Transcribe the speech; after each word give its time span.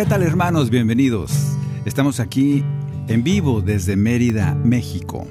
¿Qué 0.00 0.06
tal 0.06 0.22
hermanos? 0.22 0.70
Bienvenidos. 0.70 1.30
Estamos 1.84 2.20
aquí 2.20 2.64
en 3.06 3.22
vivo 3.22 3.60
desde 3.60 3.96
Mérida, 3.96 4.54
México. 4.54 5.28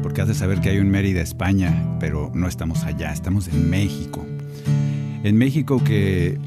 Porque 0.00 0.20
has 0.20 0.28
de 0.28 0.34
saber 0.34 0.60
que 0.60 0.68
hay 0.68 0.78
un 0.78 0.90
Mérida, 0.90 1.20
España, 1.20 1.96
pero 1.98 2.30
no 2.32 2.46
estamos 2.46 2.84
allá, 2.84 3.12
estamos 3.12 3.48
en 3.48 3.68
México. 3.68 4.24
En 5.24 5.36
México 5.36 5.82
que, 5.82 6.38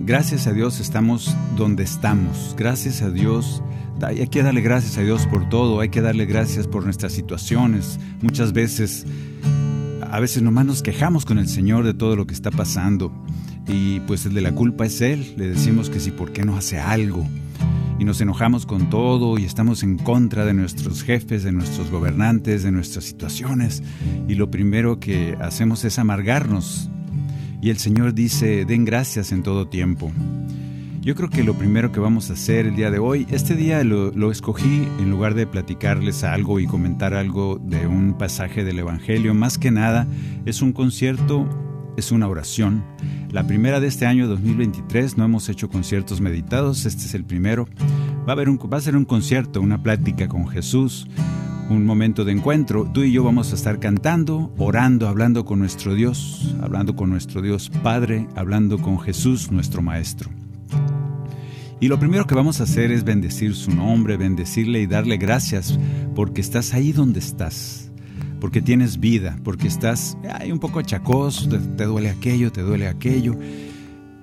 gracias 0.00 0.48
a 0.48 0.52
Dios, 0.52 0.80
estamos 0.80 1.36
donde 1.56 1.84
estamos. 1.84 2.56
Gracias 2.58 3.02
a 3.02 3.10
Dios, 3.10 3.62
hay 4.02 4.26
que 4.26 4.42
darle 4.42 4.60
gracias 4.60 4.98
a 4.98 5.02
Dios 5.02 5.28
por 5.28 5.48
todo, 5.48 5.78
hay 5.78 5.90
que 5.90 6.00
darle 6.00 6.26
gracias 6.26 6.66
por 6.66 6.82
nuestras 6.82 7.12
situaciones. 7.12 8.00
Muchas 8.20 8.52
veces 8.52 9.06
a 10.10 10.18
veces 10.18 10.42
nomás 10.42 10.66
nos 10.66 10.82
quejamos 10.82 11.24
con 11.24 11.38
el 11.38 11.46
Señor 11.46 11.84
de 11.84 11.94
todo 11.94 12.16
lo 12.16 12.26
que 12.26 12.34
está 12.34 12.50
pasando 12.50 13.12
y 13.68 14.00
pues 14.00 14.24
el 14.26 14.34
de 14.34 14.40
la 14.40 14.52
culpa 14.52 14.86
es 14.86 15.00
Él. 15.00 15.34
Le 15.36 15.48
decimos 15.48 15.90
que 15.90 16.00
si, 16.00 16.10
¿por 16.10 16.32
qué 16.32 16.44
no 16.44 16.56
hace 16.56 16.78
algo? 16.78 17.26
Y 17.98 18.04
nos 18.04 18.20
enojamos 18.20 18.64
con 18.64 18.90
todo 18.90 19.38
y 19.38 19.44
estamos 19.44 19.82
en 19.82 19.98
contra 19.98 20.44
de 20.44 20.54
nuestros 20.54 21.02
jefes, 21.02 21.42
de 21.42 21.52
nuestros 21.52 21.90
gobernantes, 21.90 22.62
de 22.62 22.72
nuestras 22.72 23.04
situaciones. 23.04 23.82
Y 24.28 24.36
lo 24.36 24.50
primero 24.50 25.00
que 25.00 25.36
hacemos 25.40 25.84
es 25.84 25.98
amargarnos. 25.98 26.88
Y 27.60 27.70
el 27.70 27.78
Señor 27.78 28.14
dice, 28.14 28.64
den 28.64 28.84
gracias 28.84 29.32
en 29.32 29.42
todo 29.42 29.68
tiempo. 29.68 30.12
Yo 31.00 31.14
creo 31.14 31.28
que 31.28 31.42
lo 31.42 31.54
primero 31.54 31.90
que 31.90 32.00
vamos 32.00 32.30
a 32.30 32.34
hacer 32.34 32.66
el 32.66 32.76
día 32.76 32.90
de 32.90 32.98
hoy, 32.98 33.26
este 33.30 33.54
día 33.54 33.82
lo, 33.82 34.12
lo 34.12 34.30
escogí 34.30 34.86
en 35.00 35.10
lugar 35.10 35.34
de 35.34 35.46
platicarles 35.46 36.22
algo 36.22 36.60
y 36.60 36.66
comentar 36.66 37.14
algo 37.14 37.58
de 37.62 37.86
un 37.86 38.16
pasaje 38.18 38.62
del 38.62 38.78
Evangelio, 38.78 39.34
más 39.34 39.58
que 39.58 39.70
nada 39.70 40.06
es 40.44 40.60
un 40.60 40.72
concierto, 40.72 41.48
es 41.98 42.12
una 42.12 42.28
oración. 42.28 42.84
La 43.30 43.44
primera 43.46 43.80
de 43.80 43.88
este 43.88 44.06
año 44.06 44.28
2023, 44.28 45.16
no 45.18 45.24
hemos 45.24 45.48
hecho 45.48 45.68
conciertos 45.68 46.20
meditados, 46.20 46.86
este 46.86 47.04
es 47.04 47.14
el 47.14 47.24
primero. 47.24 47.68
Va 48.26 48.28
a, 48.28 48.32
haber 48.32 48.48
un, 48.48 48.58
va 48.72 48.76
a 48.76 48.80
ser 48.80 48.96
un 48.96 49.04
concierto, 49.04 49.60
una 49.60 49.82
plática 49.82 50.28
con 50.28 50.46
Jesús, 50.46 51.08
un 51.68 51.84
momento 51.84 52.24
de 52.24 52.32
encuentro. 52.32 52.88
Tú 52.94 53.02
y 53.02 53.10
yo 53.10 53.24
vamos 53.24 53.50
a 53.50 53.56
estar 53.56 53.80
cantando, 53.80 54.54
orando, 54.58 55.08
hablando 55.08 55.44
con 55.44 55.58
nuestro 55.58 55.94
Dios, 55.94 56.54
hablando 56.62 56.94
con 56.94 57.10
nuestro 57.10 57.42
Dios 57.42 57.68
Padre, 57.82 58.28
hablando 58.36 58.78
con 58.78 59.00
Jesús, 59.00 59.50
nuestro 59.50 59.82
Maestro. 59.82 60.30
Y 61.80 61.88
lo 61.88 61.98
primero 61.98 62.28
que 62.28 62.36
vamos 62.36 62.60
a 62.60 62.64
hacer 62.64 62.92
es 62.92 63.02
bendecir 63.02 63.56
su 63.56 63.72
nombre, 63.72 64.16
bendecirle 64.16 64.80
y 64.80 64.86
darle 64.86 65.16
gracias 65.16 65.78
porque 66.14 66.40
estás 66.40 66.74
ahí 66.74 66.92
donde 66.92 67.18
estás, 67.18 67.87
porque 68.40 68.62
tienes 68.62 69.00
vida, 69.00 69.38
porque 69.44 69.66
estás 69.66 70.16
ay, 70.32 70.52
un 70.52 70.58
poco 70.58 70.78
achacoso, 70.78 71.48
te, 71.48 71.84
duele 71.84 72.10
aquello, 72.10 72.52
te 72.52 72.62
duele 72.62 72.86
aquello. 72.86 73.36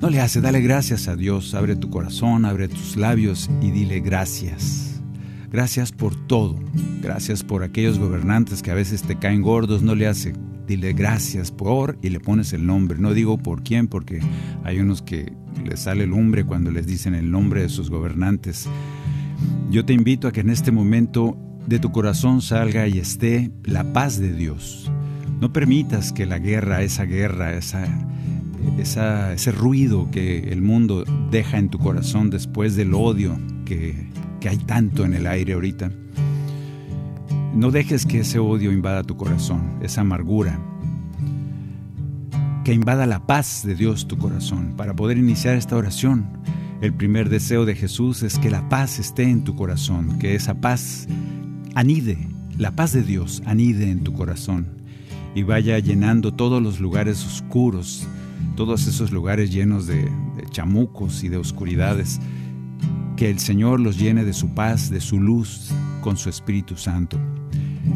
No 0.02 0.09
le 0.09 0.20
hace, 0.20 0.42
dale 0.42 0.62
gracias 0.62 1.08
a 1.08 1.16
Dios, 1.16 1.53
abre 1.53 1.76
tu 1.76 1.90
corazón, 1.90 2.46
abre 2.46 2.68
tus 2.68 2.98
labios 2.98 3.50
y 3.62 3.72
dile 3.72 4.00
gracias. 4.00 5.02
Gracias 5.52 5.92
por 5.92 6.16
todo, 6.28 6.59
gracias 7.02 7.44
por 7.44 7.64
aquellos 7.64 7.98
gobernantes 7.98 8.62
que 8.62 8.72
a 8.72 8.75
veces 8.75 9.04
te 9.04 9.18
caen 9.18 9.42
gordos, 9.42 9.84
no 9.84 9.96
le 9.96 10.08
hace, 10.08 10.34
dile 10.68 10.94
gracias 10.94 11.52
por 11.52 11.98
y 12.02 12.09
le 12.09 12.20
pones 12.20 12.52
el 12.54 12.66
nombre. 12.66 13.00
No 13.00 13.14
digo 13.14 13.38
por 13.38 13.64
quién, 13.64 13.88
porque 13.88 14.20
hay 14.64 14.80
unos 14.80 15.02
que 15.02 15.31
les 15.64 15.81
sale 15.81 16.06
lumbre 16.06 16.44
cuando 16.44 16.72
les 16.72 16.88
dicen 16.88 17.16
el 17.16 17.31
nombre 17.31 17.62
de 17.62 17.70
sus 17.70 17.90
gobernantes. 17.90 18.68
Yo 19.70 19.86
te 19.86 19.94
invito 19.94 20.28
a 20.28 20.31
que 20.31 20.42
en 20.42 20.50
este 20.50 20.72
momento 20.72 21.38
de 21.68 21.80
tu 21.80 21.92
corazón 21.92 22.42
salga 22.42 22.88
y 22.88 23.00
esté 23.00 23.52
la 23.64 23.92
paz 23.94 24.20
de 24.20 24.34
Dios. 24.34 24.92
No 25.42 25.52
permitas 25.52 26.12
que 26.12 26.26
la 26.26 26.40
guerra, 26.40 26.81
esa 26.81 27.06
guerra, 27.06 27.53
esa, 27.56 27.88
ese 29.34 29.52
ruido 29.52 30.09
que 30.12 30.52
el 30.52 30.62
mundo 30.62 31.04
deja 31.31 31.58
en 31.58 31.70
tu 31.70 31.80
corazón 31.80 32.30
después 32.30 32.75
del 32.75 32.94
odio 32.94 33.38
que, 33.66 34.08
que 34.40 34.50
hay 34.50 34.58
tanto 34.58 35.06
en 35.06 35.14
el 35.14 35.28
aire 35.28 35.54
ahorita. 35.54 35.92
No 37.54 37.72
dejes 37.72 38.06
que 38.06 38.20
ese 38.20 38.40
odio 38.40 38.72
invada 38.72 39.04
tu 39.04 39.18
corazón, 39.18 39.80
esa 39.81 40.02
amargura, 40.02 40.59
que 42.64 42.74
invada 42.74 43.06
la 43.06 43.25
paz 43.25 43.64
de 43.66 43.75
Dios 43.75 44.08
tu 44.08 44.18
corazón. 44.18 44.74
Para 44.75 44.96
poder 44.96 45.18
iniciar 45.18 45.56
esta 45.56 45.75
oración, 45.75 46.28
el 46.81 46.94
primer 46.94 47.30
deseo 47.30 47.66
de 47.66 47.75
Jesús 47.75 48.24
es 48.24 48.38
que 48.38 48.50
la 48.50 48.68
paz 48.70 49.00
esté 49.00 49.24
en 49.24 49.44
tu 49.44 49.56
corazón, 49.56 50.20
que 50.20 50.36
esa 50.36 50.56
paz 50.56 51.08
anide, 51.75 52.18
la 52.58 52.75
paz 52.75 52.94
de 52.94 53.03
Dios 53.03 53.44
anide 53.46 53.91
en 53.91 54.03
tu 54.03 54.13
corazón 54.13 54.68
y 55.36 55.44
vaya 55.44 55.78
llenando 55.80 56.34
todos 56.34 56.63
los 56.63 56.80
lugares 56.80 57.24
oscuros, 57.25 58.08
todos 58.56 58.88
esos 58.88 59.12
lugares 59.12 59.52
llenos 59.52 59.86
de, 59.86 60.09
chamucos 60.50 61.24
y 61.24 61.30
de 61.30 61.38
oscuridades. 61.38 62.19
Que 63.18 63.30
el 63.30 63.40
Señor 63.40 63.80
los 63.81 63.97
llene 63.97 64.24
de 64.24 64.34
su 64.34 64.50
paz, 64.50 64.90
de 64.90 65.02
su 65.02 65.19
luz, 65.19 65.72
con 66.02 66.18
su 66.18 66.30
Espíritu 66.30 66.78
Santo. 66.78 67.19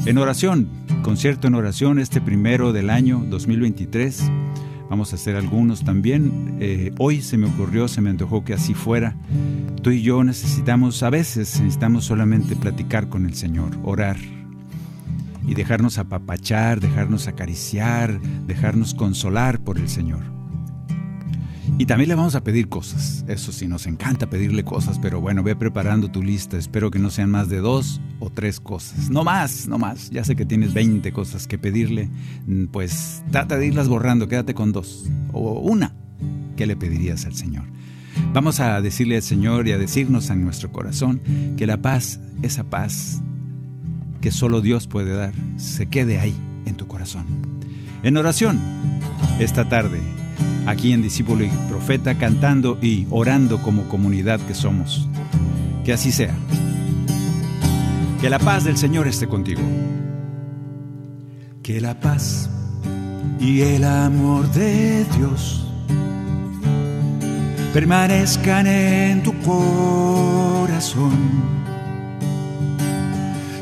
En 0.05 0.17
oración, 0.17 0.67
concierto 1.01 1.47
en 1.47 1.55
oración 1.55 1.99
este 1.99 2.21
primero 2.21 2.73
del 2.73 2.89
año 2.89 3.25
2023. 3.29 4.23
Vamos 4.89 5.13
a 5.13 5.15
hacer 5.15 5.35
algunos 5.35 5.83
también. 5.83 6.57
Eh, 6.59 6.91
hoy 6.97 7.21
se 7.21 7.37
me 7.37 7.47
ocurrió, 7.47 7.87
se 7.87 8.01
me 8.01 8.09
antojó 8.09 8.43
que 8.43 8.53
así 8.53 8.73
fuera. 8.73 9.15
Tú 9.81 9.91
y 9.91 10.01
yo 10.01 10.23
necesitamos, 10.23 11.03
a 11.03 11.09
veces 11.09 11.59
necesitamos 11.59 12.05
solamente 12.05 12.55
platicar 12.55 13.07
con 13.07 13.25
el 13.25 13.35
Señor, 13.35 13.77
orar 13.83 14.17
y 15.47 15.53
dejarnos 15.53 15.97
apapachar, 15.97 16.79
dejarnos 16.79 17.27
acariciar, 17.27 18.19
dejarnos 18.47 18.93
consolar 18.93 19.59
por 19.59 19.77
el 19.77 19.89
Señor. 19.89 20.38
Y 21.79 21.85
también 21.85 22.09
le 22.09 22.15
vamos 22.15 22.35
a 22.35 22.43
pedir 22.43 22.67
cosas. 22.67 23.23
Eso 23.29 23.53
sí, 23.53 23.65
nos 23.65 23.87
encanta 23.87 24.29
pedirle 24.29 24.65
cosas, 24.65 24.99
pero 24.99 25.21
bueno, 25.21 25.43
ve 25.43 25.55
preparando 25.55 26.11
tu 26.11 26.21
lista. 26.21 26.57
Espero 26.57 26.91
que 26.91 26.99
no 26.99 27.09
sean 27.09 27.31
más 27.31 27.47
de 27.47 27.59
dos 27.59 28.01
o 28.19 28.29
tres 28.29 28.59
cosas. 28.59 29.09
No 29.09 29.23
más, 29.23 29.65
no 29.69 29.77
más. 29.77 30.09
Ya 30.09 30.25
sé 30.25 30.35
que 30.35 30.45
tienes 30.45 30.73
20 30.73 31.13
cosas 31.13 31.47
que 31.47 31.57
pedirle. 31.57 32.09
Mm, 32.45 32.65
Pues 32.65 33.23
trata 33.31 33.57
de 33.57 33.67
irlas 33.67 33.87
borrando, 33.87 34.27
quédate 34.27 34.53
con 34.53 34.73
dos 34.73 35.09
o 35.31 35.61
una. 35.61 35.95
¿Qué 36.57 36.67
le 36.67 36.75
pedirías 36.75 37.25
al 37.25 37.33
Señor? 37.33 37.63
Vamos 38.33 38.59
a 38.59 38.81
decirle 38.81 39.15
al 39.15 39.21
Señor 39.23 39.69
y 39.69 39.71
a 39.71 39.77
decirnos 39.77 40.29
en 40.31 40.43
nuestro 40.43 40.73
corazón 40.73 41.21
que 41.55 41.65
la 41.65 41.81
paz, 41.81 42.19
esa 42.41 42.65
paz 42.69 43.21
que 44.19 44.31
solo 44.31 44.59
Dios 44.59 44.85
puede 44.87 45.13
dar, 45.13 45.33
se 45.55 45.85
quede 45.85 46.19
ahí 46.19 46.35
en 46.65 46.75
tu 46.75 46.87
corazón. 46.87 47.25
En 48.03 48.17
oración, 48.17 48.59
esta 49.39 49.69
tarde, 49.69 50.01
aquí 50.65 50.93
en 50.93 51.01
Discípulo 51.01 51.43
y 51.43 51.49
Profeta, 51.67 52.15
cantando 52.15 52.77
y 52.81 53.07
orando 53.09 53.61
como 53.61 53.83
comunidad 53.89 54.39
que 54.41 54.53
somos. 54.53 55.07
Que 55.83 55.93
así 55.93 56.11
sea. 56.11 56.35
Que 58.21 58.29
la 58.29 58.39
paz 58.39 58.65
del 58.65 58.77
Señor 58.77 59.07
esté 59.07 59.27
contigo. 59.27 59.61
Que 61.63 61.81
la 61.81 61.99
paz 61.99 62.49
y 63.39 63.61
el 63.61 63.83
amor 63.83 64.51
de 64.51 65.05
Dios 65.17 65.65
permanezcan 67.73 68.67
en 68.67 69.23
tu 69.23 69.33
corazón. 69.41 71.17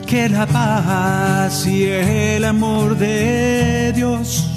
Que 0.06 0.30
la 0.30 0.48
paz 0.48 1.68
y 1.68 1.84
el 1.84 2.46
amor 2.46 2.98
de 2.98 3.94
Dios 3.94 4.56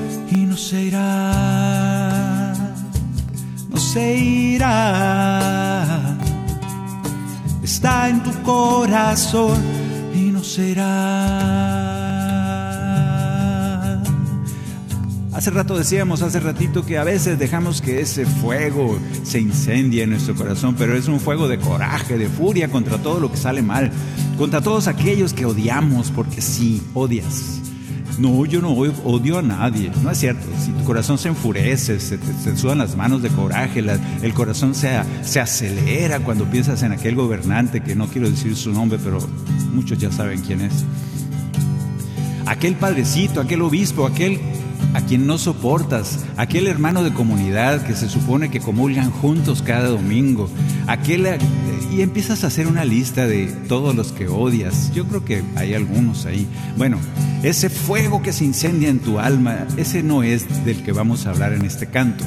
no 0.51 0.57
se 0.57 0.83
irá. 0.83 2.53
No 3.69 3.77
se 3.77 4.17
irá. 4.17 5.87
Está 7.63 8.09
en 8.09 8.21
tu 8.21 8.33
corazón 8.43 9.57
y 10.13 10.23
no 10.29 10.43
será. 10.43 10.81
Hace 15.31 15.51
rato 15.51 15.77
decíamos, 15.77 16.21
hace 16.21 16.41
ratito, 16.41 16.85
que 16.85 16.97
a 16.97 17.05
veces 17.05 17.39
dejamos 17.39 17.81
que 17.81 18.01
ese 18.01 18.25
fuego 18.25 18.99
se 19.23 19.39
incendie 19.39 20.03
en 20.03 20.09
nuestro 20.09 20.35
corazón, 20.35 20.75
pero 20.77 20.97
es 20.97 21.07
un 21.07 21.21
fuego 21.21 21.47
de 21.47 21.59
coraje, 21.59 22.17
de 22.17 22.27
furia 22.27 22.67
contra 22.69 22.97
todo 22.97 23.21
lo 23.21 23.31
que 23.31 23.37
sale 23.37 23.61
mal, 23.61 23.89
contra 24.37 24.59
todos 24.59 24.87
aquellos 24.87 25.31
que 25.33 25.45
odiamos, 25.45 26.11
porque 26.11 26.41
sí, 26.41 26.83
odias. 26.93 27.60
No, 28.21 28.45
yo 28.45 28.61
no 28.61 28.69
odio 28.73 29.39
a 29.39 29.41
nadie, 29.41 29.91
no 30.03 30.11
es 30.11 30.19
cierto. 30.19 30.45
Si 30.63 30.71
tu 30.71 30.83
corazón 30.83 31.17
se 31.17 31.29
enfurece, 31.29 31.99
se 31.99 32.19
te 32.19 32.55
sudan 32.55 32.77
las 32.77 32.95
manos 32.95 33.23
de 33.23 33.29
coraje, 33.29 33.79
el 34.21 34.33
corazón 34.35 34.75
se, 34.75 34.91
se 35.23 35.39
acelera 35.39 36.19
cuando 36.19 36.45
piensas 36.45 36.83
en 36.83 36.91
aquel 36.91 37.15
gobernante, 37.15 37.81
que 37.81 37.95
no 37.95 38.05
quiero 38.05 38.29
decir 38.29 38.55
su 38.55 38.71
nombre, 38.71 38.99
pero 39.03 39.17
muchos 39.73 39.97
ya 39.97 40.11
saben 40.11 40.39
quién 40.41 40.61
es. 40.61 40.85
Aquel 42.45 42.75
padrecito, 42.75 43.41
aquel 43.41 43.63
obispo, 43.63 44.05
aquel 44.05 44.39
a 44.93 45.01
quien 45.01 45.27
no 45.27 45.37
soportas, 45.37 46.19
aquel 46.37 46.67
hermano 46.67 47.03
de 47.03 47.13
comunidad 47.13 47.85
que 47.85 47.95
se 47.95 48.09
supone 48.09 48.49
que 48.51 48.59
comulgan 48.59 49.11
juntos 49.11 49.61
cada 49.61 49.89
domingo, 49.89 50.49
aquel 50.87 51.27
y 51.91 52.01
empiezas 52.01 52.43
a 52.43 52.47
hacer 52.47 52.67
una 52.67 52.85
lista 52.85 53.27
de 53.27 53.47
todos 53.67 53.95
los 53.95 54.11
que 54.11 54.27
odias. 54.27 54.91
Yo 54.93 55.05
creo 55.05 55.25
que 55.25 55.43
hay 55.55 55.73
algunos 55.73 56.25
ahí. 56.25 56.47
Bueno, 56.77 56.97
ese 57.43 57.69
fuego 57.69 58.21
que 58.21 58.33
se 58.33 58.45
incendia 58.45 58.89
en 58.89 58.99
tu 58.99 59.19
alma, 59.19 59.67
ese 59.77 60.03
no 60.03 60.23
es 60.23 60.65
del 60.65 60.83
que 60.83 60.91
vamos 60.91 61.25
a 61.25 61.31
hablar 61.31 61.53
en 61.53 61.65
este 61.65 61.87
canto. 61.87 62.23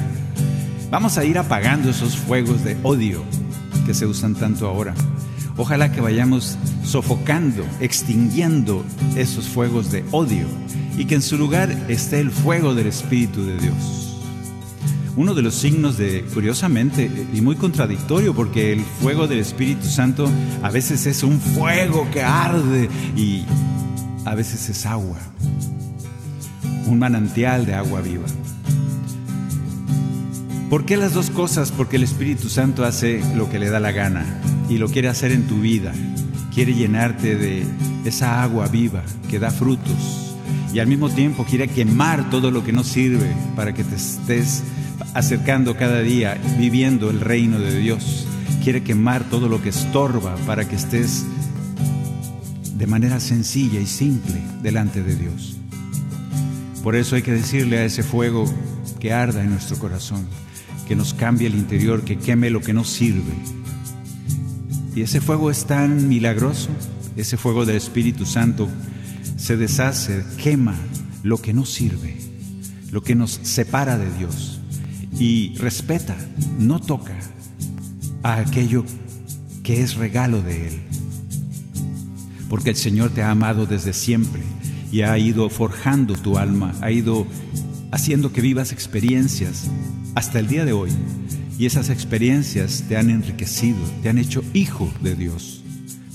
Vamos 0.91 1.17
a 1.17 1.25
ir 1.25 1.37
apagando 1.37 1.89
esos 1.89 2.15
fuegos 2.15 2.63
de 2.63 2.77
odio 2.83 3.23
que 3.85 3.93
se 3.93 4.05
usan 4.05 4.35
tanto 4.35 4.67
ahora. 4.67 4.93
Ojalá 5.57 5.91
que 5.91 6.01
vayamos 6.01 6.57
sofocando, 6.85 7.65
extinguiendo 7.79 8.85
esos 9.15 9.47
fuegos 9.47 9.91
de 9.91 10.03
odio 10.11 10.47
y 10.97 11.05
que 11.05 11.15
en 11.15 11.21
su 11.21 11.37
lugar 11.37 11.69
esté 11.89 12.19
el 12.19 12.31
fuego 12.31 12.73
del 12.73 12.87
Espíritu 12.87 13.43
de 13.45 13.57
Dios. 13.57 14.21
Uno 15.17 15.33
de 15.33 15.41
los 15.41 15.55
signos 15.55 15.97
de, 15.97 16.25
curiosamente, 16.33 17.09
y 17.33 17.39
muy 17.39 17.55
contradictorio, 17.55 18.33
porque 18.35 18.73
el 18.73 18.81
fuego 18.81 19.27
del 19.27 19.39
Espíritu 19.39 19.87
Santo 19.87 20.29
a 20.61 20.69
veces 20.69 21.05
es 21.05 21.23
un 21.23 21.39
fuego 21.39 22.07
que 22.11 22.21
arde 22.21 22.89
y 23.15 23.45
a 24.25 24.35
veces 24.35 24.69
es 24.69 24.85
agua, 24.85 25.17
un 26.85 26.99
manantial 26.99 27.65
de 27.65 27.75
agua 27.75 28.01
viva. 28.01 28.25
¿Por 30.69 30.85
qué 30.85 30.97
las 30.97 31.13
dos 31.13 31.29
cosas? 31.29 31.71
Porque 31.71 31.95
el 31.95 32.03
Espíritu 32.03 32.49
Santo 32.49 32.83
hace 32.83 33.21
lo 33.35 33.49
que 33.49 33.59
le 33.59 33.69
da 33.69 33.79
la 33.79 33.91
gana 33.91 34.25
y 34.67 34.77
lo 34.77 34.89
quiere 34.89 35.07
hacer 35.07 35.31
en 35.31 35.47
tu 35.47 35.61
vida. 35.61 35.93
Quiere 36.55 36.73
llenarte 36.73 37.35
de 37.35 37.65
esa 38.05 38.41
agua 38.41 38.67
viva 38.67 39.03
que 39.29 39.37
da 39.39 39.51
frutos 39.51 40.25
y 40.73 40.79
al 40.79 40.87
mismo 40.87 41.09
tiempo 41.09 41.45
quiere 41.45 41.67
quemar 41.67 42.29
todo 42.29 42.51
lo 42.51 42.63
que 42.63 42.73
no 42.73 42.83
sirve 42.83 43.33
para 43.55 43.73
que 43.73 43.83
te 43.83 43.95
estés 43.95 44.63
acercando 45.13 45.77
cada 45.77 46.01
día, 46.01 46.37
viviendo 46.57 47.09
el 47.09 47.21
reino 47.21 47.59
de 47.59 47.79
Dios. 47.79 48.27
Quiere 48.63 48.83
quemar 48.83 49.29
todo 49.29 49.47
lo 49.47 49.61
que 49.61 49.69
estorba 49.69 50.35
para 50.45 50.67
que 50.67 50.75
estés 50.75 51.25
de 52.77 52.87
manera 52.87 53.19
sencilla 53.19 53.79
y 53.79 53.85
simple 53.85 54.41
delante 54.61 55.01
de 55.01 55.15
Dios. 55.15 55.57
Por 56.83 56.95
eso 56.95 57.15
hay 57.15 57.21
que 57.21 57.31
decirle 57.31 57.77
a 57.77 57.85
ese 57.85 58.03
fuego 58.03 58.45
que 58.99 59.13
arda 59.13 59.43
en 59.43 59.51
nuestro 59.51 59.77
corazón, 59.77 60.25
que 60.87 60.95
nos 60.95 61.13
cambie 61.13 61.47
el 61.47 61.55
interior, 61.55 62.03
que 62.03 62.17
queme 62.17 62.49
lo 62.49 62.59
que 62.59 62.73
no 62.73 62.83
sirve. 62.83 63.33
Y 64.95 65.01
ese 65.01 65.19
fuego 65.19 65.51
es 65.51 65.65
tan 65.65 66.07
milagroso, 66.07 66.69
ese 67.17 67.35
fuego 67.35 67.65
del 67.65 67.75
Espíritu 67.75 68.25
Santo 68.25 68.69
se 69.35 69.57
deshace, 69.57 70.23
quema 70.41 70.75
lo 71.21 71.41
que 71.41 71.53
no 71.53 71.65
sirve, 71.65 72.17
lo 72.91 73.03
que 73.03 73.13
nos 73.13 73.31
separa 73.43 73.97
de 73.97 74.09
Dios 74.17 74.61
y 75.19 75.53
respeta, 75.57 76.15
no 76.57 76.79
toca 76.79 77.17
a 78.23 78.37
aquello 78.37 78.85
que 79.63 79.81
es 79.81 79.95
regalo 79.95 80.41
de 80.41 80.69
Él. 80.69 80.81
Porque 82.49 82.69
el 82.69 82.75
Señor 82.77 83.09
te 83.09 83.21
ha 83.21 83.31
amado 83.31 83.65
desde 83.65 83.91
siempre 83.91 84.41
y 84.91 85.01
ha 85.01 85.17
ido 85.17 85.49
forjando 85.49 86.13
tu 86.13 86.37
alma, 86.37 86.73
ha 86.79 86.91
ido 86.91 87.27
haciendo 87.91 88.31
que 88.31 88.41
vivas 88.41 88.71
experiencias 88.71 89.69
hasta 90.15 90.39
el 90.39 90.47
día 90.47 90.63
de 90.63 90.71
hoy. 90.71 90.91
Y 91.57 91.65
esas 91.65 91.89
experiencias 91.89 92.83
te 92.87 92.97
han 92.97 93.09
enriquecido, 93.09 93.79
te 94.03 94.09
han 94.09 94.17
hecho 94.17 94.43
hijo 94.53 94.91
de 95.01 95.15
Dios. 95.15 95.61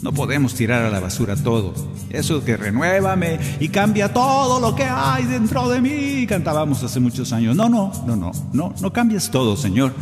No 0.02 0.12
podemos 0.12 0.54
tirar 0.54 0.82
a 0.82 0.90
la 0.90 1.00
basura 1.00 1.36
todo. 1.36 1.74
Eso 2.08 2.42
que 2.42 2.56
renuévame 2.56 3.38
y 3.60 3.68
cambia 3.68 4.12
todo 4.12 4.58
lo 4.58 4.74
que 4.74 4.84
hay 4.84 5.24
dentro 5.24 5.68
de 5.68 5.80
mí. 5.82 6.26
Cantábamos 6.26 6.82
hace 6.82 7.00
muchos 7.00 7.32
años. 7.32 7.54
No, 7.54 7.68
no, 7.68 7.92
no, 8.06 8.16
no, 8.16 8.32
no, 8.52 8.74
no 8.80 8.92
cambies 8.92 9.30
todo, 9.30 9.56
Señor. 9.56 9.94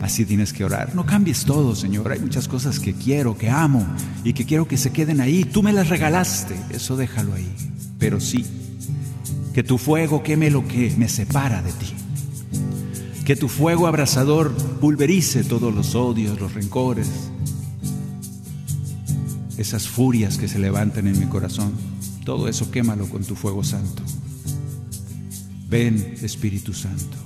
Así 0.00 0.24
tienes 0.24 0.52
que 0.52 0.64
orar. 0.64 0.94
No 0.94 1.04
cambies 1.04 1.44
todo, 1.44 1.74
Señor. 1.74 2.10
Hay 2.10 2.20
muchas 2.20 2.48
cosas 2.48 2.80
que 2.80 2.94
quiero, 2.94 3.36
que 3.36 3.50
amo 3.50 3.86
y 4.22 4.32
que 4.32 4.46
quiero 4.46 4.66
que 4.66 4.78
se 4.78 4.92
queden 4.92 5.20
ahí. 5.20 5.44
Tú 5.44 5.62
me 5.62 5.74
las 5.74 5.90
regalaste. 5.90 6.56
Eso 6.70 6.96
déjalo 6.96 7.34
ahí. 7.34 7.50
Pero 7.98 8.20
sí, 8.20 8.46
que 9.52 9.62
tu 9.62 9.76
fuego 9.76 10.22
queme 10.22 10.50
lo 10.50 10.66
que 10.66 10.94
me 10.96 11.08
separa 11.08 11.60
de 11.60 11.72
ti. 11.72 11.94
Que 13.24 13.36
tu 13.36 13.48
fuego 13.48 13.86
abrasador 13.86 14.54
pulverice 14.80 15.44
todos 15.44 15.74
los 15.74 15.94
odios, 15.94 16.38
los 16.38 16.52
rencores, 16.52 17.08
esas 19.56 19.88
furias 19.88 20.36
que 20.36 20.46
se 20.46 20.58
levantan 20.58 21.06
en 21.06 21.18
mi 21.18 21.26
corazón. 21.26 21.72
Todo 22.24 22.48
eso 22.48 22.70
quémalo 22.70 23.08
con 23.08 23.24
tu 23.24 23.34
fuego 23.34 23.64
santo. 23.64 24.02
Ven, 25.68 26.16
Espíritu 26.22 26.72
Santo, 26.72 27.16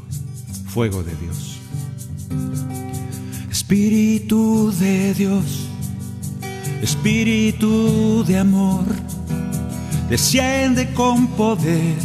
fuego 0.68 1.02
de 1.02 1.14
Dios. 1.16 1.58
Espíritu 3.50 4.72
de 4.78 5.14
Dios, 5.14 5.68
Espíritu 6.80 8.24
de 8.24 8.38
amor, 8.38 8.86
desciende 10.08 10.92
con 10.94 11.26
poder 11.28 11.96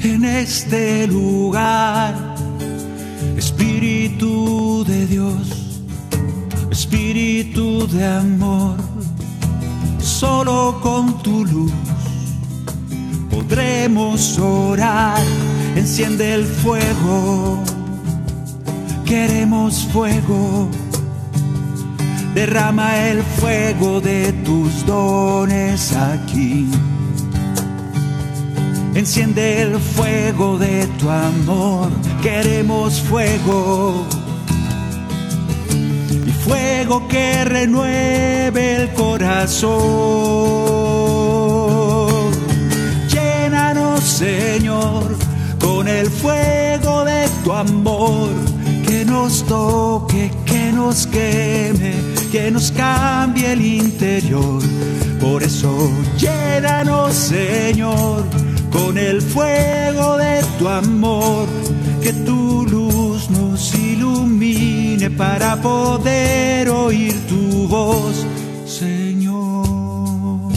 en 0.00 0.24
este 0.24 1.06
lugar. 1.06 2.31
Espíritu 3.36 4.84
de 4.86 5.06
Dios, 5.06 5.80
Espíritu 6.70 7.86
de 7.88 8.06
amor, 8.06 8.76
solo 9.98 10.80
con 10.82 11.22
tu 11.22 11.44
luz 11.44 11.72
podremos 13.52 14.38
orar. 14.38 15.20
Enciende 15.76 16.34
el 16.34 16.44
fuego, 16.44 17.58
queremos 19.04 19.86
fuego. 19.92 20.68
Derrama 22.34 22.96
el 23.08 23.22
fuego 23.22 24.00
de 24.00 24.32
tus 24.44 24.86
dones 24.86 25.92
aquí. 25.94 26.66
Enciende 28.94 29.62
el 29.62 29.78
fuego 29.78 30.58
de 30.58 30.86
tu 30.98 31.10
amor, 31.10 31.90
queremos 32.22 33.00
fuego. 33.02 34.06
Y 36.26 36.30
fuego 36.30 37.06
que 37.08 37.44
renueve 37.44 38.76
el 38.76 38.92
corazón. 38.94 39.72
Llénanos, 43.08 44.00
Señor, 44.04 45.18
con 45.60 45.88
el 45.88 46.08
fuego 46.08 47.04
de 47.04 47.28
tu 47.44 47.52
amor. 47.52 48.30
Que 48.86 49.04
nos 49.04 49.44
toque, 49.44 50.30
que 50.46 50.72
nos 50.72 51.06
queme, 51.06 51.94
que 52.30 52.50
nos 52.50 52.70
cambie 52.72 53.52
el 53.52 53.60
interior. 53.60 54.62
Por 55.20 55.42
eso 55.42 55.90
llénanos, 56.18 57.14
Señor, 57.14 58.24
con 58.70 58.98
el 58.98 59.22
fuego 59.22 60.16
de 60.16 60.42
tu 60.58 60.68
amor, 60.68 61.46
que 62.02 62.12
tu 62.12 62.66
luz 62.66 63.30
nos 63.30 63.74
ilumine 63.74 65.10
para 65.10 65.60
poder 65.60 66.68
oír 66.68 67.14
tu 67.28 67.68
voz, 67.68 68.26
Señor. 68.66 70.52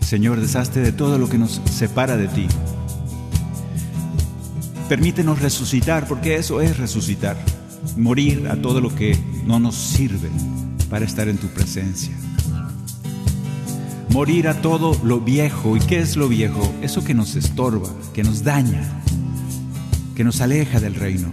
Señor, 0.00 0.40
deshazte 0.40 0.80
de 0.80 0.92
todo 0.92 1.18
lo 1.18 1.28
que 1.28 1.36
nos 1.36 1.60
separa 1.70 2.16
de 2.16 2.28
ti. 2.28 2.46
Permítenos 4.88 5.40
resucitar, 5.40 6.06
porque 6.06 6.36
eso 6.36 6.60
es 6.60 6.78
resucitar. 6.78 7.36
Morir 7.96 8.48
a 8.48 8.56
todo 8.56 8.80
lo 8.80 8.94
que 8.94 9.18
no 9.44 9.58
nos 9.58 9.74
sirve 9.74 10.30
para 10.88 11.04
estar 11.04 11.28
en 11.28 11.38
tu 11.38 11.48
presencia. 11.48 12.14
Morir 14.10 14.48
a 14.48 14.60
todo 14.60 14.98
lo 15.04 15.20
viejo. 15.20 15.76
¿Y 15.76 15.80
qué 15.80 15.98
es 15.98 16.16
lo 16.16 16.28
viejo? 16.28 16.72
Eso 16.82 17.04
que 17.04 17.14
nos 17.14 17.36
estorba, 17.36 17.88
que 18.14 18.22
nos 18.22 18.44
daña, 18.44 19.02
que 20.14 20.24
nos 20.24 20.40
aleja 20.40 20.80
del 20.80 20.94
reino. 20.94 21.28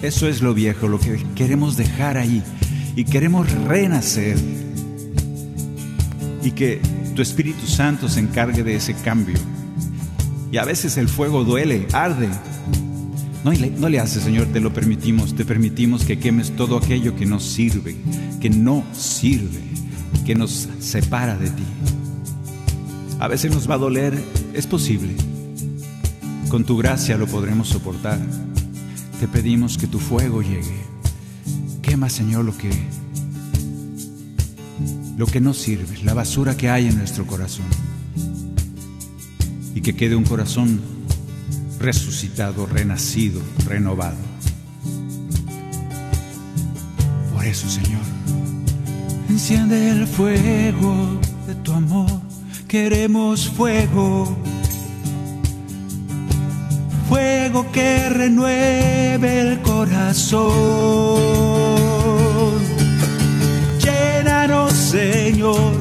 Eso 0.00 0.28
es 0.28 0.42
lo 0.42 0.54
viejo, 0.54 0.88
lo 0.88 0.98
que 0.98 1.24
queremos 1.34 1.76
dejar 1.76 2.16
ahí. 2.16 2.42
Y 2.96 3.04
queremos 3.04 3.50
renacer. 3.64 4.36
Y 6.42 6.50
que 6.52 6.80
tu 7.14 7.22
Espíritu 7.22 7.66
Santo 7.66 8.08
se 8.08 8.20
encargue 8.20 8.62
de 8.62 8.76
ese 8.76 8.94
cambio. 8.94 9.38
Y 10.50 10.58
a 10.58 10.64
veces 10.64 10.96
el 10.96 11.08
fuego 11.08 11.44
duele, 11.44 11.86
arde, 11.92 12.28
no, 13.44 13.52
no 13.52 13.88
le 13.88 13.98
haces, 13.98 14.22
Señor, 14.22 14.46
te 14.46 14.60
lo 14.60 14.72
permitimos. 14.72 15.34
Te 15.34 15.44
permitimos 15.44 16.04
que 16.04 16.18
quemes 16.18 16.54
todo 16.54 16.76
aquello 16.76 17.16
que 17.16 17.26
no 17.26 17.40
sirve, 17.40 17.96
que 18.40 18.50
no 18.50 18.84
sirve, 18.92 19.60
que 20.24 20.34
nos 20.34 20.68
separa 20.80 21.36
de 21.36 21.50
ti. 21.50 21.64
A 23.18 23.28
veces 23.28 23.52
nos 23.52 23.68
va 23.68 23.74
a 23.74 23.78
doler, 23.78 24.20
es 24.52 24.66
posible. 24.66 25.14
Con 26.48 26.64
tu 26.64 26.76
gracia 26.76 27.16
lo 27.16 27.26
podremos 27.26 27.68
soportar. 27.68 28.18
Te 29.20 29.28
pedimos 29.28 29.78
que 29.78 29.86
tu 29.86 29.98
fuego 29.98 30.42
llegue. 30.42 30.82
Quema, 31.82 32.08
Señor, 32.08 32.44
lo 32.44 32.56
que 32.56 32.70
lo 35.16 35.26
que 35.26 35.40
no 35.40 35.54
sirve, 35.54 36.02
la 36.02 36.14
basura 36.14 36.56
que 36.56 36.68
hay 36.68 36.88
en 36.88 36.98
nuestro 36.98 37.26
corazón. 37.26 37.66
Y 39.74 39.80
que 39.80 39.94
quede 39.94 40.16
un 40.16 40.24
corazón 40.24 40.80
resucitado, 41.78 42.66
renacido, 42.66 43.40
renovado. 43.66 44.16
Por 47.32 47.44
eso, 47.44 47.68
Señor, 47.68 48.02
enciende 49.28 49.90
el 49.90 50.06
fuego 50.06 51.20
de 51.46 51.54
tu 51.56 51.72
amor. 51.72 52.10
Queremos 52.68 53.48
fuego, 53.48 54.36
fuego 57.08 57.70
que 57.72 58.08
renueve 58.08 59.40
el 59.40 59.60
corazón. 59.60 60.42
Llénanos, 63.78 64.72
Señor, 64.72 65.72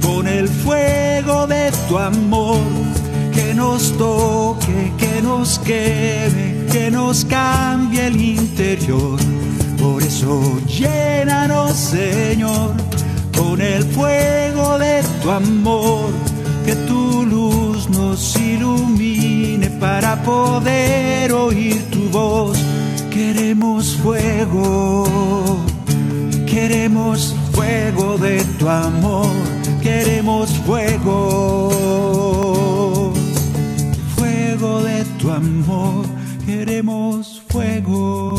con 0.00 0.28
el 0.28 0.48
fuego 0.48 1.46
de 1.46 1.72
tu 1.88 1.98
amor 1.98 2.60
que 3.34 3.54
nos 3.54 3.96
toque, 3.96 4.92
que 4.98 5.22
nos 5.22 5.58
queme, 5.58 6.66
que 6.70 6.90
nos 6.90 7.24
cambie 7.24 8.06
el 8.06 8.20
interior. 8.20 9.18
Por 9.90 10.02
eso 10.02 10.60
llénanos, 10.66 11.72
Señor, 11.72 12.74
con 13.34 13.58
el 13.58 13.82
fuego 13.84 14.78
de 14.78 15.02
tu 15.22 15.30
amor, 15.30 16.10
que 16.66 16.76
tu 16.76 17.24
luz 17.24 17.88
nos 17.88 18.36
ilumine 18.36 19.70
para 19.80 20.22
poder 20.22 21.32
oír 21.32 21.82
tu 21.90 22.10
voz. 22.10 22.58
Queremos 23.10 23.96
fuego, 24.02 25.06
queremos 26.46 27.34
fuego 27.52 28.18
de 28.18 28.44
tu 28.58 28.68
amor, 28.68 29.30
queremos 29.82 30.50
fuego 30.66 30.98
de 34.84 35.04
tu 35.18 35.30
amor, 35.30 36.04
queremos 36.44 37.42
fuego. 37.48 38.37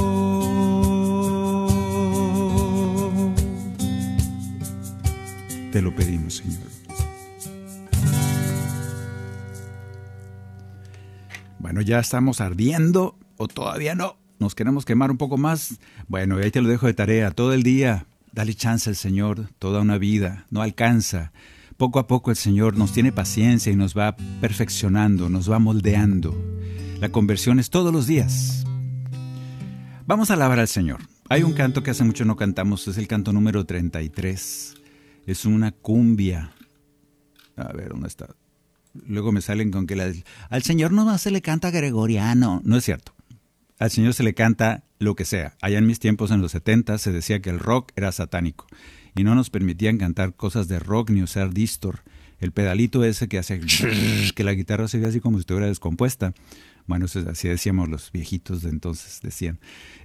Te 5.79 5.83
lo 5.83 5.95
pedimos, 5.95 6.33
Señor. 6.33 6.59
Bueno, 11.57 11.79
ya 11.79 12.00
estamos 12.00 12.41
ardiendo 12.41 13.15
o 13.38 13.48
todavía 13.48 13.95
no. 13.95 14.17
Nos 14.39 14.55
queremos 14.55 14.83
quemar 14.83 15.09
un 15.09 15.15
poco 15.15 15.38
más. 15.38 15.79
Bueno, 16.09 16.36
ahí 16.36 16.51
te 16.51 16.59
lo 16.62 16.67
dejo 16.67 16.88
de 16.88 16.93
tarea. 16.93 17.31
Todo 17.31 17.53
el 17.53 17.63
día, 17.63 18.07
dale 18.33 18.55
chance 18.55 18.89
al 18.89 18.98
Señor, 18.98 19.51
toda 19.57 19.79
una 19.79 19.98
vida. 19.98 20.48
No 20.50 20.62
alcanza 20.62 21.31
poco 21.77 22.00
a 22.00 22.07
poco 22.07 22.29
el 22.29 22.36
Señor 22.36 22.75
nos 22.75 22.91
tiene 22.91 23.13
paciencia 23.13 23.71
y 23.71 23.77
nos 23.77 23.98
va 23.98 24.17
perfeccionando, 24.41 25.29
nos 25.29 25.50
va 25.50 25.59
moldeando. 25.59 26.36
La 27.00 27.07
conversión 27.07 27.57
es 27.57 27.69
todos 27.69 27.93
los 27.93 28.05
días. 28.05 28.65
Vamos 30.05 30.29
a 30.29 30.33
alabar 30.33 30.59
al 30.59 30.67
Señor. 30.67 31.00
Hay 31.29 31.43
un 31.43 31.53
canto 31.53 31.83
que 31.83 31.91
hace 31.91 32.03
mucho 32.03 32.25
no 32.25 32.36
cantamos, 32.36 32.86
es 32.89 32.98
el 32.98 33.07
canto 33.07 33.31
número 33.31 33.65
33. 33.65 34.78
Es 35.29 35.45
una 35.45 35.71
cumbia. 35.71 36.55
A 37.55 37.71
ver, 37.74 37.89
¿dónde 37.89 38.07
está? 38.07 38.36
Luego 39.05 39.31
me 39.31 39.41
salen 39.41 39.69
con 39.69 39.86
que 39.86 39.95
la, 39.95 40.12
al 40.50 40.63
Señor 40.63 40.91
no 40.91 41.15
se 41.19 41.29
le 41.29 41.43
canta 41.43 41.69
gregoriano. 41.69 42.62
No 42.63 42.77
es 42.77 42.86
cierto. 42.86 43.13
Al 43.77 43.91
Señor 43.91 44.15
se 44.15 44.24
le 44.24 44.33
canta 44.33 44.86
lo 44.98 45.13
que 45.13 45.25
sea. 45.25 45.55
Allá 45.62 45.77
en 45.77 45.86
mis 45.86 46.00
tiempos, 46.00 46.31
en 46.31 46.41
los 46.41 46.53
70, 46.53 46.98
se 46.98 47.12
decía 47.12 47.43
que 47.43 47.51
el 47.51 47.59
rock 47.59 47.91
era 47.95 48.12
satánico 48.12 48.65
y 49.15 49.24
no 49.24 49.36
nos 49.36 49.51
permitían 49.51 50.00
cantar 50.00 50.33
cosas 50.33 50.67
de 50.67 50.79
rock 50.79 51.12
ni 51.12 51.21
usar 51.21 51.53
distor. 51.53 52.01
El 52.39 52.51
pedalito 52.51 53.03
ese 53.03 53.27
que 53.27 53.38
hace 53.38 53.62
que 54.36 54.43
la 54.43 54.53
guitarra 54.53 54.88
se 54.88 54.98
ve 54.98 55.05
así 55.05 55.19
como 55.19 55.38
si 55.38 55.41
estuviera 55.41 55.67
descompuesta. 55.67 56.33
Bueno, 56.88 57.05
así 57.05 57.48
decíamos 57.48 57.88
los 57.88 58.12
viejitos 58.12 58.63
de 58.63 58.71
entonces, 58.71 59.19
decían. 59.21 59.59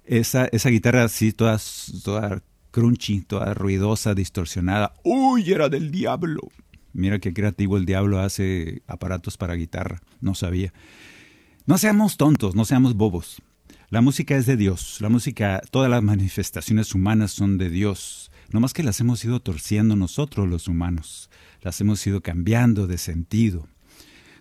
Esa, 0.04 0.44
esa 0.52 0.68
guitarra 0.68 1.04
así, 1.04 1.32
toda, 1.32 1.58
toda 2.04 2.42
crunchy, 2.74 3.20
toda 3.20 3.54
ruidosa, 3.54 4.14
distorsionada. 4.14 4.94
¡Uy, 5.04 5.52
era 5.52 5.68
del 5.68 5.92
diablo! 5.92 6.50
Mira 6.92 7.20
qué 7.20 7.32
creativo 7.32 7.76
el 7.76 7.86
diablo 7.86 8.18
hace 8.18 8.82
aparatos 8.88 9.36
para 9.36 9.54
guitarra. 9.54 10.02
No 10.20 10.34
sabía. 10.34 10.72
No 11.66 11.78
seamos 11.78 12.16
tontos, 12.16 12.56
no 12.56 12.64
seamos 12.64 12.96
bobos. 12.96 13.40
La 13.90 14.00
música 14.00 14.36
es 14.36 14.46
de 14.46 14.56
Dios. 14.56 14.96
La 15.00 15.08
música, 15.08 15.62
todas 15.70 15.88
las 15.88 16.02
manifestaciones 16.02 16.96
humanas 16.96 17.30
son 17.30 17.58
de 17.58 17.70
Dios. 17.70 18.32
No 18.50 18.58
más 18.58 18.72
que 18.72 18.82
las 18.82 18.98
hemos 18.98 19.24
ido 19.24 19.38
torciendo 19.38 19.94
nosotros 19.94 20.48
los 20.48 20.66
humanos, 20.66 21.30
las 21.62 21.80
hemos 21.80 22.04
ido 22.04 22.22
cambiando 22.22 22.88
de 22.88 22.98
sentido. 22.98 23.68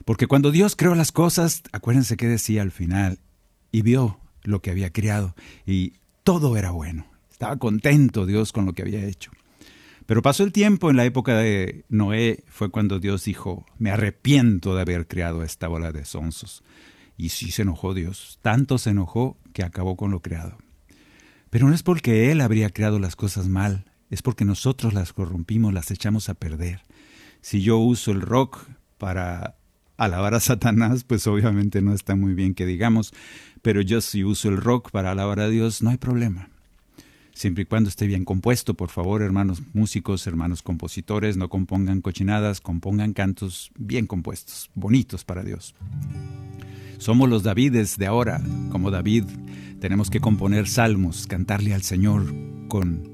Porque 0.06 0.26
cuando 0.26 0.50
Dios 0.50 0.76
creó 0.76 0.96
las 0.96 1.12
cosas, 1.12 1.62
acuérdense 1.72 2.18
que 2.18 2.28
decía 2.28 2.64
al 2.64 2.72
final, 2.72 3.20
y 3.72 3.84
vio 3.84 4.20
lo 4.42 4.64
que 4.64 4.72
había 4.72 4.92
creado, 4.92 5.36
y 5.68 5.94
todo 6.24 6.58
era 6.58 6.72
bueno. 6.72 7.13
Estaba 7.44 7.60
contento 7.60 8.26
Dios 8.26 8.54
con 8.54 8.66
lo 8.66 8.72
que 8.72 8.84
había 8.84 9.04
hecho. 9.04 9.30
Pero 10.06 10.22
pasó 10.22 10.46
el 10.46 10.54
tiempo, 10.54 10.90
en 10.90 10.96
la 10.96 11.04
época 11.04 11.38
de 11.38 11.84
Noé 11.90 12.46
fue 12.48 12.70
cuando 12.70 13.02
Dios 13.02 13.26
dijo, 13.26 13.66
me 13.78 13.92
arrepiento 13.92 14.74
de 14.76 14.82
haber 14.82 15.10
creado 15.10 15.44
esta 15.44 15.68
bola 15.68 15.92
de 15.92 16.06
sonsos. 16.06 16.64
Y 17.18 17.30
sí 17.30 17.52
se 17.52 17.64
enojó 17.64 17.94
Dios, 17.94 18.40
tanto 18.42 18.78
se 18.78 18.92
enojó 18.92 19.38
que 19.52 19.62
acabó 19.62 19.98
con 19.98 20.10
lo 20.10 20.22
creado. 20.22 20.58
Pero 21.50 21.68
no 21.68 21.76
es 21.76 21.84
porque 21.84 22.32
Él 22.32 22.40
habría 22.40 22.70
creado 22.70 22.98
las 22.98 23.18
cosas 23.18 23.50
mal, 23.50 23.92
es 24.10 24.22
porque 24.22 24.46
nosotros 24.46 24.94
las 24.94 25.12
corrompimos, 25.12 25.74
las 25.74 25.92
echamos 25.92 26.30
a 26.30 26.36
perder. 26.36 26.84
Si 27.42 27.62
yo 27.62 27.78
uso 27.78 28.12
el 28.12 28.22
rock 28.22 28.70
para 28.98 29.58
alabar 29.98 30.34
a 30.34 30.40
Satanás, 30.40 31.04
pues 31.04 31.28
obviamente 31.28 31.82
no 31.82 31.94
está 31.94 32.16
muy 32.16 32.36
bien 32.36 32.54
que 32.54 32.66
digamos, 32.66 33.14
pero 33.62 33.82
yo 33.82 34.00
si 34.00 34.24
uso 34.24 34.48
el 34.48 34.56
rock 34.56 34.92
para 34.92 35.12
alabar 35.12 35.42
a 35.42 35.50
Dios, 35.50 35.82
no 35.82 35.90
hay 35.90 35.98
problema. 35.98 36.53
Siempre 37.34 37.64
y 37.64 37.66
cuando 37.66 37.90
esté 37.90 38.06
bien 38.06 38.26
compuesto, 38.26 38.76
por 38.76 38.90
favor, 38.90 39.22
hermanos 39.22 39.62
músicos, 39.74 40.28
hermanos 40.28 40.62
compositores, 40.62 41.36
no 41.36 41.50
compongan 41.50 42.02
cochinadas, 42.02 42.62
compongan 42.62 43.14
cantos 43.14 43.72
bien 43.78 44.06
compuestos, 44.06 44.70
bonitos 44.76 45.24
para 45.24 45.44
Dios. 45.44 45.74
Somos 47.00 47.30
los 47.30 47.44
Davides 47.44 47.98
de 47.98 48.06
ahora, 48.06 48.40
como 48.72 48.92
David, 48.92 49.26
tenemos 49.80 50.10
que 50.10 50.20
componer 50.20 50.68
salmos, 50.68 51.28
cantarle 51.28 51.74
al 51.74 51.82
Señor 51.82 52.34
con 52.68 53.12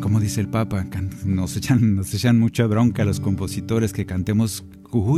como 0.00 0.20
dice 0.20 0.40
el 0.40 0.48
Papa, 0.48 0.86
nos 1.24 1.56
echan, 1.56 1.94
nos 1.96 2.12
echan 2.12 2.38
mucha 2.38 2.66
bronca 2.66 3.02
a 3.02 3.04
los 3.04 3.20
compositores 3.20 3.92
que 3.92 4.06
cantemos 4.06 4.64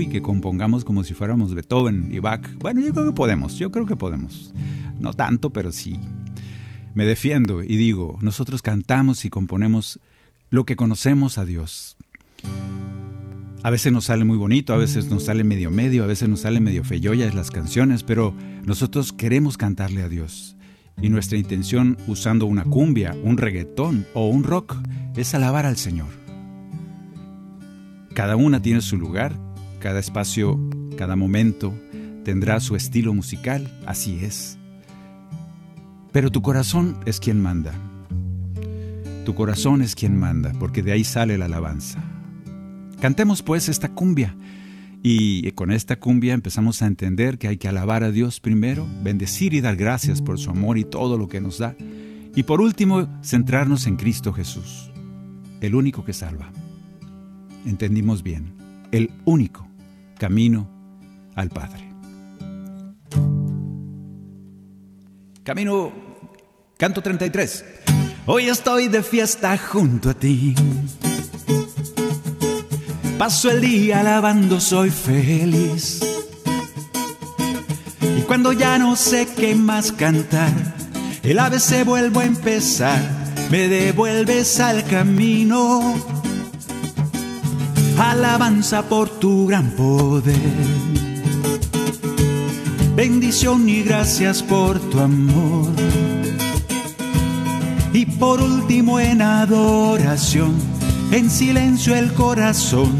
y 0.00 0.06
que 0.06 0.20
compongamos 0.20 0.84
como 0.84 1.02
si 1.02 1.14
fuéramos 1.14 1.54
Beethoven 1.54 2.08
y 2.12 2.18
Bach. 2.18 2.46
Bueno, 2.58 2.80
yo 2.80 2.92
creo 2.92 3.06
que 3.06 3.12
podemos, 3.12 3.58
yo 3.58 3.70
creo 3.70 3.86
que 3.86 3.96
podemos. 3.96 4.52
no 5.00 5.14
tanto, 5.14 5.50
pero 5.50 5.72
sí. 5.72 5.98
Me 6.94 7.06
defiendo 7.06 7.62
y 7.62 7.76
digo, 7.76 8.18
nosotros 8.20 8.62
cantamos 8.62 9.24
y 9.24 9.30
componemos 9.30 9.98
lo 10.50 10.64
que 10.64 10.76
conocemos 10.76 11.38
a 11.38 11.44
Dios. 11.44 11.96
A 13.62 13.70
veces 13.70 13.92
nos 13.92 14.06
sale 14.06 14.24
muy 14.24 14.36
bonito, 14.36 14.74
a 14.74 14.76
veces 14.76 15.08
nos 15.08 15.24
sale 15.24 15.44
medio 15.44 15.70
medio, 15.70 16.04
a 16.04 16.06
veces 16.06 16.28
nos 16.28 16.40
sale 16.40 16.60
medio 16.60 16.84
feyoyas 16.84 17.34
las 17.34 17.50
canciones, 17.50 18.02
pero 18.02 18.34
nosotros 18.64 19.12
queremos 19.12 19.56
cantarle 19.56 20.02
a 20.02 20.08
Dios. 20.08 20.56
Y 21.00 21.08
nuestra 21.08 21.38
intención 21.38 21.96
usando 22.06 22.46
una 22.46 22.64
cumbia, 22.64 23.16
un 23.22 23.38
reggaetón 23.38 24.06
o 24.14 24.28
un 24.28 24.44
rock 24.44 24.76
es 25.16 25.34
alabar 25.34 25.64
al 25.64 25.76
Señor. 25.76 26.08
Cada 28.14 28.36
una 28.36 28.60
tiene 28.60 28.82
su 28.82 28.98
lugar, 28.98 29.38
cada 29.78 30.00
espacio, 30.00 30.60
cada 30.98 31.16
momento 31.16 31.72
tendrá 32.24 32.60
su 32.60 32.76
estilo 32.76 33.14
musical, 33.14 33.72
así 33.86 34.18
es. 34.22 34.58
Pero 36.12 36.30
tu 36.30 36.42
corazón 36.42 36.98
es 37.06 37.18
quien 37.18 37.40
manda. 37.40 37.72
Tu 39.24 39.34
corazón 39.34 39.82
es 39.82 39.94
quien 39.94 40.16
manda, 40.16 40.52
porque 40.58 40.82
de 40.82 40.92
ahí 40.92 41.04
sale 41.04 41.38
la 41.38 41.46
alabanza. 41.46 42.02
Cantemos 43.00 43.42
pues 43.42 43.68
esta 43.68 43.88
cumbia. 43.88 44.36
Y 45.02 45.50
con 45.52 45.72
esta 45.72 45.98
cumbia 45.98 46.34
empezamos 46.34 46.82
a 46.82 46.86
entender 46.86 47.38
que 47.38 47.48
hay 47.48 47.56
que 47.56 47.66
alabar 47.66 48.04
a 48.04 48.12
Dios 48.12 48.38
primero, 48.38 48.86
bendecir 49.02 49.52
y 49.54 49.60
dar 49.60 49.74
gracias 49.74 50.22
por 50.22 50.38
su 50.38 50.50
amor 50.50 50.78
y 50.78 50.84
todo 50.84 51.18
lo 51.18 51.28
que 51.28 51.40
nos 51.40 51.58
da. 51.58 51.74
Y 52.36 52.44
por 52.44 52.60
último, 52.60 53.08
centrarnos 53.22 53.86
en 53.86 53.96
Cristo 53.96 54.32
Jesús, 54.32 54.92
el 55.60 55.74
único 55.74 56.04
que 56.04 56.12
salva. 56.12 56.52
Entendimos 57.66 58.22
bien, 58.22 58.54
el 58.92 59.10
único 59.24 59.66
camino 60.18 60.70
al 61.34 61.48
Padre. 61.48 61.91
Camino, 65.44 65.92
canto 66.76 67.02
33. 67.02 67.64
Hoy 68.26 68.48
estoy 68.48 68.86
de 68.86 69.02
fiesta 69.02 69.58
junto 69.58 70.10
a 70.10 70.14
ti 70.14 70.54
Paso 73.18 73.50
el 73.50 73.60
día 73.60 74.00
alabando, 74.00 74.60
soy 74.60 74.90
feliz. 74.90 76.00
Y 78.18 78.22
cuando 78.22 78.52
ya 78.52 78.78
no 78.78 78.94
sé 78.94 79.28
qué 79.36 79.54
más 79.56 79.90
cantar, 79.90 80.52
el 81.24 81.38
ave 81.40 81.58
se 81.58 81.82
vuelvo 81.82 82.20
a 82.20 82.24
empezar, 82.24 83.00
me 83.50 83.68
devuelves 83.68 84.60
al 84.60 84.84
camino. 84.84 85.94
Alabanza 87.98 88.82
por 88.88 89.08
tu 89.08 89.46
gran 89.46 89.70
poder. 89.72 91.11
Bendición 93.02 93.68
y 93.68 93.82
gracias 93.82 94.44
por 94.44 94.78
tu 94.78 95.00
amor. 95.00 95.72
Y 97.92 98.06
por 98.06 98.40
último 98.40 99.00
en 99.00 99.20
adoración, 99.20 100.54
en 101.10 101.28
silencio 101.28 101.96
el 101.96 102.12
corazón 102.12 102.92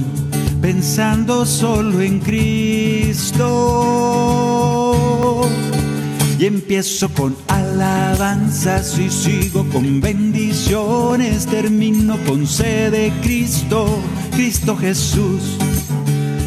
pensando 0.61 1.47
solo 1.47 2.00
en 2.00 2.18
Cristo. 2.18 3.49
Y 6.37 6.47
empiezo 6.47 7.09
con 7.11 7.37
alabanzas 7.47 8.99
y 8.99 9.09
sigo 9.09 9.64
con 9.68 10.00
bendiciones, 10.00 11.46
termino 11.46 12.18
con 12.26 12.48
sede 12.48 13.12
Cristo, 13.22 13.87
Cristo 14.33 14.76
Jesús. 14.76 15.59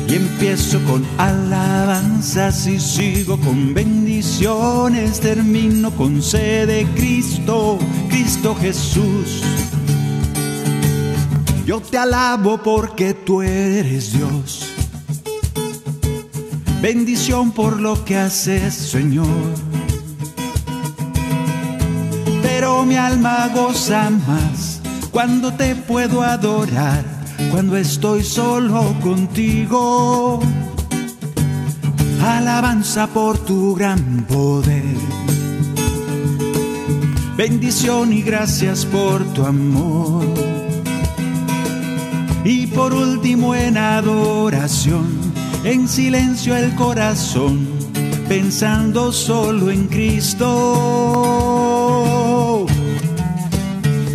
Y 0.07 0.15
empiezo 0.15 0.79
con 0.85 1.03
alabanzas 1.17 2.67
y 2.67 2.79
sigo 2.79 3.39
con 3.39 3.73
bendiciones, 3.73 5.19
termino 5.19 5.91
con 5.91 6.21
sede 6.21 6.87
Cristo, 6.95 7.79
Cristo 8.09 8.55
Jesús. 8.55 9.41
Yo 11.65 11.81
te 11.81 11.97
alabo 11.97 12.61
porque 12.61 13.13
tú 13.13 13.41
eres 13.41 14.13
Dios. 14.13 14.71
Bendición 16.81 17.51
por 17.51 17.81
lo 17.81 18.05
que 18.05 18.15
haces, 18.15 18.75
Señor. 18.75 19.25
Pero 22.43 22.85
mi 22.85 22.95
alma 22.95 23.49
goza 23.53 24.11
más 24.11 24.81
cuando 25.09 25.53
te 25.53 25.75
puedo 25.75 26.21
adorar, 26.21 27.03
cuando 27.51 27.77
estoy 27.77 28.23
solo 28.23 28.95
contigo. 29.01 30.39
Alabanza 32.21 33.07
por 33.07 33.37
tu 33.37 33.75
gran 33.75 34.25
poder. 34.27 34.83
Bendición 37.37 38.13
y 38.13 38.21
gracias 38.21 38.85
por 38.85 39.23
tu 39.33 39.45
amor 39.45 40.25
y 42.45 42.67
por 42.67 42.93
último 42.93 43.55
en 43.55 43.75
adoración, 43.75 45.07
en 45.63 45.87
silencio 45.87 46.55
el 46.55 46.75
corazón, 46.75 47.67
pensando 48.29 49.11
solo 49.11 49.71
en 49.71 49.87
Cristo. 49.87 50.45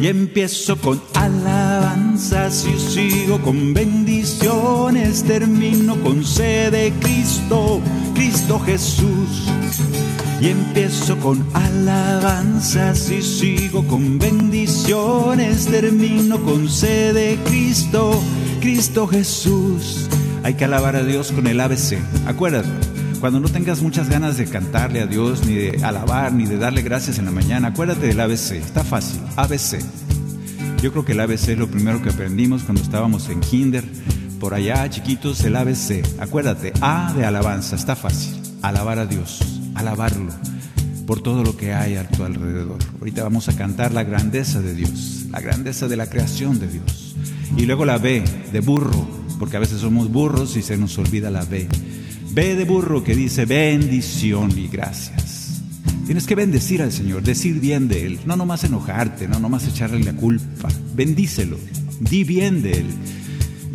Y 0.01 0.07
empiezo 0.07 0.77
con 0.77 1.03
alabanzas 1.15 2.67
y 2.67 2.79
sigo 2.79 3.39
con 3.43 3.75
bendiciones, 3.75 5.23
termino 5.25 6.01
con 6.01 6.25
sede 6.25 6.93
Cristo, 7.01 7.81
Cristo 8.15 8.59
Jesús 8.61 9.47
y 10.41 10.49
empiezo 10.49 11.19
con 11.19 11.47
alabanzas 11.53 13.11
y 13.11 13.21
sigo 13.21 13.87
con 13.87 14.19
bendiciones, 14.19 15.67
termino 15.67 16.41
con 16.41 16.69
sede 16.69 17.39
Cristo, 17.45 18.19
Cristo 18.61 19.07
Jesús. 19.07 20.09
Hay 20.43 20.55
que 20.55 20.65
alabar 20.65 20.97
a 20.97 21.05
Dios 21.05 21.31
con 21.33 21.47
el 21.47 21.61
ABC. 21.61 21.99
Acuérdate, 22.27 22.71
cuando 23.21 23.41
no 23.41 23.49
tengas 23.49 23.83
muchas 23.83 24.09
ganas 24.09 24.37
de 24.37 24.47
cantarle 24.47 25.01
a 25.01 25.07
Dios, 25.07 25.47
ni 25.47 25.55
de 25.55 25.85
alabar, 25.85 26.33
ni 26.33 26.47
de 26.47 26.59
darle 26.59 26.83
gracias 26.83 27.19
en 27.19 27.27
la 27.27 27.31
mañana, 27.31 27.69
acuérdate 27.69 28.07
del 28.07 28.21
ABC. 28.21 28.53
Está 28.53 28.83
fácil, 28.83 29.21
ABC. 29.37 29.79
Yo 30.83 30.91
creo 30.93 31.05
que 31.05 31.13
el 31.13 31.21
ABC 31.21 31.51
es 31.51 31.59
lo 31.59 31.71
primero 31.71 32.03
que 32.03 32.09
aprendimos 32.09 32.63
cuando 32.63 32.83
estábamos 32.83 33.29
en 33.29 33.41
kinder. 33.41 33.85
Por 34.41 34.55
allá, 34.55 34.89
chiquitos, 34.89 35.45
el 35.45 35.57
ABC. 35.57 36.03
Acuérdate, 36.19 36.73
A 36.81 37.13
de 37.15 37.27
alabanza, 37.27 37.77
está 37.77 37.95
fácil. 37.95 38.41
Alabar 38.63 38.99
a 38.99 39.07
Dios 39.07 39.61
alabarlo 39.75 40.33
por 41.07 41.23
todo 41.23 41.43
lo 41.43 41.57
que 41.57 41.75
hay 41.75 41.97
a 41.97 42.09
tu 42.09 42.23
alrededor. 42.23 42.79
Ahorita 43.01 43.25
vamos 43.25 43.49
a 43.49 43.57
cantar 43.57 43.93
la 43.93 44.05
grandeza 44.05 44.61
de 44.61 44.75
Dios, 44.75 45.27
la 45.31 45.41
grandeza 45.41 45.89
de 45.89 45.97
la 45.97 46.09
creación 46.09 46.61
de 46.61 46.69
Dios. 46.69 47.17
Y 47.57 47.67
luego 47.67 47.85
la 47.85 47.99
B 47.99 48.23
de 48.53 48.61
burro, 48.61 49.09
porque 49.39 49.57
a 49.57 49.61
veces 49.61 49.81
somos 49.81 50.11
burros 50.11 50.57
y 50.57 50.63
se 50.63 50.77
nos 50.77 50.97
olvida 50.99 51.31
la 51.31 51.45
B. 51.45 51.67
B 52.33 52.55
de 52.55 52.64
burro 52.64 53.03
que 53.03 53.14
dice 53.14 53.45
bendición 53.45 54.57
y 54.57 54.69
gracias. 54.69 55.62
Tienes 56.07 56.27
que 56.27 56.35
bendecir 56.35 56.81
al 56.81 56.93
Señor, 56.93 57.23
decir 57.23 57.61
bien 57.61 57.88
de 57.88 58.07
Él, 58.07 58.21
no 58.25 58.37
nomás 58.37 58.64
enojarte, 58.64 59.29
no 59.29 59.40
nomás 59.40 59.66
echarle 59.66 60.03
la 60.03 60.12
culpa. 60.12 60.69
Bendícelo, 60.95 61.59
di 61.99 62.25
bien 62.25 62.62
de 62.62 62.73
Él 62.73 62.87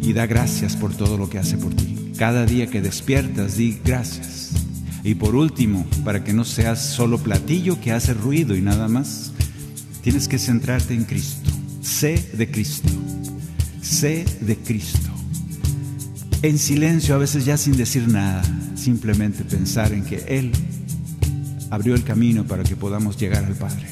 y 0.02 0.13
da 0.13 0.26
gracias 0.26 0.78
por 0.78 0.94
todo 0.94 1.18
lo 1.18 1.30
que 1.30 1.39
hace 1.39 1.58
por 1.58 1.74
ti. 1.74 2.13
Cada 2.18 2.46
día 2.46 2.68
que 2.68 2.82
despiertas, 2.82 3.58
di 3.58 3.78
gracias. 3.84 4.52
Y 5.04 5.15
por 5.15 5.36
último, 5.36 5.86
para 6.04 6.24
que 6.24 6.34
no 6.34 6.46
seas 6.46 6.84
solo 6.84 7.18
platillo 7.18 7.80
que 7.82 7.91
hace 7.91 8.13
ruido 8.13 8.56
y 8.56 8.62
nada 8.62 8.88
más, 8.88 9.34
tienes 10.02 10.28
que 10.28 10.39
centrarte 10.39 10.94
en 10.94 11.04
Cristo. 11.04 11.52
Sé 11.82 12.32
de 12.34 12.50
Cristo. 12.50 12.89
Sé 13.82 14.26
de 14.41 14.56
Cristo. 14.58 15.14
En 16.46 16.60
silencio, 16.60 17.16
a 17.16 17.18
veces 17.18 17.44
ya 17.44 17.58
sin 17.58 17.76
decir 17.76 18.08
nada, 18.08 18.44
simplemente 18.76 19.44
pensar 19.44 19.92
en 19.94 20.06
que 20.06 20.24
Él 20.28 20.52
abrió 21.72 21.96
el 21.96 22.04
camino 22.04 22.44
para 22.46 22.62
que 22.62 22.76
podamos 22.76 23.18
llegar 23.18 23.46
al 23.46 23.56
Padre. 23.56 23.88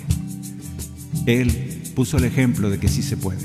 Él 1.25 1.81
puso 1.95 2.17
el 2.17 2.25
ejemplo 2.25 2.69
de 2.69 2.77
que 2.79 2.89
sí 2.89 3.01
se 3.01 3.17
puede. 3.17 3.41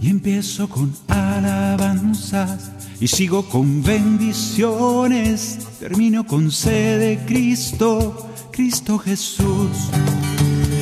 Y 0.00 0.08
empiezo 0.08 0.68
con 0.68 0.94
alabanzas 1.08 2.70
y 3.00 3.08
sigo 3.08 3.48
con 3.48 3.82
bendiciones, 3.82 5.58
termino 5.80 6.24
con 6.28 6.52
sede 6.52 7.24
Cristo, 7.26 8.30
Cristo 8.52 9.00
Jesús. 9.00 9.90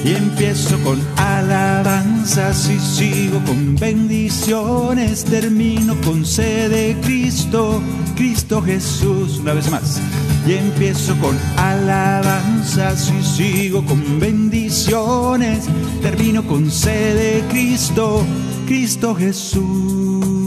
Y 0.05 0.15
empiezo 0.15 0.79
con 0.83 0.99
alabanzas 1.17 2.71
y 2.71 2.79
sigo 2.79 3.43
con 3.45 3.77
bendiciones, 3.77 5.25
termino 5.25 5.95
con 6.01 6.25
sede 6.25 6.97
Cristo, 7.03 7.83
Cristo 8.17 8.63
Jesús. 8.63 9.39
Una 9.39 9.53
vez 9.53 9.71
más. 9.71 10.01
Y 10.47 10.55
empiezo 10.55 11.15
con 11.19 11.37
alabanzas 11.59 13.13
y 13.13 13.23
sigo 13.23 13.85
con 13.85 14.19
bendiciones, 14.19 15.67
termino 16.01 16.47
con 16.47 16.71
sede 16.71 17.45
Cristo, 17.51 18.25
Cristo 18.67 19.15
Jesús. 19.15 20.41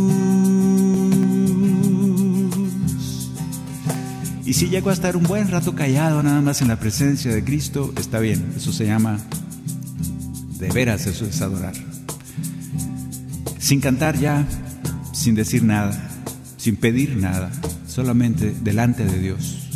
Y 4.45 4.53
si 4.55 4.69
llego 4.69 4.89
a 4.89 4.93
estar 4.93 5.15
un 5.15 5.23
buen 5.23 5.49
rato 5.49 5.73
callado 5.73 6.21
nada 6.21 6.41
más 6.41 6.61
en 6.61 6.67
la 6.67 6.79
presencia 6.79 7.33
de 7.33 7.43
Cristo, 7.43 7.93
está 7.97 8.19
bien. 8.19 8.53
Eso 8.57 8.73
se 8.73 8.85
llama, 8.85 9.19
de 10.63 10.71
veras, 10.71 11.05
eso 11.07 11.25
es 11.25 11.41
adorar. 11.41 11.73
Sin 13.59 13.81
cantar 13.81 14.17
ya, 14.17 14.47
sin 15.11 15.35
decir 15.35 15.61
nada, 15.61 16.09
sin 16.55 16.77
pedir 16.77 17.17
nada, 17.17 17.51
solamente 17.85 18.55
delante 18.63 19.03
de 19.03 19.19
Dios, 19.19 19.67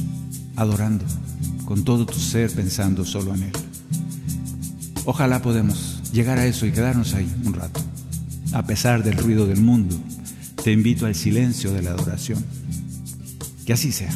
adorando, 0.56 1.04
con 1.66 1.84
todo 1.84 2.06
tu 2.06 2.18
ser 2.18 2.50
pensando 2.52 3.04
solo 3.04 3.36
en 3.36 3.44
Él. 3.44 3.52
Ojalá 5.04 5.42
podemos 5.42 6.02
llegar 6.14 6.38
a 6.40 6.46
eso 6.46 6.66
y 6.66 6.72
quedarnos 6.72 7.14
ahí 7.16 7.30
un 7.44 7.54
rato, 7.54 7.82
a 8.54 8.66
pesar 8.66 9.04
del 9.04 9.18
ruido 9.18 9.46
del 9.46 9.60
mundo. 9.60 9.98
Te 10.64 10.72
invito 10.72 11.06
al 11.06 11.16
silencio 11.16 11.74
de 11.74 11.82
la 11.82 11.92
adoración. 11.92 12.44
Que 13.66 13.74
así 13.74 13.92
sea. 13.92 14.12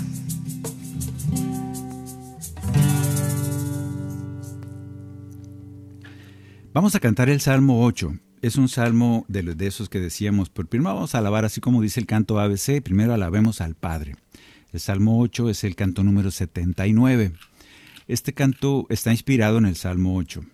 Vamos 6.73 6.95
a 6.95 7.01
cantar 7.01 7.29
el 7.29 7.41
Salmo 7.41 7.83
8. 7.83 8.17
Es 8.41 8.55
un 8.55 8.69
salmo 8.69 9.25
de, 9.27 9.43
de 9.43 9.67
esos 9.67 9.89
que 9.89 9.99
decíamos, 9.99 10.49
pero 10.49 10.69
primero 10.69 10.95
vamos 10.95 11.13
a 11.13 11.17
alabar 11.17 11.43
así 11.43 11.59
como 11.59 11.81
dice 11.81 11.99
el 11.99 12.05
canto 12.05 12.39
ABC, 12.39 12.81
primero 12.81 13.13
alabemos 13.13 13.59
al 13.59 13.75
Padre. 13.75 14.15
El 14.71 14.79
Salmo 14.79 15.19
8 15.19 15.49
es 15.49 15.65
el 15.65 15.75
canto 15.75 16.01
número 16.01 16.31
79. 16.31 17.33
Este 18.07 18.33
canto 18.33 18.85
está 18.87 19.11
inspirado 19.11 19.57
en 19.57 19.65
el 19.65 19.75
Salmo 19.75 20.15
8. 20.15 20.45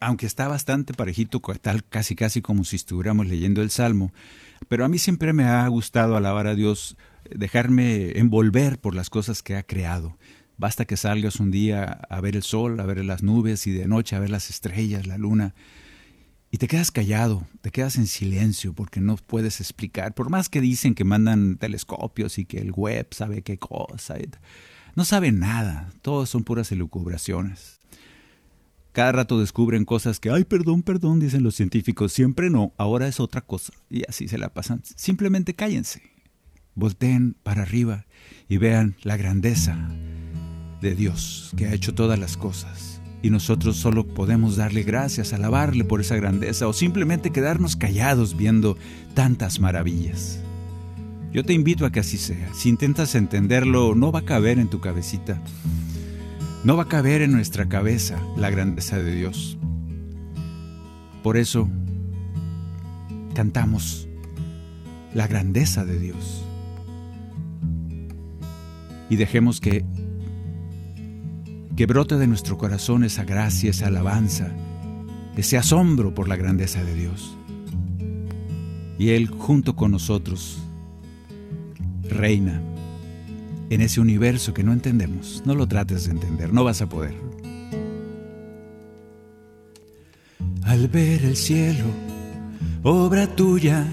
Aunque 0.00 0.26
está 0.26 0.48
bastante 0.48 0.92
parejito, 0.92 1.40
tal 1.62 1.82
casi 1.82 2.14
casi 2.14 2.42
como 2.42 2.64
si 2.64 2.76
estuviéramos 2.76 3.26
leyendo 3.26 3.62
el 3.62 3.70
Salmo, 3.70 4.12
pero 4.68 4.84
a 4.84 4.88
mí 4.88 4.98
siempre 4.98 5.32
me 5.32 5.44
ha 5.44 5.66
gustado 5.68 6.18
alabar 6.18 6.46
a 6.46 6.54
Dios, 6.54 6.98
dejarme 7.30 8.18
envolver 8.18 8.78
por 8.78 8.94
las 8.94 9.08
cosas 9.08 9.42
que 9.42 9.56
ha 9.56 9.62
creado. 9.62 10.18
Basta 10.58 10.86
que 10.86 10.96
salgas 10.96 11.38
un 11.38 11.50
día 11.50 11.84
a 11.84 12.20
ver 12.20 12.36
el 12.36 12.42
sol, 12.42 12.80
a 12.80 12.86
ver 12.86 13.04
las 13.04 13.22
nubes 13.22 13.66
y 13.66 13.72
de 13.72 13.86
noche 13.86 14.16
a 14.16 14.20
ver 14.20 14.30
las 14.30 14.48
estrellas, 14.48 15.06
la 15.06 15.18
luna, 15.18 15.54
y 16.50 16.58
te 16.58 16.68
quedas 16.68 16.90
callado, 16.90 17.46
te 17.60 17.70
quedas 17.70 17.96
en 17.96 18.06
silencio 18.06 18.72
porque 18.72 19.00
no 19.00 19.16
puedes 19.16 19.60
explicar. 19.60 20.14
Por 20.14 20.30
más 20.30 20.48
que 20.48 20.60
dicen 20.60 20.94
que 20.94 21.04
mandan 21.04 21.58
telescopios 21.58 22.38
y 22.38 22.46
que 22.46 22.58
el 22.58 22.72
web 22.72 23.08
sabe 23.10 23.42
qué 23.42 23.58
cosa, 23.58 24.16
no 24.94 25.04
saben 25.04 25.38
nada, 25.38 25.92
todos 26.00 26.30
son 26.30 26.44
puras 26.44 26.72
elucubraciones. 26.72 27.80
Cada 28.92 29.12
rato 29.12 29.38
descubren 29.38 29.84
cosas 29.84 30.20
que, 30.20 30.30
ay, 30.30 30.44
perdón, 30.44 30.82
perdón, 30.82 31.20
dicen 31.20 31.42
los 31.42 31.54
científicos, 31.54 32.14
siempre 32.14 32.48
no, 32.48 32.72
ahora 32.78 33.06
es 33.06 33.20
otra 33.20 33.42
cosa. 33.42 33.74
Y 33.90 34.04
así 34.08 34.26
se 34.26 34.38
la 34.38 34.54
pasan. 34.54 34.80
Simplemente 34.84 35.54
cállense, 35.54 36.00
volteen 36.74 37.36
para 37.42 37.62
arriba 37.62 38.06
y 38.48 38.56
vean 38.56 38.96
la 39.02 39.18
grandeza 39.18 39.90
de 40.80 40.94
Dios 40.94 41.52
que 41.56 41.66
ha 41.66 41.74
hecho 41.74 41.94
todas 41.94 42.18
las 42.18 42.36
cosas. 42.36 43.00
Y 43.22 43.30
nosotros 43.30 43.76
solo 43.76 44.06
podemos 44.06 44.56
darle 44.56 44.82
gracias, 44.82 45.32
alabarle 45.32 45.84
por 45.84 46.00
esa 46.00 46.16
grandeza 46.16 46.68
o 46.68 46.72
simplemente 46.72 47.30
quedarnos 47.30 47.74
callados 47.74 48.36
viendo 48.36 48.76
tantas 49.14 49.58
maravillas. 49.58 50.40
Yo 51.32 51.44
te 51.44 51.52
invito 51.52 51.84
a 51.84 51.90
que 51.90 52.00
así 52.00 52.18
sea. 52.18 52.52
Si 52.54 52.68
intentas 52.68 53.14
entenderlo, 53.14 53.94
no 53.94 54.12
va 54.12 54.20
a 54.20 54.24
caber 54.24 54.58
en 54.58 54.68
tu 54.68 54.80
cabecita. 54.80 55.42
No 56.64 56.76
va 56.76 56.84
a 56.84 56.88
caber 56.88 57.22
en 57.22 57.32
nuestra 57.32 57.68
cabeza 57.68 58.20
la 58.36 58.50
grandeza 58.50 58.98
de 58.98 59.14
Dios. 59.14 59.58
Por 61.22 61.36
eso 61.36 61.68
cantamos 63.34 64.08
la 65.14 65.26
grandeza 65.26 65.84
de 65.84 65.98
Dios. 65.98 66.44
Y 69.10 69.16
dejemos 69.16 69.60
que 69.60 69.84
que 71.76 71.84
brote 71.84 72.16
de 72.16 72.26
nuestro 72.26 72.56
corazón 72.56 73.04
esa 73.04 73.24
gracia, 73.24 73.70
esa 73.70 73.88
alabanza, 73.88 74.50
ese 75.36 75.58
asombro 75.58 76.14
por 76.14 76.26
la 76.26 76.36
grandeza 76.36 76.82
de 76.82 76.94
Dios. 76.94 77.36
Y 78.98 79.10
Él 79.10 79.28
junto 79.28 79.76
con 79.76 79.90
nosotros 79.90 80.62
reina 82.08 82.62
en 83.68 83.82
ese 83.82 84.00
universo 84.00 84.54
que 84.54 84.64
no 84.64 84.72
entendemos. 84.72 85.42
No 85.44 85.54
lo 85.54 85.68
trates 85.68 86.06
de 86.06 86.12
entender, 86.12 86.50
no 86.50 86.64
vas 86.64 86.80
a 86.80 86.88
poder. 86.88 87.14
Al 90.62 90.88
ver 90.88 91.24
el 91.24 91.36
cielo, 91.36 91.84
obra 92.82 93.26
tuya, 93.26 93.86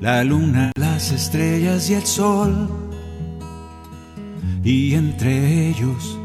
la 0.00 0.24
luna, 0.24 0.72
las 0.74 1.12
estrellas 1.12 1.90
y 1.90 1.94
el 1.94 2.06
sol, 2.06 2.68
y 4.64 4.94
entre 4.94 5.68
ellos 5.68 6.18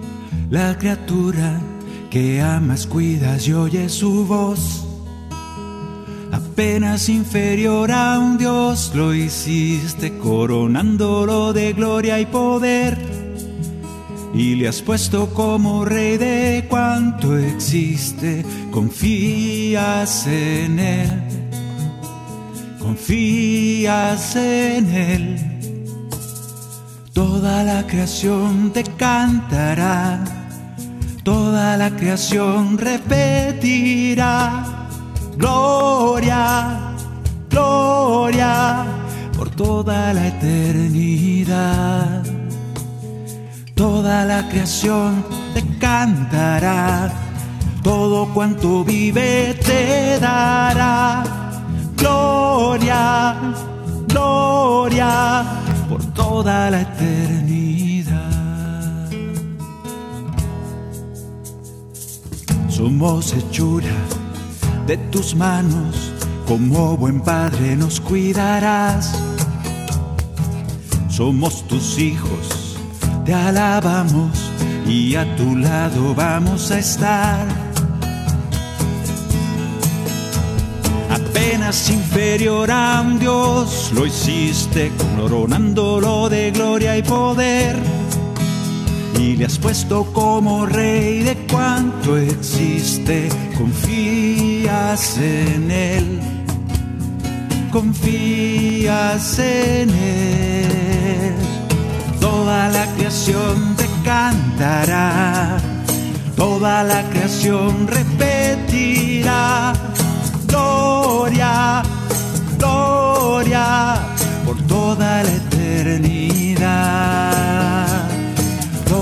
la 0.51 0.77
criatura 0.77 1.61
que 2.09 2.41
amas, 2.41 2.85
cuidas 2.85 3.47
y 3.47 3.53
oyes 3.53 3.93
su 3.93 4.27
voz. 4.27 4.85
Apenas 6.31 7.07
inferior 7.07 7.89
a 7.91 8.19
un 8.19 8.37
Dios 8.37 8.91
lo 8.93 9.13
hiciste 9.13 10.17
coronándolo 10.17 11.53
de 11.53 11.71
gloria 11.71 12.19
y 12.19 12.25
poder. 12.25 12.97
Y 14.33 14.55
le 14.55 14.67
has 14.67 14.81
puesto 14.81 15.33
como 15.33 15.85
rey 15.85 16.17
de 16.17 16.65
cuanto 16.69 17.37
existe, 17.37 18.45
confías 18.71 20.27
en 20.27 20.79
él, 20.79 21.09
confías 22.77 24.35
en 24.35 24.93
él. 24.93 25.47
Toda 27.13 27.63
la 27.63 27.87
creación 27.87 28.71
te 28.71 28.83
cantará 28.83 30.40
toda 31.31 31.77
la 31.77 31.89
creación 31.91 32.77
repetirá, 32.77 34.65
gloria, 35.37 36.77
gloria, 37.49 38.83
por 39.37 39.49
toda 39.51 40.13
la 40.13 40.27
eternidad. 40.27 42.21
Toda 43.75 44.25
la 44.25 44.49
creación 44.49 45.23
te 45.53 45.61
cantará, 45.77 47.09
todo 47.81 48.33
cuanto 48.33 48.83
vive 48.83 49.53
te 49.65 50.19
dará, 50.19 51.23
gloria, 51.95 53.37
gloria, 54.07 55.43
por 55.89 56.03
toda 56.13 56.69
la 56.69 56.81
eternidad. 56.81 57.90
Somos 62.81 63.31
hechura 63.33 63.95
de 64.87 64.97
tus 65.11 65.35
manos, 65.35 66.11
como 66.47 66.97
buen 66.97 67.21
padre 67.21 67.75
nos 67.75 68.01
cuidarás. 68.01 69.13
Somos 71.07 71.67
tus 71.67 71.99
hijos, 71.99 72.79
te 73.23 73.35
alabamos 73.35 74.31
y 74.87 75.13
a 75.13 75.35
tu 75.35 75.57
lado 75.57 76.15
vamos 76.15 76.71
a 76.71 76.79
estar. 76.79 77.45
Apenas 81.11 81.87
inferior 81.91 82.71
a 82.71 83.03
un 83.05 83.19
Dios, 83.19 83.91
lo 83.93 84.07
hiciste 84.07 84.91
coronándolo 85.15 86.29
de 86.29 86.49
gloria 86.49 86.97
y 86.97 87.03
poder 87.03 87.77
y 89.21 89.35
le 89.35 89.45
has 89.45 89.59
puesto 89.59 90.03
como 90.13 90.65
rey 90.65 91.21
de 91.21 91.35
cuanto 91.51 92.17
existe. 92.17 93.29
Confías 93.55 95.17
en 95.17 95.69
él, 95.69 96.19
confías 97.71 99.37
en 99.37 99.89
él. 99.91 101.35
Toda 102.19 102.69
la 102.69 102.87
creación 102.95 103.75
te 103.75 103.85
cantará, 104.03 105.57
toda 106.35 106.83
la 106.83 107.03
creación 107.11 107.87
repetirá. 107.87 109.73
Gloria, 110.47 111.83
gloria 112.57 113.99
por 114.45 114.57
toda 114.63 115.23
la 115.23 115.31
eternidad 115.31 117.30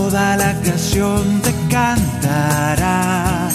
toda 0.10 0.36
la 0.38 0.60
creación 0.62 1.40
te 1.42 1.54
cantará, 1.70 3.48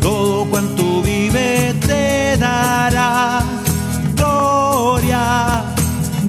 todo 0.00 0.48
cuanto 0.48 1.02
vive 1.02 1.74
te 1.86 2.34
dará. 2.38 3.42
Gloria, 4.16 5.64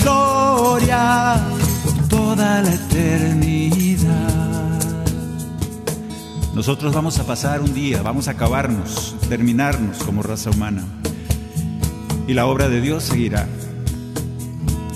gloria, 0.03 1.41
por 1.85 2.07
toda 2.09 2.61
la 2.61 2.73
eternidad. 2.73 4.09
Nosotros 6.53 6.93
vamos 6.93 7.17
a 7.19 7.23
pasar 7.23 7.61
un 7.61 7.73
día, 7.73 8.01
vamos 8.01 8.27
a 8.27 8.31
acabarnos, 8.31 9.15
terminarnos 9.29 10.03
como 10.03 10.21
raza 10.23 10.49
humana. 10.49 10.83
Y 12.27 12.33
la 12.33 12.47
obra 12.47 12.67
de 12.67 12.81
Dios 12.81 13.05
seguirá. 13.05 13.47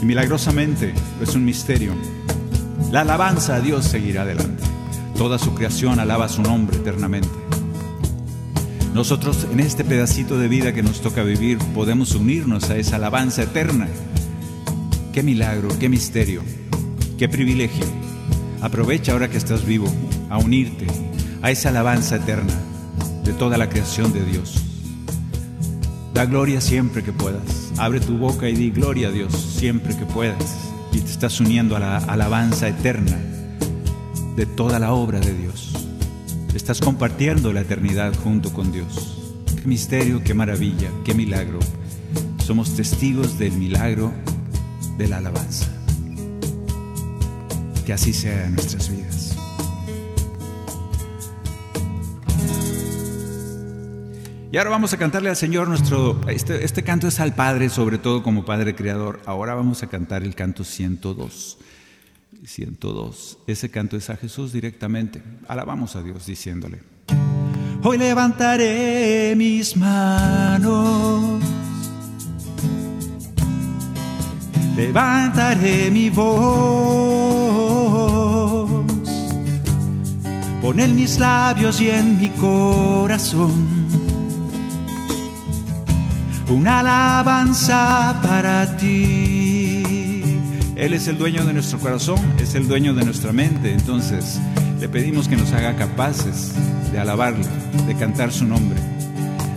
Y 0.01 0.05
milagrosamente, 0.05 0.93
es 1.21 1.35
un 1.35 1.45
misterio 1.45 1.93
La 2.91 3.01
alabanza 3.01 3.55
a 3.55 3.61
Dios 3.61 3.85
seguirá 3.85 4.23
adelante. 4.23 4.62
Toda 5.23 5.39
su 5.39 5.55
creación 5.55 6.01
alaba 6.01 6.27
su 6.27 6.41
nombre 6.41 6.75
eternamente. 6.75 7.29
Nosotros 8.93 9.47
en 9.49 9.61
este 9.61 9.85
pedacito 9.85 10.37
de 10.37 10.49
vida 10.49 10.73
que 10.73 10.83
nos 10.83 10.99
toca 10.99 11.23
vivir 11.23 11.59
podemos 11.73 12.13
unirnos 12.13 12.69
a 12.69 12.75
esa 12.75 12.97
alabanza 12.97 13.43
eterna. 13.43 13.87
Qué 15.13 15.23
milagro, 15.23 15.69
qué 15.79 15.87
misterio, 15.87 16.41
qué 17.17 17.29
privilegio. 17.29 17.85
Aprovecha 18.59 19.13
ahora 19.13 19.29
que 19.29 19.37
estás 19.37 19.65
vivo 19.65 19.87
a 20.29 20.39
unirte 20.39 20.87
a 21.41 21.51
esa 21.51 21.69
alabanza 21.69 22.17
eterna 22.17 22.53
de 23.23 23.31
toda 23.31 23.57
la 23.57 23.69
creación 23.69 24.11
de 24.11 24.25
Dios. 24.25 24.61
Da 26.13 26.25
gloria 26.25 26.59
siempre 26.59 27.01
que 27.01 27.13
puedas. 27.13 27.71
Abre 27.77 28.01
tu 28.01 28.17
boca 28.17 28.49
y 28.49 28.55
di 28.55 28.71
gloria 28.71 29.07
a 29.07 29.11
Dios 29.11 29.31
siempre 29.31 29.95
que 29.95 30.05
puedas. 30.05 30.69
Y 30.91 30.99
te 30.99 31.11
estás 31.11 31.39
uniendo 31.39 31.77
a 31.77 31.79
la 31.79 31.97
alabanza 31.99 32.67
eterna 32.67 33.32
de 34.35 34.45
toda 34.45 34.79
la 34.79 34.93
obra 34.93 35.19
de 35.19 35.33
Dios. 35.33 35.73
Estás 36.55 36.79
compartiendo 36.79 37.53
la 37.53 37.61
eternidad 37.61 38.13
junto 38.23 38.51
con 38.53 38.71
Dios. 38.71 39.43
Qué 39.61 39.67
misterio, 39.67 40.23
qué 40.23 40.33
maravilla, 40.33 40.89
qué 41.03 41.13
milagro. 41.13 41.59
Somos 42.45 42.75
testigos 42.75 43.37
del 43.39 43.53
milagro 43.53 44.11
de 44.97 45.07
la 45.07 45.17
alabanza. 45.17 45.67
Que 47.85 47.93
así 47.93 48.13
sea 48.13 48.45
en 48.45 48.55
nuestras 48.55 48.89
vidas. 48.89 49.35
Y 54.51 54.57
ahora 54.57 54.69
vamos 54.69 54.93
a 54.93 54.97
cantarle 54.97 55.29
al 55.29 55.35
Señor 55.35 55.67
nuestro, 55.67 56.21
este, 56.27 56.63
este 56.63 56.83
canto 56.83 57.07
es 57.07 57.19
al 57.19 57.33
Padre, 57.33 57.69
sobre 57.69 57.97
todo 57.97 58.21
como 58.21 58.45
Padre 58.45 58.75
Creador. 58.75 59.19
Ahora 59.25 59.55
vamos 59.55 59.81
a 59.81 59.87
cantar 59.87 60.21
el 60.21 60.35
canto 60.35 60.63
102. 60.63 61.57
102. 62.45 63.39
Ese 63.47 63.69
canto 63.69 63.97
es 63.97 64.09
a 64.09 64.17
Jesús 64.17 64.53
directamente. 64.53 65.21
Alabamos 65.47 65.95
a 65.95 66.03
Dios 66.03 66.25
diciéndole. 66.25 66.79
Hoy 67.83 67.97
levantaré 67.97 69.33
mis 69.35 69.75
manos. 69.75 71.41
Levantaré 74.75 75.91
mi 75.91 76.09
voz. 76.09 76.33
Pon 80.61 80.79
en 80.79 80.95
mis 80.95 81.19
labios 81.19 81.81
y 81.81 81.89
en 81.89 82.19
mi 82.19 82.29
corazón 82.29 83.83
una 86.53 86.79
alabanza 86.79 88.19
para 88.21 88.77
ti. 88.77 89.52
Él 90.83 90.93
es 90.93 91.07
el 91.07 91.17
dueño 91.17 91.45
de 91.45 91.53
nuestro 91.53 91.79
corazón, 91.79 92.19
es 92.39 92.55
el 92.55 92.67
dueño 92.67 92.93
de 92.93 93.05
nuestra 93.05 93.31
mente. 93.31 93.71
Entonces 93.71 94.37
le 94.81 94.89
pedimos 94.89 95.29
que 95.29 95.37
nos 95.37 95.53
haga 95.53 95.77
capaces 95.77 96.51
de 96.91 96.99
alabarle, 96.99 97.47
de 97.87 97.95
cantar 97.95 98.33
su 98.33 98.43
nombre, 98.43 98.77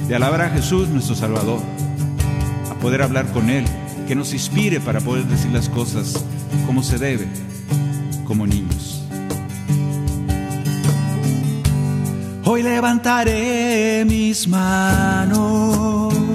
de 0.07 0.15
alabar 0.15 0.43
a 0.43 0.51
Jesús 0.51 0.89
nuestro 0.89 1.17
Salvador, 1.17 1.59
a 2.71 2.75
poder 2.77 3.03
hablar 3.03 3.27
con 3.33 3.51
Él, 3.51 3.65
que 4.07 4.15
nos 4.15 4.33
inspire 4.35 4.79
para 4.79 5.01
poder 5.01 5.25
decir 5.25 5.51
las 5.51 5.69
cosas 5.69 6.25
como 6.65 6.85
se 6.85 6.97
debe, 6.97 7.27
como 8.25 8.47
niños. 8.47 9.03
Hoy 12.45 12.63
levantaré 12.63 14.05
mis 14.07 14.47
manos 14.47 16.26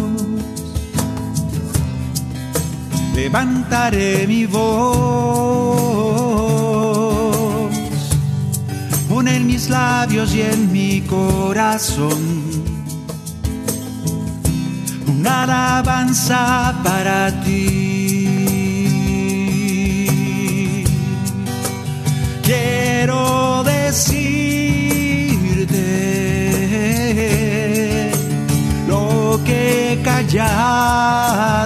levantaré 3.13 4.25
mi 4.27 4.45
voz, 4.45 4.61
pon 9.09 9.27
en 9.27 9.45
mis 9.47 9.69
labios 9.69 10.33
y 10.33 10.41
en 10.41 10.71
mi 10.71 11.01
corazón 11.01 12.61
una 15.21 15.43
alabanza 15.43 16.73
para 16.83 17.29
ti. 17.43 17.67
Quiero 22.43 23.63
decirte 23.63 24.21
lo 28.87 29.39
que 29.45 29.93
he 29.93 30.01
callado 30.01 31.61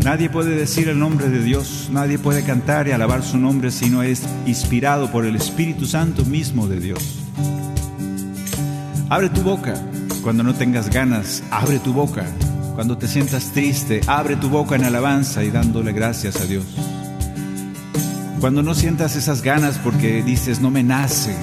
Nadie 0.03 0.29
puede 0.29 0.55
decir 0.55 0.89
el 0.89 0.99
nombre 0.99 1.29
de 1.29 1.41
Dios, 1.43 1.89
nadie 1.91 2.17
puede 2.17 2.43
cantar 2.43 2.87
y 2.87 2.91
alabar 2.91 3.23
su 3.23 3.37
nombre 3.37 3.71
si 3.71 3.89
no 3.89 4.03
es 4.03 4.23
inspirado 4.45 5.11
por 5.11 5.25
el 5.25 5.35
Espíritu 5.35 5.85
Santo 5.85 6.25
mismo 6.25 6.67
de 6.67 6.79
Dios. 6.79 7.19
Abre 9.09 9.29
tu 9.29 9.41
boca 9.41 9.75
cuando 10.23 10.43
no 10.43 10.55
tengas 10.55 10.89
ganas, 10.89 11.43
abre 11.51 11.79
tu 11.79 11.93
boca. 11.93 12.25
Cuando 12.75 12.97
te 12.97 13.07
sientas 13.07 13.51
triste, 13.51 14.01
abre 14.07 14.35
tu 14.35 14.49
boca 14.49 14.75
en 14.75 14.83
alabanza 14.83 15.43
y 15.43 15.51
dándole 15.51 15.91
gracias 15.91 16.39
a 16.41 16.45
Dios. 16.45 16.65
Cuando 18.39 18.63
no 18.63 18.73
sientas 18.73 19.15
esas 19.15 19.41
ganas 19.41 19.77
porque 19.77 20.23
dices, 20.23 20.59
no 20.59 20.71
me 20.71 20.83
nace, 20.83 21.35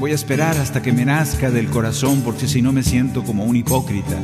voy 0.00 0.12
a 0.12 0.14
esperar 0.14 0.56
hasta 0.56 0.82
que 0.82 0.92
me 0.92 1.04
nazca 1.04 1.50
del 1.50 1.68
corazón 1.68 2.22
porque 2.22 2.48
si 2.48 2.62
no 2.62 2.72
me 2.72 2.82
siento 2.82 3.22
como 3.22 3.44
un 3.44 3.56
hipócrita. 3.56 4.16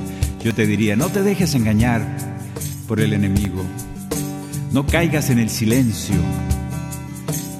Yo 0.44 0.52
te 0.52 0.66
diría, 0.66 0.96
no 0.96 1.08
te 1.08 1.22
dejes 1.22 1.54
engañar 1.54 2.04
por 2.88 3.00
el 3.00 3.12
enemigo. 3.12 3.64
No 4.72 4.86
caigas 4.86 5.30
en 5.30 5.38
el 5.38 5.48
silencio. 5.48 6.16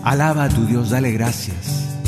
Alaba 0.02 0.44
a 0.44 0.48
tu 0.48 0.66
Dios, 0.66 0.90
dale 0.90 1.12
gracias. 1.12 1.98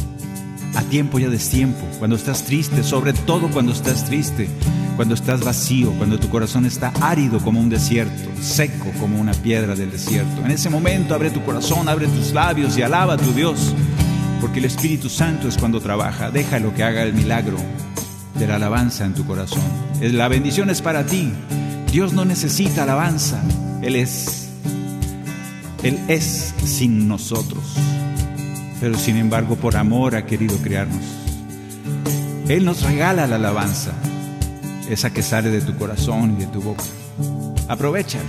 A 0.75 0.83
tiempo 0.83 1.21
y 1.21 1.25
a 1.25 1.29
destiempo, 1.29 1.87
cuando 2.01 2.17
estás 2.17 2.45
triste, 2.45 2.83
sobre 2.83 3.13
todo 3.13 3.49
cuando 3.51 3.71
estás 3.71 4.05
triste, 4.05 4.49
cuando 4.97 5.15
estás 5.15 5.45
vacío, 5.45 5.93
cuando 5.93 6.19
tu 6.19 6.29
corazón 6.29 6.67
está 6.67 6.93
árido 7.01 7.39
como 7.39 7.61
un 7.61 7.69
desierto, 7.69 8.29
seco 8.43 8.91
como 8.99 9.21
una 9.21 9.33
piedra 9.33 9.77
del 9.77 9.93
desierto. 9.93 10.45
En 10.45 10.51
ese 10.51 10.71
momento 10.71 11.15
abre 11.15 11.31
tu 11.31 11.45
corazón, 11.45 11.89
abre 11.89 12.09
tus 12.09 12.33
labios 12.33 12.77
y 12.77 12.83
alaba 12.83 13.15
a 13.15 13.19
tu 13.19 13.33
Dios 13.33 13.75
porque 14.41 14.59
el 14.59 14.65
Espíritu 14.65 15.09
Santo 15.09 15.47
es 15.47 15.57
cuando 15.57 15.81
trabaja. 15.81 16.33
Déjalo 16.33 16.75
que 16.75 16.83
haga 16.83 17.05
el 17.05 17.15
milagro 17.15 17.57
de 18.35 18.47
la 18.47 18.57
alabanza 18.57 19.05
en 19.05 19.15
tu 19.15 19.25
corazón. 19.27 19.63
La 20.01 20.29
bendición 20.29 20.71
es 20.71 20.83
para 20.83 21.07
ti. 21.07 21.33
Dios 21.91 22.13
no 22.13 22.25
necesita 22.25 22.83
alabanza. 22.83 23.41
Él 23.83 23.97
es. 23.97 24.49
Él 25.83 25.99
es 26.09 26.55
sin 26.65 27.09
nosotros. 27.09 27.63
Pero 28.81 28.99
sin 28.99 29.17
embargo, 29.17 29.57
por 29.57 29.77
amor 29.77 30.17
ha 30.17 30.27
querido 30.27 30.57
crearnos. 30.59 31.03
Él 32.49 32.65
nos 32.65 32.83
regala 32.83 33.27
la 33.27 33.37
alabanza, 33.37 33.93
esa 34.91 35.13
que 35.13 35.23
sale 35.23 35.51
de 35.51 35.63
tu 35.63 35.75
corazón 35.77 36.37
y 36.37 36.41
de 36.45 36.47
tu 36.49 36.61
boca. 36.61 36.85
Aprovechala. 37.69 38.29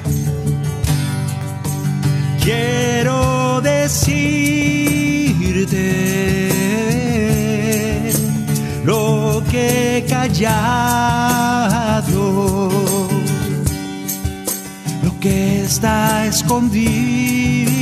Quiero 2.42 3.60
decirte 3.62 4.16
lo 8.86 9.44
que 9.50 9.98
he 9.98 10.06
callado, 10.06 10.60
lo 15.04 15.20
que 15.20 15.64
está 15.64 16.26
escondido 16.28 17.75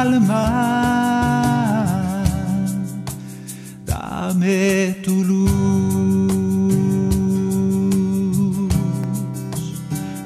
alma. 0.00 0.44
Dame 3.84 4.96
tu 5.04 5.24
luz, 5.24 5.50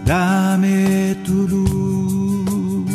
dame 0.04 1.16
tu 1.24 1.48
luz, 1.48 2.90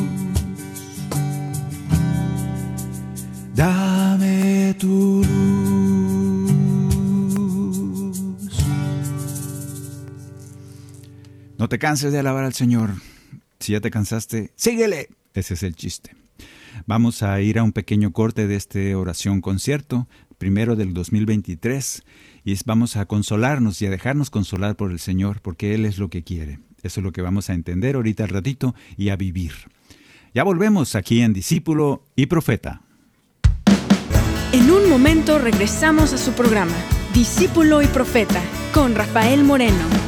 dame 3.56 4.76
tu 4.80 5.24
luz. 5.24 5.36
No 11.58 11.70
te 11.70 11.80
canses 11.80 12.12
de 12.12 12.20
alabar 12.20 12.44
al 12.44 12.54
Señor. 12.54 12.92
Si 13.60 13.72
ya 13.72 13.82
te 13.82 13.90
cansaste, 13.90 14.52
síguele. 14.56 15.10
Ese 15.36 15.54
es 15.54 15.64
el 15.64 15.76
chiste. 15.76 16.16
Vamos 16.88 17.24
a 17.24 17.40
ir 17.42 17.60
a 17.60 17.64
un 17.64 17.74
pequeño 17.74 18.12
corte 18.12 18.48
de 18.48 18.56
este 18.56 18.96
oración 18.96 19.42
concierto, 19.42 20.08
primero 20.38 20.76
del 20.76 20.94
2023, 20.94 22.04
y 22.44 22.58
vamos 22.66 22.96
a 22.96 23.06
consolarnos 23.06 23.82
y 23.82 23.86
a 23.86 23.90
dejarnos 23.90 24.30
consolar 24.30 24.76
por 24.76 24.92
el 24.92 25.00
Señor, 25.00 25.42
porque 25.42 25.76
Él 25.76 25.86
es 25.86 25.98
lo 25.98 26.10
que 26.10 26.24
quiere. 26.24 26.60
Eso 26.84 27.00
es 27.00 27.04
lo 27.04 27.12
que 27.12 27.22
vamos 27.22 27.50
a 27.50 27.54
entender 27.54 27.96
ahorita 27.96 28.24
al 28.24 28.30
ratito 28.30 28.76
y 28.98 29.10
a 29.10 29.16
vivir. 29.16 29.54
Ya 30.34 30.44
volvemos 30.44 30.96
aquí 30.96 31.22
en 31.22 31.34
Discípulo 31.34 32.04
y 32.16 32.28
Profeta. 32.28 32.82
En 34.52 34.70
un 34.72 34.90
momento 34.90 35.40
regresamos 35.40 36.14
a 36.14 36.18
su 36.18 36.32
programa, 36.34 36.76
Discípulo 37.14 37.82
y 37.82 37.88
Profeta, 37.88 38.42
con 38.74 38.96
Rafael 38.96 39.44
Moreno. 39.44 40.05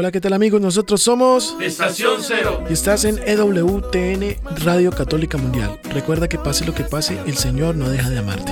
Hola, 0.00 0.10
¿qué 0.10 0.20
tal 0.22 0.32
amigos? 0.32 0.62
Nosotros 0.62 1.02
somos 1.02 1.54
Estación 1.60 2.22
Cero. 2.22 2.64
y 2.70 2.72
estás 2.72 3.04
en 3.04 3.18
EWTN 3.18 4.38
Radio 4.64 4.92
Católica 4.92 5.36
Mundial. 5.36 5.78
Recuerda 5.92 6.26
que 6.26 6.38
pase 6.38 6.64
lo 6.64 6.72
que 6.72 6.84
pase, 6.84 7.18
el 7.26 7.36
Señor 7.36 7.76
no 7.76 7.86
deja 7.86 8.08
de 8.08 8.16
amarte. 8.20 8.50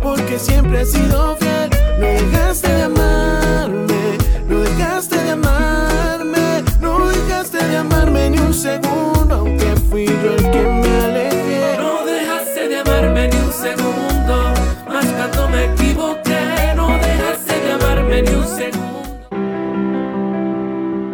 porque 0.00 0.38
siempre 0.38 0.82
has 0.82 0.92
sido 0.92 1.36
fiel. 1.38 1.68
No 1.98 2.06
dejaste 2.06 2.68
de 2.72 2.82
amarme, 2.82 4.18
no 4.48 4.60
dejaste 4.60 5.16
de 5.16 5.30
amarme, 5.32 6.62
no 6.80 7.08
dejaste 7.08 7.66
de 7.66 7.76
amarme 7.78 8.30
ni 8.30 8.38
un 8.38 8.54
segundo, 8.54 9.34
aunque 9.34 9.66
fui 9.90 10.06
yo 10.06 10.32
el 10.32 10.50
que 10.52 10.81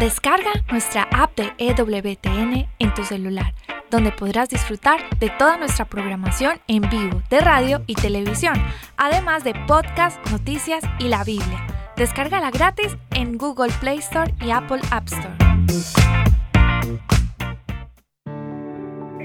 Descarga 0.00 0.50
nuestra 0.70 1.08
app 1.12 1.36
de 1.36 1.50
EWTN 1.58 2.68
en 2.78 2.94
tu 2.94 3.02
celular, 3.02 3.52
donde 3.90 4.12
podrás 4.12 4.48
disfrutar 4.48 5.00
de 5.18 5.28
toda 5.28 5.56
nuestra 5.56 5.86
programación 5.86 6.58
en 6.68 6.82
vivo 6.82 7.20
de 7.30 7.40
radio 7.40 7.82
y 7.88 7.96
televisión, 7.96 8.54
además 8.96 9.42
de 9.42 9.54
podcast, 9.66 10.24
noticias 10.30 10.84
y 11.00 11.08
la 11.08 11.24
Biblia. 11.24 11.66
Descárgala 11.96 12.52
gratis 12.52 12.96
en 13.10 13.38
Google 13.38 13.72
Play 13.80 13.98
Store 13.98 14.32
y 14.40 14.52
Apple 14.52 14.82
App 14.92 15.08
Store. 15.08 15.34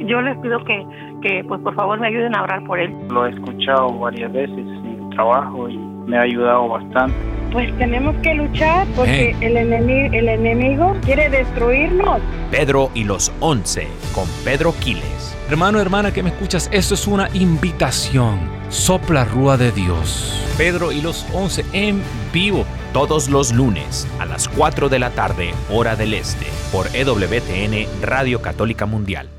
yo 0.08 0.22
les 0.22 0.38
pido 0.40 0.64
que, 0.66 0.86
que 1.22 1.44
pues 1.48 1.62
por 1.62 1.76
favor 1.76 2.00
me 2.00 2.08
ayuden 2.08 2.36
a 2.36 2.42
orar 2.42 2.64
por 2.66 2.80
él. 2.80 2.92
Lo 3.10 3.28
he 3.28 3.30
escuchado 3.30 4.00
varias 4.00 4.34
veces 4.34 4.58
en 4.58 4.86
el 5.04 5.10
trabajo 5.12 5.70
y 5.70 5.93
me 6.06 6.18
ha 6.18 6.22
ayudado 6.22 6.68
bastante. 6.70 7.16
Pues 7.52 7.76
tenemos 7.78 8.16
que 8.24 8.34
luchar 8.34 8.88
porque 8.96 9.36
el, 9.42 9.58
enemigo, 9.58 10.10
el 10.14 10.28
enemigo 10.28 10.96
quiere 11.06 11.30
destruirnos. 11.30 12.20
Pedro 12.50 12.90
y 12.96 13.04
los 13.04 13.32
Once 13.40 13.88
con 14.14 14.28
Pedro 14.44 14.74
Quiles. 14.80 15.38
Hermano, 15.50 15.80
hermana 15.80 16.12
que 16.12 16.24
me 16.24 16.30
escuchas, 16.30 16.70
esto 16.72 16.96
es 16.96 17.06
una 17.06 17.30
invitación. 17.34 18.40
Sopla 18.70 19.26
Rúa 19.26 19.58
de 19.58 19.72
Dios. 19.72 20.44
Pedro 20.58 20.92
y 20.92 21.02
los 21.02 21.28
Once 21.34 21.64
en 21.74 22.02
vivo. 22.34 22.66
Todos 22.92 23.30
los 23.30 23.54
lunes 23.54 24.08
a 24.20 24.26
las 24.26 24.48
4 24.48 24.90
de 24.90 25.00
la 25.00 25.12
tarde, 25.12 25.52
hora 25.70 25.96
del 25.96 26.14
este, 26.14 26.46
por 26.72 26.88
EWTN 26.96 27.88
Radio 28.02 28.42
Católica 28.42 28.86
Mundial. 28.86 29.30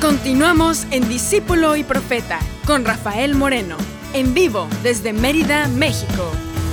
Continuamos 0.00 0.86
en 0.92 1.08
Discípulo 1.08 1.74
y 1.76 1.82
Profeta 1.82 2.38
con 2.66 2.84
Rafael 2.84 3.34
Moreno, 3.34 3.76
en 4.12 4.34
vivo 4.34 4.68
desde 4.82 5.12
Mérida, 5.12 5.68
México. 5.68 6.30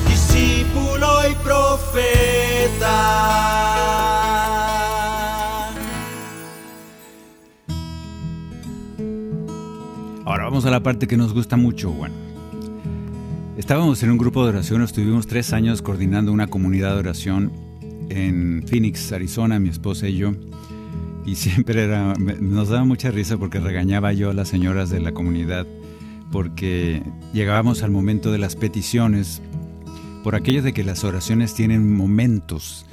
Discípulo 0.08 1.08
y 1.30 1.36
Profeta. 1.44 2.84
Ahora 10.26 10.46
vamos 10.46 10.66
a 10.66 10.72
la 10.72 10.82
parte 10.82 11.08
que 11.08 11.18
nos 11.18 11.34
gusta 11.34 11.58
mucho. 11.58 11.92
Bueno, 11.92 12.16
estábamos 13.58 14.02
en 14.04 14.12
un 14.12 14.18
grupo 14.18 14.44
de 14.44 14.50
oración, 14.50 14.82
estuvimos 14.82 15.28
tres 15.28 15.54
años 15.54 15.82
coordinando 15.82 16.32
una 16.32 16.48
comunidad 16.48 16.94
de 16.94 17.00
oración 17.00 17.52
en 18.10 18.64
Phoenix, 18.68 19.12
Arizona, 19.12 19.60
mi 19.60 19.70
esposa 19.70 20.08
y 20.08 20.18
yo. 20.18 20.32
Y 21.26 21.36
siempre 21.36 21.84
era, 21.84 22.14
nos 22.14 22.70
daba 22.70 22.86
mucha 22.86 23.12
risa 23.12 23.38
porque 23.38 23.60
regañaba 23.60 24.14
yo 24.14 24.30
a 24.30 24.34
las 24.34 24.48
señoras 24.48 24.90
de 24.90 25.00
la 25.00 25.14
comunidad 25.14 25.66
porque 26.34 27.04
llegábamos 27.32 27.84
al 27.84 27.92
momento 27.92 28.32
de 28.32 28.40
las 28.40 28.56
peticiones 28.56 29.40
por 30.24 30.34
aquello 30.34 30.64
de 30.64 30.74
que 30.74 30.84
las 30.84 31.04
oraciones 31.04 31.54
tienen 31.54 31.94
momentos. 31.94 32.88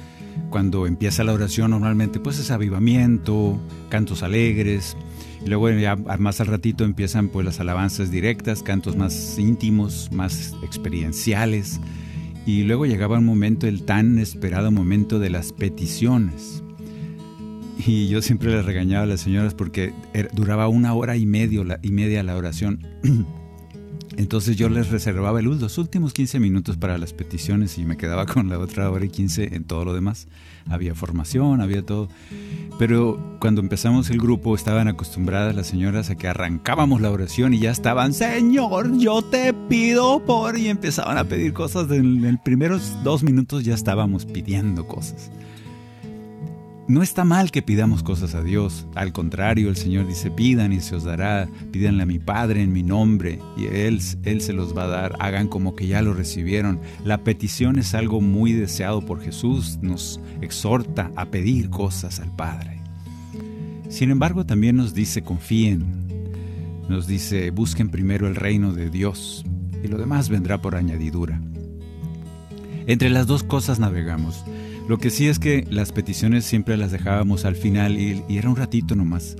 Cuando 0.51 0.85
empieza 0.85 1.23
la 1.23 1.33
oración 1.33 1.71
normalmente 1.71 2.19
pues 2.19 2.37
es 2.37 2.51
avivamiento, 2.51 3.59
cantos 3.89 4.21
alegres, 4.21 4.95
y 5.43 5.49
luego 5.49 5.71
ya 5.71 5.95
más 5.95 6.39
al 6.39 6.47
ratito 6.47 6.83
empiezan 6.83 7.29
pues 7.29 7.43
las 7.43 7.59
alabanzas 7.59 8.11
directas, 8.11 8.61
cantos 8.61 8.95
más 8.95 9.39
íntimos, 9.39 10.11
más 10.11 10.53
experienciales, 10.61 11.81
y 12.45 12.61
luego 12.61 12.85
llegaba 12.85 13.17
un 13.17 13.25
momento, 13.25 13.65
el 13.65 13.85
tan 13.85 14.19
esperado 14.19 14.71
momento 14.71 15.17
de 15.17 15.31
las 15.31 15.51
peticiones. 15.51 16.61
Y 17.77 18.07
yo 18.07 18.21
siempre 18.21 18.51
les 18.51 18.65
regañaba 18.65 19.03
a 19.03 19.07
las 19.07 19.21
señoras 19.21 19.53
porque 19.53 19.93
duraba 20.33 20.67
una 20.67 20.93
hora 20.93 21.15
y, 21.17 21.25
medio, 21.25 21.63
la, 21.63 21.79
y 21.81 21.91
media 21.91 22.23
la 22.23 22.35
oración. 22.35 22.85
Entonces 24.17 24.57
yo 24.57 24.67
les 24.67 24.89
reservaba 24.89 25.39
el, 25.39 25.45
los 25.45 25.77
últimos 25.77 26.13
15 26.13 26.39
minutos 26.39 26.77
para 26.77 26.97
las 26.97 27.13
peticiones 27.13 27.77
y 27.77 27.85
me 27.85 27.97
quedaba 27.97 28.25
con 28.25 28.49
la 28.49 28.59
otra 28.59 28.89
hora 28.91 29.05
y 29.05 29.09
15 29.09 29.55
en 29.55 29.63
todo 29.63 29.85
lo 29.85 29.93
demás. 29.93 30.27
Había 30.69 30.93
formación, 30.95 31.61
había 31.61 31.85
todo. 31.85 32.09
Pero 32.77 33.37
cuando 33.39 33.61
empezamos 33.61 34.09
el 34.09 34.19
grupo 34.19 34.53
estaban 34.53 34.87
acostumbradas 34.87 35.55
las 35.55 35.67
señoras 35.67 36.09
a 36.09 36.15
que 36.15 36.27
arrancábamos 36.27 37.01
la 37.01 37.09
oración 37.09 37.53
y 37.53 37.59
ya 37.59 37.71
estaban, 37.71 38.13
Señor, 38.13 38.97
yo 38.97 39.21
te 39.21 39.53
pido 39.53 40.23
por... 40.25 40.57
Y 40.57 40.67
empezaban 40.67 41.17
a 41.17 41.23
pedir 41.23 41.53
cosas. 41.53 41.89
En 41.89 42.21
los 42.21 42.39
primeros 42.41 42.95
dos 43.03 43.23
minutos 43.23 43.63
ya 43.63 43.73
estábamos 43.73 44.25
pidiendo 44.25 44.87
cosas. 44.87 45.31
No 46.91 47.01
está 47.01 47.23
mal 47.23 47.51
que 47.51 47.61
pidamos 47.61 48.03
cosas 48.03 48.35
a 48.35 48.43
Dios. 48.43 48.85
Al 48.95 49.13
contrario, 49.13 49.69
el 49.69 49.77
Señor 49.77 50.07
dice, 50.07 50.29
pidan 50.29 50.73
y 50.73 50.81
se 50.81 50.93
os 50.93 51.05
dará. 51.05 51.47
Pídanle 51.71 52.03
a 52.03 52.05
mi 52.05 52.19
Padre 52.19 52.61
en 52.63 52.73
mi 52.73 52.83
nombre 52.83 53.39
y 53.55 53.67
Él, 53.67 54.01
Él 54.23 54.41
se 54.41 54.51
los 54.51 54.75
va 54.75 54.83
a 54.83 54.87
dar. 54.87 55.15
Hagan 55.19 55.47
como 55.47 55.73
que 55.73 55.87
ya 55.87 56.01
lo 56.01 56.13
recibieron. 56.13 56.81
La 57.05 57.23
petición 57.23 57.79
es 57.79 57.95
algo 57.95 58.19
muy 58.19 58.51
deseado 58.51 59.05
por 59.05 59.21
Jesús. 59.21 59.79
Nos 59.81 60.19
exhorta 60.41 61.13
a 61.15 61.27
pedir 61.27 61.69
cosas 61.69 62.19
al 62.19 62.35
Padre. 62.35 62.81
Sin 63.87 64.11
embargo, 64.11 64.45
también 64.45 64.75
nos 64.75 64.93
dice, 64.93 65.21
confíen. 65.21 65.85
Nos 66.89 67.07
dice, 67.07 67.51
busquen 67.51 67.87
primero 67.87 68.27
el 68.27 68.35
reino 68.35 68.73
de 68.73 68.89
Dios 68.89 69.45
y 69.81 69.87
lo 69.87 69.97
demás 69.97 70.27
vendrá 70.27 70.61
por 70.61 70.75
añadidura. 70.75 71.41
Entre 72.85 73.09
las 73.09 73.27
dos 73.27 73.43
cosas 73.43 73.79
navegamos. 73.79 74.43
Lo 74.87 74.97
que 74.97 75.09
sí 75.09 75.27
es 75.27 75.39
que 75.39 75.65
las 75.69 75.91
peticiones 75.91 76.45
siempre 76.45 76.77
las 76.77 76.91
dejábamos 76.91 77.45
al 77.45 77.55
final 77.55 77.97
y, 77.97 78.23
era 78.29 78.49
un 78.49 78.55
ratito 78.55 78.95
nomás. 78.95 79.35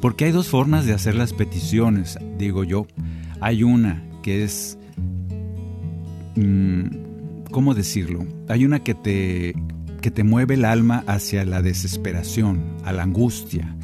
Porque 0.00 0.26
hay 0.26 0.32
dos 0.32 0.48
formas 0.48 0.86
de 0.86 0.92
hacer 0.92 1.14
las 1.14 1.32
peticiones, 1.32 2.18
digo 2.38 2.64
yo. 2.64 2.86
Hay 3.40 3.62
una 3.62 4.02
que 4.22 4.44
es, 4.44 4.78
mm, 6.36 7.44
¿cómo 7.50 7.74
decirlo? 7.74 8.26
Hay 8.48 8.64
una 8.64 8.80
que 8.80 8.94
te, 8.94 9.54
que 10.00 10.10
te 10.10 10.24
mueve 10.24 10.54
el 10.54 10.64
alma 10.64 11.04
hacia 11.06 11.44
la 11.44 11.62
desesperación, 11.62 12.62
a 12.84 12.92
la 12.92 13.02
angustia, 13.02 13.76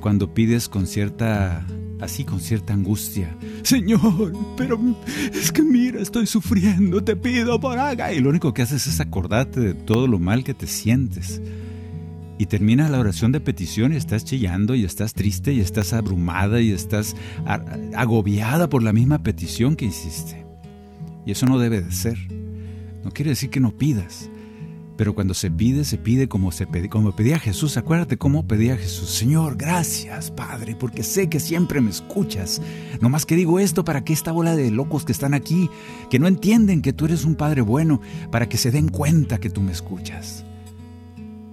cuando 0.00 0.34
pides 0.34 0.68
con 0.68 0.86
cierta 0.86 1.66
así 2.00 2.24
con 2.24 2.40
cierta 2.40 2.72
angustia. 2.72 3.36
Señor, 3.62 4.32
pero 4.56 4.78
es 5.32 5.52
que 5.52 5.62
mira, 5.62 6.00
estoy 6.00 6.26
sufriendo, 6.26 7.02
te 7.02 7.16
pido 7.16 7.60
por 7.60 7.78
haga. 7.78 8.12
Y 8.12 8.20
lo 8.20 8.30
único 8.30 8.54
que 8.54 8.62
haces 8.62 8.86
es 8.86 9.00
acordarte 9.00 9.60
de 9.60 9.74
todo 9.74 10.06
lo 10.06 10.18
mal 10.18 10.44
que 10.44 10.54
te 10.54 10.66
sientes. 10.66 11.40
Y 12.36 12.46
terminas 12.46 12.90
la 12.90 12.98
oración 12.98 13.30
de 13.30 13.40
petición 13.40 13.92
y 13.92 13.96
estás 13.96 14.24
chillando 14.24 14.74
y 14.74 14.84
estás 14.84 15.14
triste 15.14 15.52
y 15.52 15.60
estás 15.60 15.92
abrumada 15.92 16.60
y 16.60 16.72
estás 16.72 17.14
agobiada 17.94 18.68
por 18.68 18.82
la 18.82 18.92
misma 18.92 19.22
petición 19.22 19.76
que 19.76 19.84
hiciste. 19.86 20.44
Y 21.24 21.30
eso 21.30 21.46
no 21.46 21.58
debe 21.58 21.80
de 21.80 21.92
ser. 21.92 22.18
No 23.04 23.10
quiere 23.12 23.30
decir 23.30 23.50
que 23.50 23.60
no 23.60 23.70
pidas. 23.70 24.30
Pero 24.96 25.14
cuando 25.14 25.34
se 25.34 25.50
pide, 25.50 25.84
se 25.84 25.98
pide 25.98 26.28
como, 26.28 26.52
se 26.52 26.66
pedía, 26.66 26.88
como 26.88 27.16
pedía 27.16 27.38
Jesús. 27.38 27.76
Acuérdate 27.76 28.16
cómo 28.16 28.46
pedía 28.46 28.76
Jesús. 28.76 29.10
Señor, 29.10 29.56
gracias, 29.56 30.30
Padre, 30.30 30.76
porque 30.76 31.02
sé 31.02 31.28
que 31.28 31.40
siempre 31.40 31.80
me 31.80 31.90
escuchas. 31.90 32.62
No 33.00 33.08
más 33.08 33.26
que 33.26 33.34
digo 33.34 33.58
esto 33.58 33.84
para 33.84 34.04
que 34.04 34.12
esta 34.12 34.30
bola 34.30 34.54
de 34.54 34.70
locos 34.70 35.04
que 35.04 35.12
están 35.12 35.34
aquí, 35.34 35.68
que 36.10 36.20
no 36.20 36.28
entienden 36.28 36.80
que 36.80 36.92
tú 36.92 37.06
eres 37.06 37.24
un 37.24 37.34
Padre 37.34 37.62
bueno, 37.62 38.00
para 38.30 38.48
que 38.48 38.56
se 38.56 38.70
den 38.70 38.88
cuenta 38.88 39.38
que 39.38 39.50
tú 39.50 39.60
me 39.60 39.72
escuchas. 39.72 40.44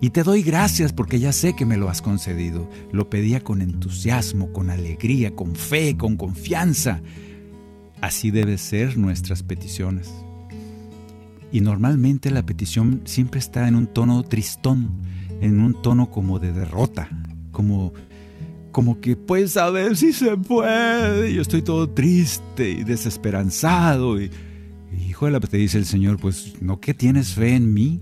Y 0.02 0.12
te 0.12 0.24
doy 0.24 0.42
gracias 0.42 0.94
porque 0.94 1.20
ya 1.20 1.32
sé 1.32 1.56
que 1.56 1.66
me 1.66 1.78
lo 1.78 1.90
has 1.90 2.02
concedido. 2.02 2.70
Lo 2.92 3.10
pedía 3.10 3.44
con 3.44 3.62
entusiasmo, 3.62 4.52
con 4.52 4.70
alegría, 4.70 5.36
con 5.36 5.56
fe, 5.56 5.96
con 5.96 6.18
confianza. 6.18 7.02
Así 8.02 8.32
deben 8.32 8.58
ser 8.58 8.98
nuestras 8.98 9.44
peticiones. 9.44 10.12
Y 11.52 11.62
normalmente 11.62 12.32
la 12.32 12.46
petición 12.46 13.02
siempre 13.06 13.40
está 13.40 13.68
en 13.68 13.76
un 13.76 13.88
tono 13.88 14.24
tristón, 14.24 14.92
en 15.42 15.60
un 15.60 15.82
tono 15.82 16.10
como 16.10 16.40
de 16.40 16.54
derrota, 16.54 17.10
como, 17.52 17.94
como 18.72 19.02
que 19.02 19.16
pues 19.16 19.58
a 19.58 19.70
ver 19.70 19.98
si 19.98 20.14
se 20.14 20.38
puede. 20.38 21.34
Yo 21.34 21.42
estoy 21.42 21.62
todo 21.62 21.90
triste 21.90 22.70
y 22.70 22.84
desesperanzado. 22.84 24.22
Y, 24.22 24.32
hijo 25.08 25.26
de 25.26 25.32
la 25.32 25.40
te 25.40 25.58
dice 25.58 25.78
el 25.78 25.86
Señor, 25.86 26.18
pues 26.18 26.62
no 26.62 26.80
que 26.80 26.94
tienes 26.94 27.34
fe 27.34 27.56
en 27.56 27.74
mí, 27.74 28.02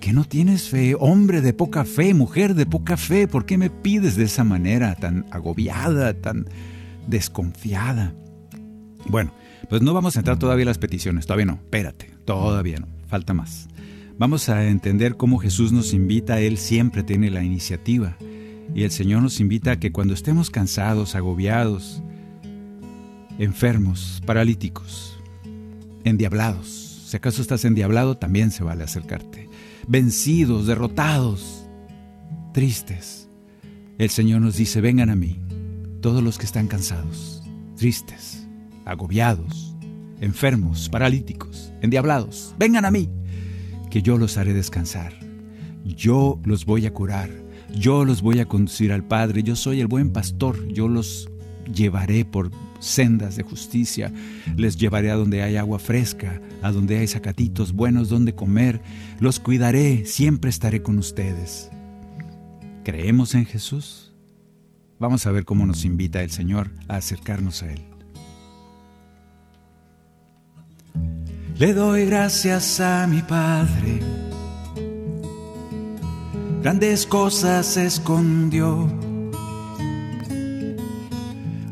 que 0.00 0.12
no 0.12 0.24
tienes 0.24 0.68
fe, 0.68 0.94
hombre 0.98 1.40
de 1.40 1.52
poca 1.52 1.84
fe, 1.84 2.14
mujer 2.14 2.54
de 2.54 2.66
poca 2.66 2.96
fe, 2.96 3.26
¿por 3.26 3.44
qué 3.44 3.58
me 3.58 3.70
pides 3.70 4.16
de 4.16 4.24
esa 4.24 4.44
manera 4.44 4.94
tan 4.94 5.26
agobiada, 5.30 6.14
tan 6.14 6.46
desconfiada? 7.08 8.14
Bueno, 9.08 9.32
pues 9.68 9.82
no 9.82 9.94
vamos 9.94 10.16
a 10.16 10.20
entrar 10.20 10.38
todavía 10.38 10.62
en 10.62 10.68
las 10.68 10.78
peticiones, 10.78 11.26
todavía 11.26 11.46
no, 11.46 11.54
espérate, 11.54 12.15
todavía 12.26 12.78
no, 12.78 12.88
falta 13.08 13.32
más. 13.32 13.68
Vamos 14.18 14.50
a 14.50 14.68
entender 14.68 15.16
cómo 15.16 15.38
Jesús 15.38 15.72
nos 15.72 15.94
invita, 15.94 16.40
Él 16.40 16.58
siempre 16.58 17.02
tiene 17.02 17.30
la 17.30 17.42
iniciativa. 17.42 18.16
Y 18.74 18.82
el 18.82 18.90
Señor 18.90 19.22
nos 19.22 19.40
invita 19.40 19.72
a 19.72 19.80
que 19.80 19.92
cuando 19.92 20.12
estemos 20.12 20.50
cansados, 20.50 21.14
agobiados, 21.14 22.02
enfermos, 23.38 24.22
paralíticos, 24.26 25.18
endiablados, 26.04 27.04
si 27.06 27.16
acaso 27.16 27.40
estás 27.40 27.64
endiablado, 27.64 28.16
también 28.18 28.50
se 28.50 28.64
vale 28.64 28.84
acercarte, 28.84 29.48
vencidos, 29.86 30.66
derrotados, 30.66 31.66
tristes, 32.52 33.28
el 33.98 34.10
Señor 34.10 34.42
nos 34.42 34.56
dice, 34.56 34.82
vengan 34.82 35.08
a 35.08 35.16
mí, 35.16 35.38
todos 36.02 36.22
los 36.22 36.36
que 36.36 36.44
están 36.44 36.66
cansados, 36.66 37.42
tristes, 37.76 38.46
agobiados, 38.84 39.65
enfermos, 40.20 40.88
paralíticos, 40.88 41.72
endiablados, 41.82 42.54
vengan 42.58 42.84
a 42.84 42.90
mí, 42.90 43.10
que 43.90 44.02
yo 44.02 44.18
los 44.18 44.36
haré 44.36 44.52
descansar. 44.52 45.12
Yo 45.84 46.40
los 46.44 46.64
voy 46.64 46.86
a 46.86 46.92
curar, 46.92 47.30
yo 47.74 48.04
los 48.04 48.22
voy 48.22 48.40
a 48.40 48.46
conducir 48.46 48.92
al 48.92 49.04
Padre, 49.04 49.42
yo 49.42 49.56
soy 49.56 49.80
el 49.80 49.86
buen 49.86 50.10
pastor, 50.10 50.66
yo 50.68 50.88
los 50.88 51.30
llevaré 51.72 52.24
por 52.24 52.50
sendas 52.80 53.36
de 53.36 53.42
justicia, 53.42 54.12
les 54.56 54.76
llevaré 54.76 55.10
a 55.10 55.16
donde 55.16 55.42
hay 55.42 55.56
agua 55.56 55.78
fresca, 55.78 56.40
a 56.62 56.72
donde 56.72 56.98
hay 56.98 57.06
sacatitos 57.06 57.72
buenos 57.72 58.08
donde 58.08 58.34
comer, 58.34 58.80
los 59.20 59.40
cuidaré, 59.40 60.04
siempre 60.06 60.50
estaré 60.50 60.82
con 60.82 60.98
ustedes. 60.98 61.70
¿Creemos 62.84 63.34
en 63.34 63.46
Jesús? 63.46 64.14
Vamos 64.98 65.26
a 65.26 65.32
ver 65.32 65.44
cómo 65.44 65.66
nos 65.66 65.84
invita 65.84 66.22
el 66.22 66.30
Señor 66.30 66.70
a 66.88 66.96
acercarnos 66.96 67.62
a 67.62 67.72
Él. 67.72 67.95
Le 71.58 71.72
doy 71.72 72.06
gracias 72.06 72.80
a 72.80 73.06
mi 73.06 73.22
Padre. 73.22 74.00
Grandes 76.62 77.06
cosas 77.06 77.76
escondió. 77.76 78.88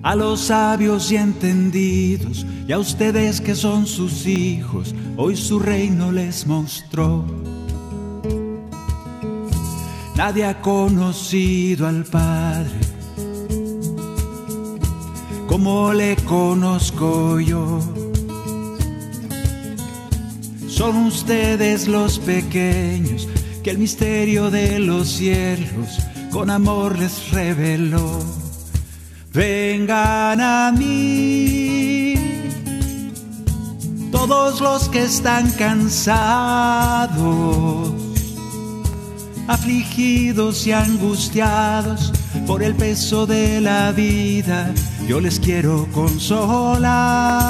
A 0.02 0.14
los 0.14 0.40
sabios 0.40 1.10
y 1.12 1.16
entendidos 1.16 2.46
y 2.68 2.72
a 2.72 2.78
ustedes 2.78 3.40
que 3.40 3.54
son 3.54 3.86
sus 3.86 4.26
hijos, 4.26 4.94
hoy 5.16 5.36
su 5.36 5.58
reino 5.58 6.12
les 6.12 6.46
mostró. 6.46 7.24
Nadie 10.16 10.44
ha 10.44 10.60
conocido 10.60 11.86
al 11.86 12.04
Padre 12.04 12.94
como 15.54 15.92
le 15.92 16.16
conozco 16.16 17.38
yo 17.38 17.78
son 20.74 21.06
ustedes 21.06 21.86
los 21.86 22.18
pequeños 22.18 23.28
que 23.62 23.70
el 23.70 23.78
misterio 23.78 24.50
de 24.50 24.80
los 24.80 25.08
cielos 25.08 26.00
con 26.32 26.50
amor 26.50 26.98
les 26.98 27.30
reveló. 27.30 28.18
Vengan 29.32 30.40
a 30.40 30.72
mí, 30.76 32.14
todos 34.10 34.60
los 34.60 34.88
que 34.88 35.04
están 35.04 35.48
cansados, 35.52 37.14
afligidos 39.46 40.66
y 40.66 40.72
angustiados 40.72 42.12
por 42.48 42.64
el 42.64 42.74
peso 42.74 43.26
de 43.26 43.60
la 43.60 43.92
vida, 43.92 44.74
yo 45.06 45.20
les 45.20 45.38
quiero 45.38 45.86
consolar 45.92 47.44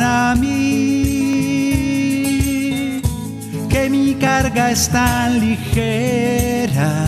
vengan 0.00 0.02
a 0.02 0.34
mí, 0.34 1.82
que 3.68 3.90
mi 3.90 4.14
carga 4.14 4.70
es 4.70 4.88
tan 4.88 5.38
ligera, 5.40 7.06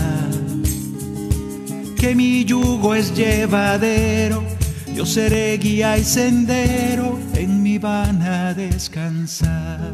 que 1.97 2.15
mi 2.15 2.45
yugo 2.45 2.93
es 2.95 3.15
llevadero, 3.15 4.43
yo 4.93 5.05
seré 5.05 5.57
guía 5.57 5.97
y 5.97 6.03
sendero, 6.03 7.19
en 7.33 7.63
mi 7.63 7.77
van 7.79 8.21
a 8.21 8.53
descansar. 8.53 9.93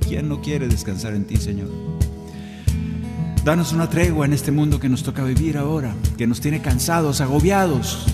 ¿Quién 0.00 0.28
no 0.28 0.40
quiere 0.40 0.68
descansar 0.68 1.14
en 1.14 1.24
ti, 1.26 1.36
Señor? 1.36 1.68
Danos 3.44 3.72
una 3.72 3.88
tregua 3.88 4.26
en 4.26 4.32
este 4.32 4.50
mundo 4.52 4.80
que 4.80 4.88
nos 4.88 5.02
toca 5.02 5.22
vivir 5.22 5.56
ahora, 5.58 5.94
que 6.16 6.26
nos 6.26 6.40
tiene 6.40 6.60
cansados, 6.60 7.20
agobiados, 7.20 8.06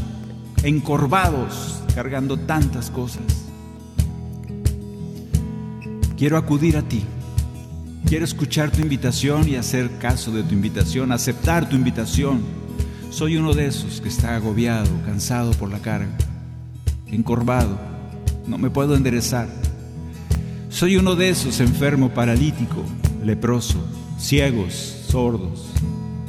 encorvados, 0.63 1.81
cargando 1.95 2.37
tantas 2.37 2.91
cosas. 2.91 3.44
Quiero 6.25 6.39
acudir 6.39 6.79
a 6.79 6.83
ti. 6.83 7.03
Quiero 8.07 8.25
escuchar 8.25 8.71
tu 8.71 8.81
invitación 8.81 9.47
y 9.47 9.57
hacer 9.57 9.99
caso 9.99 10.33
de 10.33 10.43
tu 10.43 10.55
invitación, 10.55 11.13
aceptar 11.13 11.69
tu 11.69 11.77
invitación. 11.77 12.41
Soy 13.11 13.37
uno 13.37 13.53
de 13.53 13.67
esos 13.67 14.01
que 14.01 14.09
está 14.09 14.35
agobiado, 14.35 14.89
cansado 15.05 15.51
por 15.51 15.71
la 15.71 15.81
carga, 15.81 16.17
encorvado, 17.09 17.79
no 18.47 18.57
me 18.57 18.71
puedo 18.71 18.97
enderezar. 18.97 19.49
Soy 20.71 20.97
uno 20.97 21.15
de 21.15 21.29
esos 21.29 21.61
enfermo, 21.61 22.09
paralítico, 22.09 22.83
leproso, 23.23 23.87
ciegos, 24.19 24.73
sordos, 25.07 25.67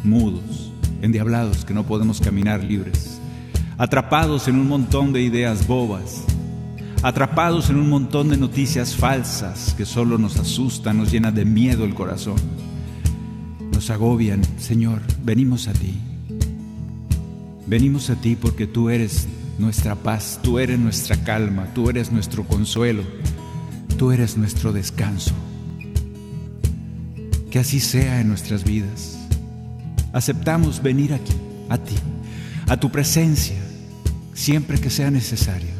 mudos, 0.03 0.73
endiablados 1.01 1.63
que 1.63 1.73
no 1.73 1.85
podemos 1.85 2.19
caminar 2.19 2.61
libres 2.61 3.21
atrapados 3.77 4.47
en 4.47 4.57
un 4.57 4.67
montón 4.67 5.11
de 5.11 5.21
ideas 5.21 5.67
bobas, 5.67 6.23
atrapados 7.05 7.69
en 7.69 7.75
un 7.75 7.87
montón 7.87 8.29
de 8.29 8.37
noticias 8.37 8.95
falsas 8.95 9.75
que 9.77 9.85
solo 9.85 10.17
nos 10.17 10.37
asustan, 10.37 10.97
nos 10.97 11.11
llenan 11.11 11.35
de 11.35 11.45
miedo 11.45 11.85
el 11.85 11.93
corazón, 11.93 12.37
nos 13.71 13.91
agobian. 13.91 14.41
Señor, 14.57 15.01
venimos 15.23 15.67
a 15.67 15.73
ti. 15.73 15.93
Venimos 17.67 18.09
a 18.09 18.15
ti 18.15 18.35
porque 18.35 18.65
tú 18.65 18.89
eres 18.89 19.27
nuestra 19.59 19.93
paz, 19.93 20.39
tú 20.41 20.57
eres 20.57 20.79
nuestra 20.79 21.23
calma, 21.23 21.67
tú 21.75 21.91
eres 21.91 22.11
nuestro 22.11 22.43
consuelo, 22.43 23.03
tú 23.97 24.11
eres 24.11 24.35
nuestro 24.35 24.73
descanso. 24.73 25.35
Que 27.51 27.59
así 27.59 27.79
sea 27.79 28.19
en 28.19 28.29
nuestras 28.29 28.63
vidas. 28.63 29.19
Aceptamos 30.11 30.81
venir 30.81 31.13
aquí, 31.13 31.33
a 31.69 31.77
ti 31.77 31.95
a 32.67 32.77
tu 32.77 32.91
presencia 32.91 33.57
siempre 34.33 34.79
que 34.79 34.89
sea 34.89 35.11
necesario. 35.11 35.74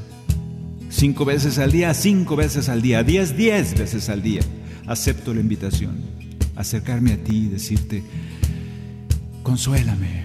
Cinco 0.96 1.26
veces 1.26 1.60
al 1.60 1.74
día, 1.74 1.94
cinco 1.94 2.38
veces 2.38 2.70
al 2.70 2.82
día, 2.82 3.04
diez, 3.04 3.36
diez 3.36 3.78
veces 3.78 4.08
al 4.08 4.22
día. 4.22 4.40
Acepto 4.88 5.34
la 5.34 5.42
invitación, 5.42 5.98
acercarme 6.56 7.12
a 7.12 7.18
ti 7.18 7.36
y 7.36 7.48
decirte, 7.48 8.02
consuélame. 9.44 10.24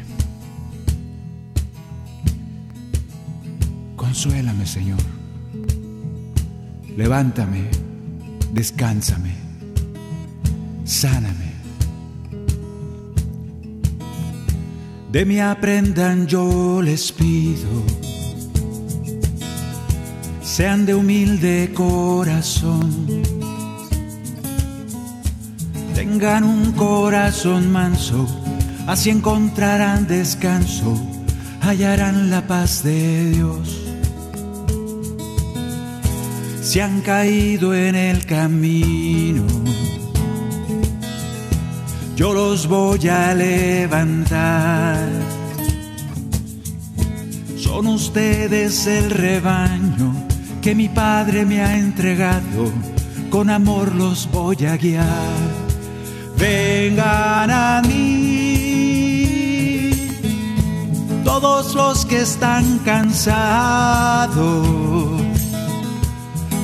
Consuélame, 3.97 4.65
Señor. 4.65 5.01
Levántame, 6.97 7.65
descánsame, 8.55 9.35
sáname. 10.85 11.51
De 15.11 15.25
mí 15.25 15.41
aprendan 15.41 16.29
yo 16.29 16.81
les 16.81 17.11
pido, 17.11 17.83
sean 20.51 20.85
de 20.85 20.97
humilde 20.97 21.71
corazón, 21.73 23.07
tengan 25.95 26.43
un 26.43 26.73
corazón 26.73 27.71
manso, 27.71 28.27
así 28.89 29.11
encontrarán 29.11 30.09
descanso, 30.09 31.01
hallarán 31.61 32.31
la 32.31 32.49
paz 32.49 32.83
de 32.83 33.31
Dios. 33.31 33.81
Se 36.63 36.83
han 36.83 37.01
caído 37.01 37.73
en 37.73 37.95
el 37.95 38.27
camino 38.27 39.47
yo 42.17 42.35
los 42.35 42.67
voy 42.67 43.09
a 43.09 43.35
levantar. 43.35 45.09
Son 47.57 47.87
ustedes 47.87 48.87
el 48.87 49.11
rebaño 49.11 50.20
que 50.61 50.75
mi 50.75 50.89
Padre 50.89 51.45
me 51.45 51.61
ha 51.63 51.77
entregado, 51.77 52.73
con 53.31 53.51
amor 53.51 53.95
los 53.95 54.31
voy 54.31 54.65
a 54.67 54.77
guiar. 54.77 55.07
Vengan 56.37 57.51
a 57.51 57.83
mí, 57.87 59.11
todos 61.25 61.75
los 61.75 62.07
que 62.07 62.21
están 62.21 62.79
cansados, 62.85 64.37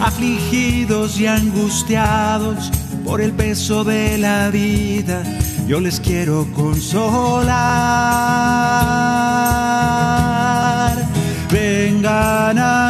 afligidos 0.01 1.21
y 1.21 1.27
angustiados 1.27 2.71
por 3.05 3.21
el 3.21 3.33
peso 3.33 3.85
de 3.85 4.19
la 4.19 4.51
vida 4.51 5.23
yo 5.67 5.81
les 5.81 5.99
quiero 5.99 6.47
consolar. 6.55 7.57
Vengan 11.51 12.59
a 12.59 12.86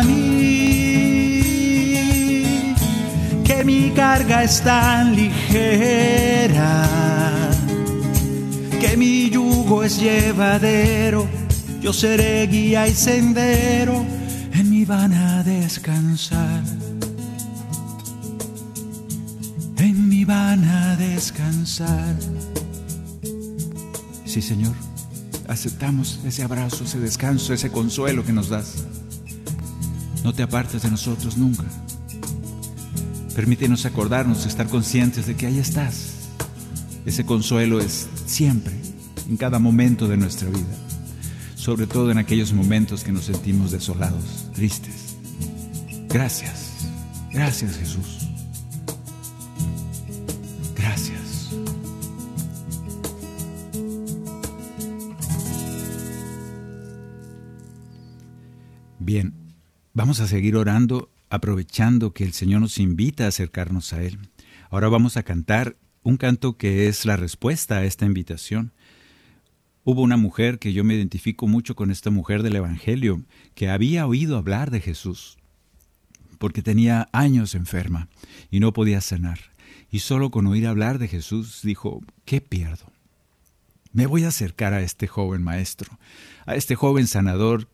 carga 4.16 4.44
es 4.44 4.62
tan 4.62 5.14
ligera, 5.14 6.88
que 8.80 8.96
mi 8.96 9.28
yugo 9.28 9.82
es 9.82 10.00
llevadero, 10.00 11.28
yo 11.82 11.92
seré 11.92 12.46
guía 12.46 12.88
y 12.88 12.94
sendero, 12.94 14.06
en 14.52 14.70
mi 14.70 14.86
van 14.86 15.12
a 15.12 15.42
descansar. 15.42 16.62
En 19.76 20.08
mi 20.08 20.24
van 20.24 20.64
a 20.64 20.96
descansar. 20.96 22.16
Sí, 24.24 24.40
Señor, 24.40 24.74
aceptamos 25.46 26.20
ese 26.24 26.42
abrazo, 26.42 26.84
ese 26.84 26.98
descanso, 27.00 27.52
ese 27.52 27.70
consuelo 27.70 28.24
que 28.24 28.32
nos 28.32 28.48
das. 28.48 28.86
No 30.24 30.32
te 30.32 30.42
apartes 30.42 30.80
de 30.82 30.90
nosotros 30.90 31.36
nunca. 31.36 31.64
Permítenos 33.36 33.84
acordarnos, 33.84 34.46
estar 34.46 34.66
conscientes 34.66 35.26
de 35.26 35.36
que 35.36 35.46
ahí 35.46 35.58
estás. 35.58 36.30
Ese 37.04 37.26
consuelo 37.26 37.80
es 37.80 38.08
siempre, 38.24 38.72
en 39.28 39.36
cada 39.36 39.58
momento 39.58 40.08
de 40.08 40.16
nuestra 40.16 40.48
vida, 40.48 40.74
sobre 41.54 41.86
todo 41.86 42.10
en 42.10 42.16
aquellos 42.16 42.54
momentos 42.54 43.04
que 43.04 43.12
nos 43.12 43.26
sentimos 43.26 43.72
desolados, 43.72 44.50
tristes. 44.54 45.16
Gracias, 46.08 46.88
gracias 47.30 47.76
Jesús. 47.76 48.26
Bien, 59.06 59.45
vamos 59.96 60.20
a 60.20 60.26
seguir 60.26 60.56
orando 60.56 61.10
aprovechando 61.30 62.12
que 62.12 62.22
el 62.22 62.34
Señor 62.34 62.60
nos 62.60 62.78
invita 62.78 63.24
a 63.24 63.28
acercarnos 63.28 63.94
a 63.94 64.02
Él. 64.02 64.18
Ahora 64.68 64.90
vamos 64.90 65.16
a 65.16 65.22
cantar 65.22 65.78
un 66.02 66.18
canto 66.18 66.58
que 66.58 66.86
es 66.86 67.06
la 67.06 67.16
respuesta 67.16 67.78
a 67.78 67.84
esta 67.86 68.04
invitación. 68.04 68.74
Hubo 69.84 70.02
una 70.02 70.18
mujer 70.18 70.58
que 70.58 70.74
yo 70.74 70.84
me 70.84 70.94
identifico 70.94 71.46
mucho 71.46 71.74
con 71.74 71.90
esta 71.90 72.10
mujer 72.10 72.42
del 72.42 72.56
Evangelio, 72.56 73.22
que 73.54 73.70
había 73.70 74.06
oído 74.06 74.36
hablar 74.36 74.70
de 74.70 74.80
Jesús, 74.80 75.38
porque 76.36 76.60
tenía 76.60 77.08
años 77.12 77.54
enferma 77.54 78.10
y 78.50 78.60
no 78.60 78.74
podía 78.74 79.00
sanar. 79.00 79.38
Y 79.90 80.00
solo 80.00 80.30
con 80.30 80.46
oír 80.46 80.66
hablar 80.66 80.98
de 80.98 81.08
Jesús 81.08 81.62
dijo, 81.62 82.02
¿qué 82.26 82.42
pierdo? 82.42 82.92
Me 83.92 84.04
voy 84.04 84.24
a 84.24 84.28
acercar 84.28 84.74
a 84.74 84.82
este 84.82 85.06
joven 85.06 85.42
maestro, 85.42 85.98
a 86.44 86.54
este 86.54 86.74
joven 86.74 87.06
sanador 87.06 87.70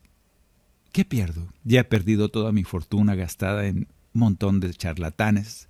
¿Qué 0.93 1.05
pierdo? 1.05 1.47
Ya 1.63 1.81
he 1.81 1.83
perdido 1.83 2.29
toda 2.29 2.51
mi 2.51 2.63
fortuna 2.63 3.15
gastada 3.15 3.65
en 3.65 3.87
un 4.13 4.19
montón 4.21 4.59
de 4.59 4.71
charlatanes, 4.75 5.67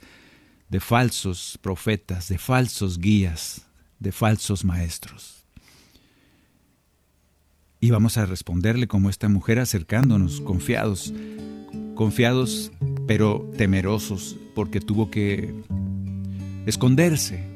de 0.68 0.82
falsos 0.82 1.58
profetas, 1.62 2.28
de 2.28 2.38
falsos 2.38 3.00
guías, 3.00 3.66
de 4.00 4.12
falsos 4.12 4.66
maestros. 4.66 5.46
Y 7.80 7.90
vamos 7.90 8.18
a 8.18 8.26
responderle 8.26 8.90
como 8.90 9.10
esta 9.10 9.30
mujer 9.30 9.60
acercándonos, 9.60 10.42
confiados, 10.42 11.14
confiados 11.96 12.74
pero 13.08 13.50
temerosos, 13.58 14.36
porque 14.54 14.82
tuvo 14.82 15.10
que 15.10 15.54
esconderse, 16.66 17.48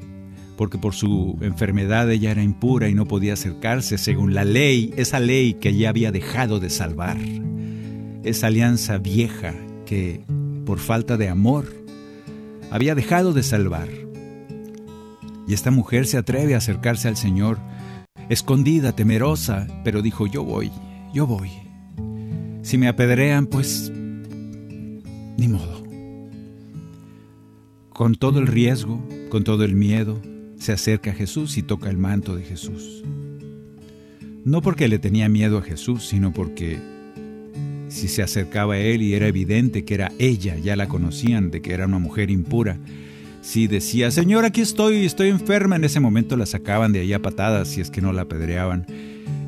porque 0.55 0.77
por 0.77 0.95
su 0.95 1.37
enfermedad 1.41 2.09
ella 2.09 2.31
era 2.31 2.43
impura 2.43 2.87
y 2.87 2.93
no 2.93 3.07
podía 3.07 3.33
acercarse 3.33 3.97
según 3.97 4.33
la 4.33 4.45
ley, 4.45 4.93
esa 4.95 5.19
ley 5.19 5.55
que 5.55 5.69
ella 5.69 5.89
había 5.89 6.13
dejado 6.13 6.61
de 6.61 6.69
salvar 6.69 7.17
esa 8.23 8.47
alianza 8.47 8.97
vieja 8.97 9.53
que, 9.85 10.21
por 10.65 10.79
falta 10.79 11.17
de 11.17 11.29
amor, 11.29 11.65
había 12.71 12.95
dejado 12.95 13.33
de 13.33 13.43
salvar. 13.43 13.89
Y 15.47 15.53
esta 15.53 15.71
mujer 15.71 16.05
se 16.05 16.17
atreve 16.17 16.55
a 16.55 16.57
acercarse 16.57 17.07
al 17.07 17.15
Señor, 17.15 17.59
escondida, 18.29 18.93
temerosa, 18.93 19.67
pero 19.83 20.01
dijo, 20.01 20.27
yo 20.27 20.43
voy, 20.43 20.71
yo 21.13 21.25
voy. 21.25 21.49
Si 22.63 22.77
me 22.77 22.89
apedrean, 22.89 23.47
pues, 23.47 23.91
ni 25.37 25.47
modo. 25.47 25.83
Con 27.89 28.15
todo 28.15 28.39
el 28.39 28.47
riesgo, 28.47 29.01
con 29.29 29.43
todo 29.43 29.63
el 29.63 29.73
miedo, 29.73 30.21
se 30.57 30.73
acerca 30.73 31.11
a 31.11 31.13
Jesús 31.13 31.57
y 31.57 31.63
toca 31.63 31.89
el 31.89 31.97
manto 31.97 32.35
de 32.35 32.43
Jesús. 32.43 33.03
No 34.43 34.61
porque 34.61 34.87
le 34.87 34.99
tenía 34.99 35.29
miedo 35.29 35.57
a 35.57 35.61
Jesús, 35.61 36.05
sino 36.07 36.33
porque 36.33 36.79
si 37.89 38.07
se 38.07 38.23
acercaba 38.23 38.75
a 38.75 38.79
él 38.79 39.01
y 39.01 39.13
era 39.13 39.27
evidente 39.27 39.85
que 39.85 39.93
era 39.93 40.11
ella, 40.19 40.57
ya 40.57 40.75
la 40.75 40.87
conocían, 40.87 41.51
de 41.51 41.61
que 41.61 41.73
era 41.73 41.85
una 41.85 41.99
mujer 41.99 42.29
impura. 42.29 42.77
Si 43.41 43.67
decía, 43.67 44.11
Señor, 44.11 44.45
aquí 44.45 44.61
estoy, 44.61 45.05
estoy 45.05 45.29
enferma, 45.29 45.77
en 45.77 45.85
ese 45.85 45.99
momento 45.99 46.35
la 46.35 46.45
sacaban 46.45 46.91
de 46.91 46.99
allá 46.99 47.21
patadas 47.21 47.69
si 47.69 47.81
es 47.81 47.89
que 47.89 48.01
no 48.01 48.11
la 48.11 48.23
apedreaban. 48.23 48.85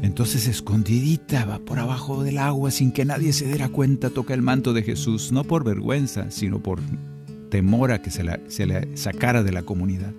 Entonces 0.01 0.47
escondidita 0.47 1.43
va 1.43 1.59
por 1.59 1.79
abajo 1.79 2.23
del 2.23 2.37
agua 2.37 2.71
sin 2.71 2.91
que 2.91 3.03
nadie 3.03 3.33
se 3.33 3.45
diera 3.45 3.67
cuenta, 3.67 4.09
toca 4.09 4.33
el 4.33 4.41
manto 4.41 4.71
de 4.73 4.83
Jesús, 4.83 5.31
no 5.33 5.43
por 5.43 5.65
vergüenza, 5.65 6.31
sino 6.31 6.63
por 6.63 6.79
temor 7.49 7.91
a 7.91 8.01
que 8.01 8.09
se 8.09 8.23
la, 8.23 8.39
se 8.47 8.65
la 8.65 8.87
sacara 8.93 9.43
de 9.43 9.51
la 9.51 9.63
comunidad. 9.63 10.13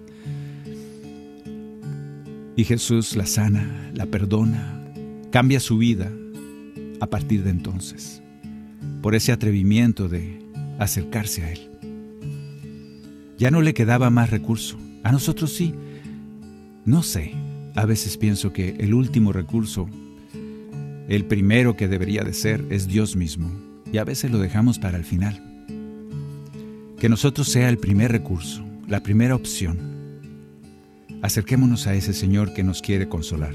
Y 2.56 2.64
Jesús 2.64 3.16
la 3.16 3.24
sana, 3.24 3.90
la 3.94 4.04
perdona, 4.04 4.92
cambia 5.30 5.60
su 5.60 5.78
vida, 5.78 6.12
a 7.01 7.07
partir 7.07 7.42
de 7.42 7.51
entonces, 7.51 8.22
por 9.03 9.14
ese 9.14 9.32
atrevimiento 9.32 10.09
de 10.09 10.40
acercarse 10.78 11.44
a 11.44 11.53
Él. 11.53 11.70
Ya 13.38 13.51
no 13.51 13.62
le 13.62 13.74
quedaba 13.74 14.11
más 14.11 14.30
recurso. 14.30 14.76
A 15.03 15.12
nosotros 15.12 15.53
sí. 15.53 15.74
No 16.84 17.03
sé, 17.03 17.32
a 17.74 17.86
veces 17.86 18.16
pienso 18.16 18.53
que 18.53 18.76
el 18.78 18.92
último 18.92 19.32
recurso, 19.32 19.88
el 21.09 21.24
primero 21.24 21.76
que 21.76 21.88
debería 21.88 22.22
de 22.22 22.34
ser, 22.34 22.64
es 22.70 22.86
Dios 22.86 23.16
mismo. 23.16 23.51
Y 23.92 23.98
a 23.98 24.05
veces 24.05 24.30
lo 24.30 24.38
dejamos 24.38 24.78
para 24.78 24.98
el 24.98 25.05
final. 25.05 25.42
Que 26.98 27.09
nosotros 27.09 27.48
sea 27.48 27.70
el 27.70 27.78
primer 27.78 28.12
recurso, 28.12 28.62
la 28.88 29.03
primera 29.03 29.34
opción. 29.34 29.78
Acerquémonos 31.22 31.86
a 31.86 31.94
ese 31.94 32.12
Señor 32.12 32.53
que 32.53 32.62
nos 32.62 32.82
quiere 32.82 33.09
consolar. 33.09 33.55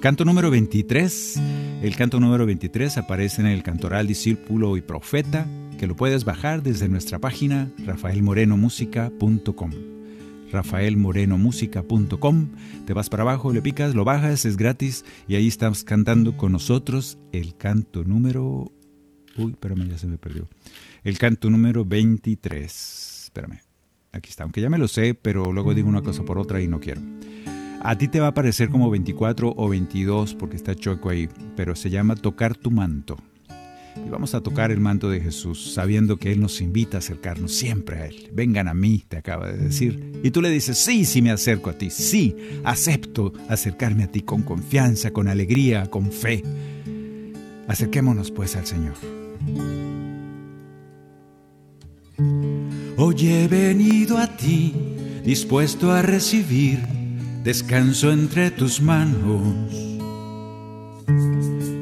Canto 0.00 0.24
número 0.24 0.50
23 0.50 1.40
El 1.80 1.96
canto 1.96 2.20
número 2.20 2.44
23 2.44 2.98
aparece 2.98 3.40
en 3.40 3.46
el 3.46 3.62
Cantoral 3.62 4.06
Discípulo 4.06 4.76
y 4.76 4.82
Profeta, 4.82 5.46
que 5.78 5.86
lo 5.86 5.96
puedes 5.96 6.26
bajar 6.26 6.62
desde 6.62 6.90
nuestra 6.90 7.18
página 7.18 7.70
rafaelmorenomusica.com. 7.86 9.70
rafaelmorenomusica.com. 10.52 12.48
Te 12.84 12.92
vas 12.92 13.08
para 13.08 13.22
abajo, 13.22 13.54
le 13.54 13.62
picas, 13.62 13.94
lo 13.94 14.04
bajas, 14.04 14.44
es 14.44 14.58
gratis 14.58 15.06
y 15.26 15.36
ahí 15.36 15.48
estás 15.48 15.82
cantando 15.82 16.36
con 16.36 16.52
nosotros 16.52 17.16
el 17.32 17.56
canto 17.56 18.04
número... 18.04 18.70
Uy, 19.38 19.52
espérame, 19.52 19.88
ya 19.88 19.96
se 19.96 20.06
me 20.06 20.18
perdió. 20.18 20.50
El 21.02 21.16
canto 21.16 21.48
número 21.48 21.86
23. 21.86 23.22
Espérame. 23.24 23.60
Aquí 24.12 24.28
está, 24.28 24.42
aunque 24.42 24.60
ya 24.60 24.68
me 24.68 24.76
lo 24.76 24.86
sé, 24.86 25.14
pero 25.14 25.50
luego 25.50 25.72
digo 25.72 25.88
una 25.88 26.02
cosa 26.02 26.24
por 26.24 26.36
otra 26.38 26.60
y 26.60 26.68
no 26.68 26.78
quiero. 26.78 27.00
A 27.82 27.96
ti 27.96 28.08
te 28.08 28.20
va 28.20 28.28
a 28.28 28.34
parecer 28.34 28.68
como 28.68 28.90
24 28.90 29.54
o 29.56 29.68
22 29.68 30.34
porque 30.34 30.56
está 30.56 30.74
choco 30.74 31.08
ahí, 31.08 31.30
pero 31.56 31.74
se 31.74 31.88
llama 31.88 32.14
tocar 32.14 32.54
tu 32.54 32.70
manto. 32.70 33.16
Y 33.96 34.10
vamos 34.10 34.34
a 34.34 34.42
tocar 34.42 34.70
el 34.70 34.80
manto 34.80 35.08
de 35.08 35.20
Jesús, 35.20 35.72
sabiendo 35.72 36.18
que 36.18 36.30
Él 36.30 36.40
nos 36.40 36.60
invita 36.60 36.98
a 36.98 37.00
acercarnos 37.00 37.52
siempre 37.52 37.96
a 37.96 38.06
Él. 38.06 38.28
Vengan 38.34 38.68
a 38.68 38.74
mí, 38.74 39.04
te 39.08 39.16
acaba 39.16 39.50
de 39.50 39.56
decir. 39.56 40.20
Y 40.22 40.30
tú 40.30 40.42
le 40.42 40.50
dices, 40.50 40.76
sí, 40.76 41.06
sí 41.06 41.22
me 41.22 41.30
acerco 41.30 41.70
a 41.70 41.72
ti, 41.72 41.88
sí, 41.88 42.36
acepto 42.64 43.32
acercarme 43.48 44.04
a 44.04 44.08
ti 44.08 44.20
con 44.20 44.42
confianza, 44.42 45.10
con 45.10 45.28
alegría, 45.28 45.86
con 45.86 46.12
fe. 46.12 46.42
Acerquémonos 47.66 48.30
pues 48.30 48.56
al 48.56 48.66
Señor. 48.66 48.94
Hoy 52.98 53.26
he 53.26 53.48
venido 53.48 54.18
a 54.18 54.26
ti, 54.36 54.74
dispuesto 55.24 55.90
a 55.90 56.02
recibir 56.02 56.99
descanso 57.42 58.12
entre 58.12 58.50
tus 58.50 58.80
manos. 58.80 59.42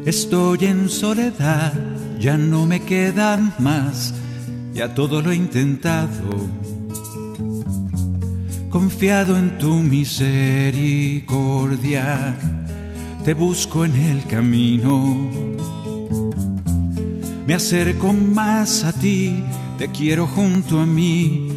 Estoy 0.07 0.67
en 0.67 0.89
soledad, 0.89 1.75
ya 2.19 2.37
no 2.37 2.67
me 2.67 2.81
quedan 2.81 3.53
más, 3.59 4.15
ya 4.73 4.95
todo 4.95 5.21
lo 5.21 5.33
he 5.33 5.37
intentado. 5.37 6.49
Confiado 8.71 9.37
en 9.37 9.59
tu 9.59 9.75
misericordia, 9.75 12.37
te 13.25 13.35
busco 13.35 13.85
en 13.85 13.97
el 13.97 14.25
camino. 14.25 15.31
Me 17.47 17.55
acerco 17.55 18.13
más 18.13 18.85
a 18.85 18.93
ti, 18.93 19.43
te 19.79 19.89
quiero 19.89 20.27
junto 20.27 20.81
a 20.81 20.87
mí, 20.87 21.49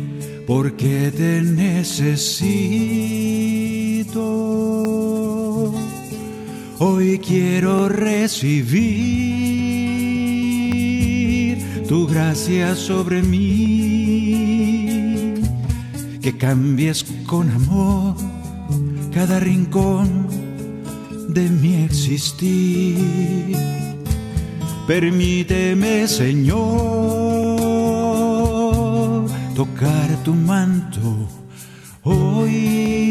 porque 0.48 1.12
te 1.16 1.42
necesito. 1.42 3.61
Hoy 6.80 7.20
quiero 7.20 7.88
recibir 7.88 8.82
tu 11.88 12.08
gracia 12.08 12.76
sobre 12.76 13.22
mí, 13.22 15.36
que 16.20 16.36
cambies 16.36 17.06
con 17.28 17.52
amor 17.52 18.16
cada 19.14 19.40
rincón 19.40 20.28
de 21.30 21.48
mi 21.50 21.84
existir. 21.84 23.56
Permíteme, 24.88 26.08
Señor, 26.08 26.58
tocar 29.56 30.24
tu 30.24 30.34
manto 30.34 31.28
hoy. 32.04 33.11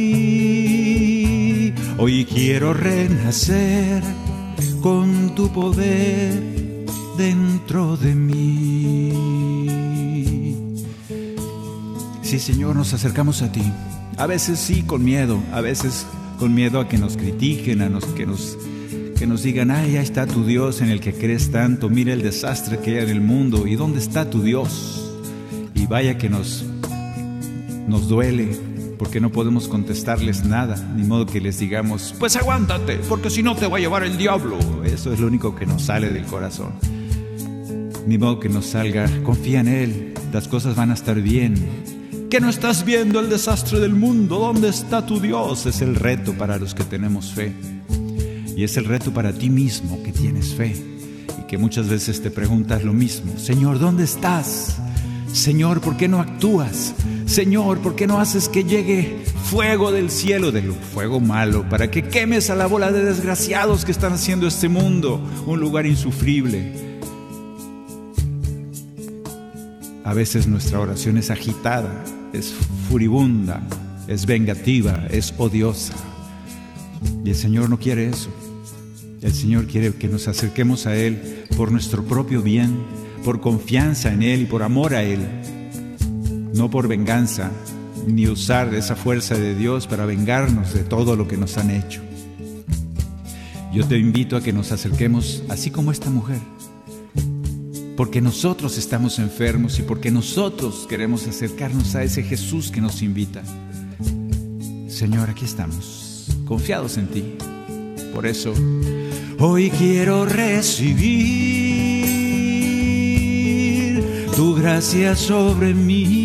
Hoy 2.03 2.25
quiero 2.25 2.73
renacer 2.73 4.03
con 4.81 5.35
tu 5.35 5.53
poder 5.53 6.33
dentro 7.19 7.99
de 7.99 8.15
mí. 8.15 9.13
Sí, 12.23 12.39
Señor, 12.39 12.75
nos 12.75 12.95
acercamos 12.95 13.43
a 13.43 13.53
ti. 13.53 13.61
A 14.17 14.27
veces 14.27 14.59
sí 14.59 14.83
con 14.83 15.05
miedo, 15.05 15.43
a 15.53 15.61
veces 15.61 16.07
con 16.39 16.55
miedo 16.55 16.81
a 16.81 16.89
que 16.89 16.97
nos 16.97 17.19
critiquen, 17.19 17.83
a 17.83 17.91
nos, 17.91 18.07
que, 18.07 18.25
nos, 18.25 18.57
que 19.19 19.27
nos 19.27 19.43
digan, 19.43 19.71
ay, 19.71 19.99
ahí 19.99 20.03
está 20.03 20.27
tu 20.27 20.47
Dios 20.47 20.81
en 20.81 20.89
el 20.89 21.01
que 21.01 21.13
crees 21.13 21.51
tanto, 21.51 21.91
mira 21.91 22.15
el 22.15 22.23
desastre 22.23 22.79
que 22.79 22.99
hay 22.99 23.05
en 23.05 23.11
el 23.11 23.21
mundo, 23.21 23.67
¿y 23.67 23.77
dónde 23.77 23.99
está 23.99 24.31
tu 24.31 24.41
Dios? 24.41 25.21
Y 25.75 25.85
vaya 25.85 26.17
que 26.17 26.31
nos, 26.31 26.65
nos 27.87 28.09
duele, 28.09 28.70
porque 29.01 29.19
no 29.19 29.33
podemos 29.33 29.67
contestarles 29.67 30.45
nada, 30.45 30.77
ni 30.95 31.05
modo 31.05 31.25
que 31.25 31.41
les 31.41 31.59
digamos, 31.59 32.15
pues 32.19 32.37
aguántate, 32.37 32.97
porque 33.09 33.31
si 33.31 33.43
no 33.43 33.57
te 33.57 33.67
va 33.67 33.79
a 33.79 33.81
llevar 33.81 34.05
el 34.05 34.19
diablo. 34.19 34.59
Eso 34.85 35.11
es 35.11 35.19
lo 35.19 35.27
único 35.27 35.57
que 35.57 35.65
nos 35.65 35.85
sale 35.85 36.11
del 36.11 36.27
corazón. 36.27 36.75
Ni 38.07 38.19
modo 38.19 38.39
que 38.41 38.51
nos 38.51 38.67
salga, 38.67 39.09
confía 39.23 39.61
en 39.61 39.69
Él, 39.69 40.15
las 40.35 40.49
cosas 40.49 40.77
van 40.77 40.91
a 40.91 40.95
estar 40.95 41.19
bien. 41.19 41.55
Que 42.29 42.41
no 42.41 42.51
estás 42.51 42.85
viendo 42.85 43.21
el 43.21 43.31
desastre 43.31 43.81
del 43.81 43.95
mundo, 43.95 44.39
¿dónde 44.39 44.69
está 44.69 45.07
tu 45.07 45.19
Dios? 45.19 45.65
Es 45.65 45.81
el 45.81 45.95
reto 45.95 46.35
para 46.35 46.59
los 46.59 46.75
que 46.75 46.85
tenemos 46.85 47.33
fe. 47.33 47.55
Y 48.55 48.65
es 48.65 48.77
el 48.77 48.85
reto 48.85 49.15
para 49.15 49.33
ti 49.33 49.49
mismo 49.49 50.03
que 50.03 50.13
tienes 50.13 50.55
fe 50.55 50.77
y 51.41 51.47
que 51.47 51.57
muchas 51.57 51.89
veces 51.89 52.21
te 52.21 52.31
preguntas 52.31 52.85
lo 52.85 52.93
mismo, 52.93 53.39
Señor, 53.39 53.79
¿dónde 53.79 54.05
estás? 54.05 54.79
Señor, 55.33 55.81
¿por 55.81 55.97
qué 55.97 56.09
no 56.09 56.21
actúas? 56.21 56.95
Señor, 57.27 57.79
¿por 57.79 57.95
qué 57.95 58.07
no 58.07 58.19
haces 58.19 58.49
que 58.49 58.65
llegue 58.65 59.23
fuego 59.45 59.93
del 59.93 60.11
cielo, 60.11 60.51
del 60.51 60.73
fuego 60.73 61.21
malo, 61.21 61.69
para 61.69 61.91
que 61.91 62.03
quemes 62.03 62.51
a 62.51 62.57
la 62.57 62.67
bola 62.67 62.91
de 62.91 63.05
desgraciados 63.05 63.85
que 63.85 63.93
están 63.93 64.13
haciendo 64.13 64.49
este 64.49 64.69
mundo 64.69 65.21
un 65.47 65.61
lugar 65.61 65.87
insufrible? 65.87 66.91
A 70.05 70.13
veces 70.13 70.49
nuestra 70.49 70.81
oración 70.81 71.19
es 71.19 71.31
agitada, 71.31 72.05
es 72.33 72.53
furibunda, 72.89 73.63
es 74.09 74.27
vengativa, 74.27 75.07
es 75.11 75.33
odiosa. 75.39 75.95
Y 77.25 77.31
el 77.31 77.37
Señor 77.37 77.71
no 77.71 77.79
quiere 77.79 78.09
eso. 78.09 78.31
El 79.23 79.33
Señor 79.33 79.67
quiere 79.67 79.95
que 79.95 80.09
nos 80.09 80.27
acerquemos 80.27 80.87
a 80.87 80.97
Él 80.97 81.45
por 81.57 81.71
nuestro 81.71 82.03
propio 82.03 82.43
bien, 82.43 82.77
por 83.25 83.41
confianza 83.41 84.13
en 84.13 84.23
Él 84.23 84.43
y 84.43 84.47
por 84.47 84.63
amor 84.63 84.95
a 84.95 85.03
Él 85.03 85.21
no 86.55 86.71
por 86.71 86.89
venganza, 86.89 87.51
ni 88.07 88.27
usar 88.29 88.75
esa 88.75 88.97
fuerza 88.97 89.35
de 89.35 89.55
Dios 89.55 89.87
para 89.87 90.07
vengarnos 90.07 90.75
de 90.75 90.85
todo 90.85 91.17
lo 91.17 91.29
que 91.29 91.37
nos 91.37 91.57
han 91.59 91.71
hecho. 91.71 92.03
Yo 93.73 93.87
te 93.87 93.97
invito 93.99 94.37
a 94.37 94.43
que 94.43 94.53
nos 94.53 94.73
acerquemos 94.73 95.45
así 95.49 95.71
como 95.71 95.93
esta 95.93 96.11
mujer, 96.11 96.41
porque 97.97 98.21
nosotros 98.21 98.79
estamos 98.79 99.19
enfermos 99.19 99.79
y 99.79 99.83
porque 99.83 100.11
nosotros 100.11 100.87
queremos 100.89 101.27
acercarnos 101.27 101.95
a 101.95 102.03
ese 102.03 102.23
Jesús 102.23 102.71
que 102.71 102.81
nos 102.81 103.03
invita. 103.03 103.43
Señor, 104.89 105.31
aquí 105.31 105.45
estamos, 105.45 106.27
confiados 106.47 106.99
en 106.99 107.07
ti. 107.09 107.25
Por 108.13 108.27
eso, 108.27 108.53
hoy 109.39 109.71
quiero 109.71 110.27
recibir 110.27 112.00
tu 114.41 114.49
gracia 114.55 115.15
sobre 115.15 115.75
mí 115.75 116.17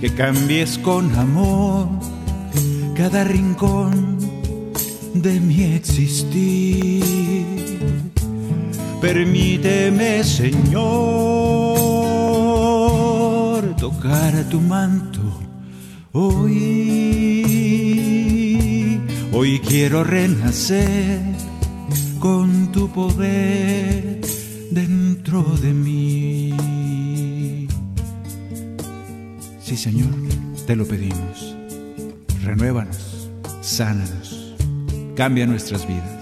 que 0.00 0.12
cambies 0.12 0.76
con 0.78 1.14
amor 1.14 1.86
cada 2.96 3.22
rincón 3.22 4.18
de 5.14 5.38
mi 5.38 5.62
existir. 5.62 7.04
Permíteme, 9.00 10.24
Señor, 10.24 10.82
tocar 13.76 14.32
tu 14.50 14.60
manto 14.60 15.20
hoy. 16.10 17.44
Hoy 19.32 19.60
quiero 19.60 20.02
renacer 20.02 21.20
con 22.18 22.72
tu 22.72 22.88
poder 22.88 24.18
dentro 25.24 25.42
de 25.56 25.72
mí. 25.72 27.66
Sí, 29.58 29.76
Señor, 29.76 30.10
te 30.66 30.76
lo 30.76 30.86
pedimos. 30.86 31.56
Renuévanos, 32.42 33.30
sánanos, 33.62 34.54
cambia 35.16 35.46
nuestras 35.46 35.88
vidas. 35.88 36.20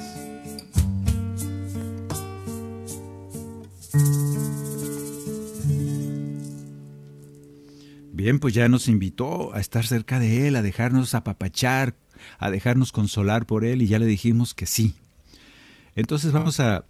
Bien, 8.13 8.39
pues 8.39 8.55
ya 8.55 8.69
nos 8.69 8.87
invitó 8.87 9.53
a 9.53 9.59
estar 9.59 9.85
cerca 9.85 10.21
de 10.21 10.47
Él, 10.47 10.55
a 10.55 10.63
dejarnos 10.63 11.17
apapachar, 11.17 11.97
a 12.39 12.53
dejarnos 12.53 12.93
consolar 12.93 13.47
por 13.47 13.65
Él 13.65 13.83
y 13.83 13.89
ya 13.89 13.99
le 13.99 14.07
dijimos 14.07 14.55
que 14.55 14.67
sí. 14.67 14.95
Entonces 15.97 16.31
vamos 16.31 16.61
a, 16.61 16.85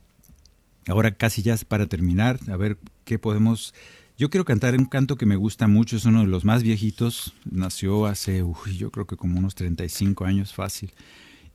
ahora 0.88 1.12
casi 1.12 1.42
ya 1.42 1.56
para 1.68 1.86
terminar, 1.86 2.38
a 2.48 2.56
ver 2.56 2.78
qué 3.04 3.18
podemos 3.18 3.74
yo 4.18 4.30
quiero 4.30 4.44
cantar 4.44 4.76
un 4.76 4.84
canto 4.84 5.16
que 5.16 5.26
me 5.26 5.36
gusta 5.36 5.66
mucho, 5.66 5.96
es 5.96 6.04
uno 6.04 6.20
de 6.20 6.26
los 6.26 6.44
más 6.44 6.62
viejitos, 6.62 7.34
nació 7.44 8.06
hace, 8.06 8.44
yo 8.76 8.90
creo 8.90 9.06
que 9.06 9.16
como 9.16 9.38
unos 9.38 9.54
35 9.54 10.24
años 10.24 10.54
fácil, 10.54 10.92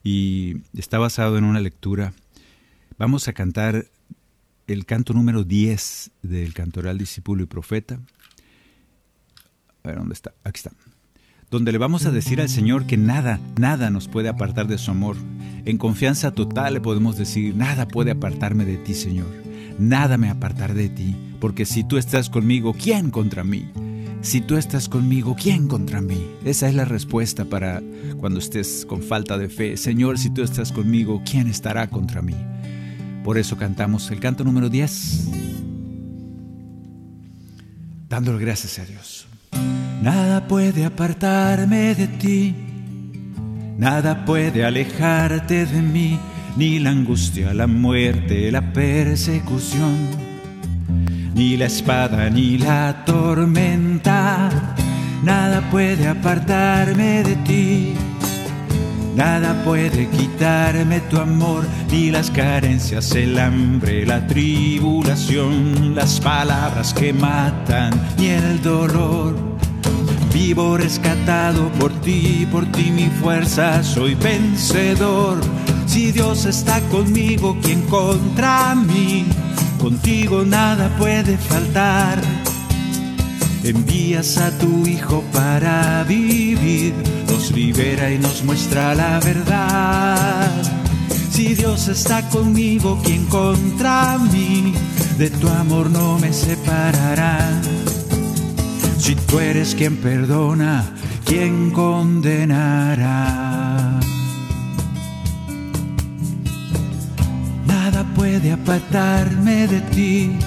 y 0.04 0.58
está 0.74 0.98
basado 0.98 1.38
en 1.38 1.44
una 1.44 1.62
lectura. 1.62 2.14
Vamos 2.98 3.28
a 3.28 3.34
cantar 3.34 3.88
el 4.66 4.86
canto 4.86 5.14
número 5.14 5.44
10 5.44 6.12
del 6.24 6.54
Cantoral 6.54 6.98
Discípulo 6.98 7.44
y 7.44 7.46
Profeta. 7.46 8.00
A 9.84 9.88
ver, 9.88 9.98
¿dónde 9.98 10.14
está? 10.14 10.34
Aquí 10.44 10.58
está. 10.58 10.72
Donde 11.50 11.72
le 11.72 11.78
vamos 11.78 12.06
a 12.06 12.12
decir 12.12 12.42
al 12.42 12.50
Señor 12.50 12.86
que 12.86 12.98
nada, 12.98 13.40
nada 13.58 13.90
nos 13.90 14.10
puede 14.10 14.28
apartar 14.28 14.68
de 14.68 14.78
su 14.78 14.92
amor. 14.92 15.16
En 15.64 15.78
confianza 15.78 16.32
total 16.32 16.74
le 16.74 16.82
podemos 16.82 17.18
decir, 17.18 17.56
nada 17.56 17.88
puede 17.88 18.12
apartarme 18.12 18.66
de 18.66 18.76
ti, 18.76 18.94
Señor. 18.94 19.28
Nada 19.80 20.18
me 20.18 20.30
apartará 20.30 20.74
de 20.74 20.90
ti, 20.90 21.16
porque 21.40 21.66
si 21.66 21.86
tú 21.86 21.98
estás 21.98 22.30
conmigo, 22.30 22.74
¿quién 22.74 23.12
contra 23.12 23.46
mí? 23.46 23.72
Si 24.22 24.42
tú 24.42 24.58
estás 24.58 24.90
conmigo, 24.90 25.38
¿quién 25.42 25.70
contra 25.70 26.02
mí? 26.02 26.28
Esa 26.44 26.68
es 26.68 26.76
la 26.76 26.84
respuesta 26.84 27.46
para 27.46 27.82
cuando 28.20 28.40
estés 28.40 28.86
con 28.86 29.02
falta 29.02 29.38
de 29.38 29.48
fe. 29.48 29.78
Señor, 29.78 30.20
si 30.20 30.30
tú 30.32 30.44
estás 30.44 30.74
conmigo, 30.74 31.22
¿quién 31.24 31.48
estará 31.48 31.88
contra 31.88 32.22
mí? 32.22 32.36
Por 33.24 33.38
eso 33.38 33.56
cantamos 33.56 34.12
el 34.12 34.20
canto 34.20 34.44
número 34.44 34.68
10, 34.68 35.30
dándole 38.10 38.40
gracias 38.40 38.80
a 38.80 38.86
Dios. 38.86 39.28
Nada 40.02 40.48
puede 40.48 40.86
apartarme 40.86 41.96
de 41.96 42.08
ti, 42.08 42.56
nada 43.78 44.26
puede 44.26 44.64
alejarte 44.64 45.66
de 45.66 45.82
mí, 45.82 46.20
ni 46.56 46.80
la 46.80 46.92
angustia, 46.92 47.54
la 47.54 47.66
muerte, 47.68 48.52
la 48.52 48.62
persecución, 48.74 49.96
ni 51.34 51.58
la 51.58 51.66
espada, 51.66 52.30
ni 52.30 52.60
la 52.60 53.04
tormenta, 53.06 54.50
nada 55.24 55.62
puede 55.72 56.08
apartarme 56.08 57.24
de 57.24 57.36
ti. 57.38 57.94
Nada 59.16 59.64
puede 59.66 60.08
quitarme 60.10 61.00
tu 61.10 61.18
amor, 61.18 61.66
ni 61.92 62.12
las 62.12 62.30
carencias, 62.30 63.16
el 63.16 63.40
hambre, 63.40 64.06
la 64.06 64.28
tribulación, 64.28 65.96
las 65.96 66.20
palabras 66.20 66.94
que 66.94 67.14
matan, 67.14 68.00
ni 68.20 68.28
el 68.28 68.62
dolor. 68.62 69.57
Vivo 70.34 70.78
rescatado 70.78 71.70
por 71.80 71.92
ti, 72.02 72.48
por 72.52 72.66
ti 72.72 72.92
mi 72.92 73.08
fuerza, 73.22 73.84
soy 73.84 74.16
vencedor. 74.16 75.40
Si 75.88 76.12
Dios 76.12 76.46
está 76.46 76.80
conmigo, 76.90 77.58
¿quién 77.62 77.82
contra 77.84 78.76
mí? 78.76 79.26
Contigo 79.80 80.44
nada 80.46 80.96
puede 80.98 81.38
faltar. 81.38 82.22
Envías 83.64 84.38
a 84.38 84.58
tu 84.58 84.86
Hijo 84.86 85.24
para 85.34 86.04
vivir, 86.04 86.94
nos 87.28 87.52
libera 87.52 88.12
y 88.12 88.18
nos 88.18 88.44
muestra 88.44 88.96
la 88.96 89.20
verdad. 89.20 90.50
Si 91.32 91.56
Dios 91.56 91.88
está 91.88 92.28
conmigo, 92.30 93.00
¿quién 93.04 93.26
contra 93.26 94.18
mí? 94.18 94.74
De 95.18 95.30
tu 95.30 95.48
amor 95.50 95.90
no 95.90 96.18
me 96.20 96.32
separará. 96.34 97.62
Si 98.98 99.16
tú 99.16 99.40
eres 99.40 99.76
quien 99.76 99.98
perdona, 99.98 100.84
¿quién 101.26 101.72
condenará? 101.72 103.08
Nada 107.66 108.06
puede 108.16 108.52
apartarme 108.52 109.68
de 109.68 109.82
ti 109.82 110.38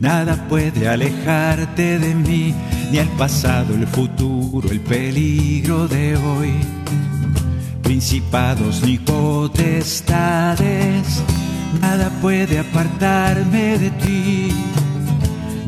Nada 0.00 0.46
puede 0.48 0.88
alejarte 0.88 1.98
de 1.98 2.14
mí, 2.14 2.54
ni 2.92 2.98
el 2.98 3.08
pasado, 3.08 3.74
el 3.74 3.86
futuro, 3.88 4.70
el 4.70 4.80
peligro 4.80 5.88
de 5.88 6.16
hoy. 6.16 6.52
Principados 7.82 8.80
ni 8.82 8.96
potestades, 8.98 10.24
nada 11.80 12.10
puede 12.20 12.60
apartarme 12.60 13.76
de 13.78 13.90
ti. 13.90 14.52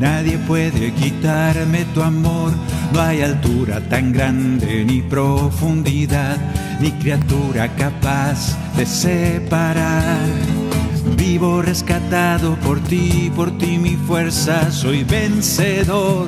Nadie 0.01 0.39
puede 0.39 0.91
quitarme 0.95 1.85
tu 1.93 2.01
amor, 2.01 2.51
no 2.91 3.01
hay 3.01 3.21
altura 3.21 3.79
tan 3.87 4.11
grande 4.11 4.83
ni 4.83 5.03
profundidad, 5.03 6.37
ni 6.79 6.91
criatura 6.93 7.67
capaz 7.75 8.57
de 8.75 8.87
separar 8.87 10.17
Vivo 11.15 11.61
rescatado 11.61 12.55
por 12.61 12.79
ti, 12.79 13.31
por 13.35 13.55
ti 13.59 13.77
mi 13.77 13.95
fuerza, 13.95 14.71
soy 14.71 15.03
vencedor. 15.03 16.27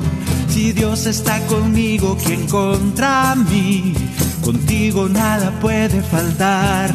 Si 0.49 0.71
Dios 0.71 1.07
está 1.07 1.39
conmigo, 1.47 2.15
¿quién 2.24 2.47
contra 2.47 3.34
mí? 3.34 3.95
Contigo 4.43 5.09
nada 5.09 5.51
puede 5.59 6.01
faltar. 6.03 6.93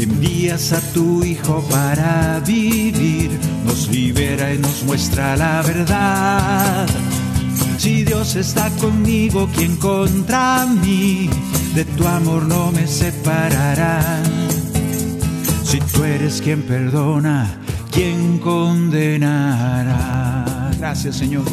Envías 0.00 0.72
a 0.72 0.80
tu 0.94 1.22
Hijo 1.22 1.62
para 1.70 2.40
vivir, 2.40 3.30
nos 3.66 3.88
libera 3.88 4.54
y 4.54 4.58
nos 4.58 4.82
muestra 4.84 5.36
la 5.36 5.60
verdad. 5.60 6.86
Si 7.76 8.02
Dios 8.04 8.34
está 8.34 8.70
conmigo, 8.76 9.46
¿quién 9.54 9.76
contra 9.76 10.64
mí? 10.64 11.28
De 11.74 11.84
tu 11.84 12.08
amor 12.08 12.44
no 12.46 12.72
me 12.72 12.86
separará. 12.86 14.22
Si 15.64 15.78
tú 15.80 16.02
eres 16.04 16.40
quien 16.40 16.62
perdona, 16.62 17.60
¿quién 17.92 18.38
condenará? 18.38 19.90
Gracias 20.78 21.16
Señor. 21.16 21.44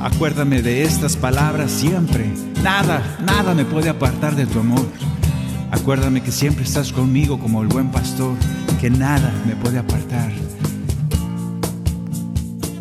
Acuérdame 0.00 0.62
de 0.62 0.82
estas 0.82 1.16
palabras 1.16 1.70
siempre. 1.70 2.28
Nada, 2.64 3.18
nada 3.24 3.54
me 3.54 3.64
puede 3.64 3.88
apartar 3.88 4.34
de 4.34 4.46
tu 4.46 4.58
amor. 4.58 4.84
Acuérdame 5.80 6.22
que 6.22 6.32
siempre 6.32 6.64
estás 6.64 6.92
conmigo 6.92 7.38
como 7.38 7.62
el 7.62 7.68
buen 7.68 7.90
pastor, 7.90 8.36
que 8.80 8.90
nada 8.90 9.32
me 9.46 9.54
puede 9.54 9.78
apartar 9.78 10.32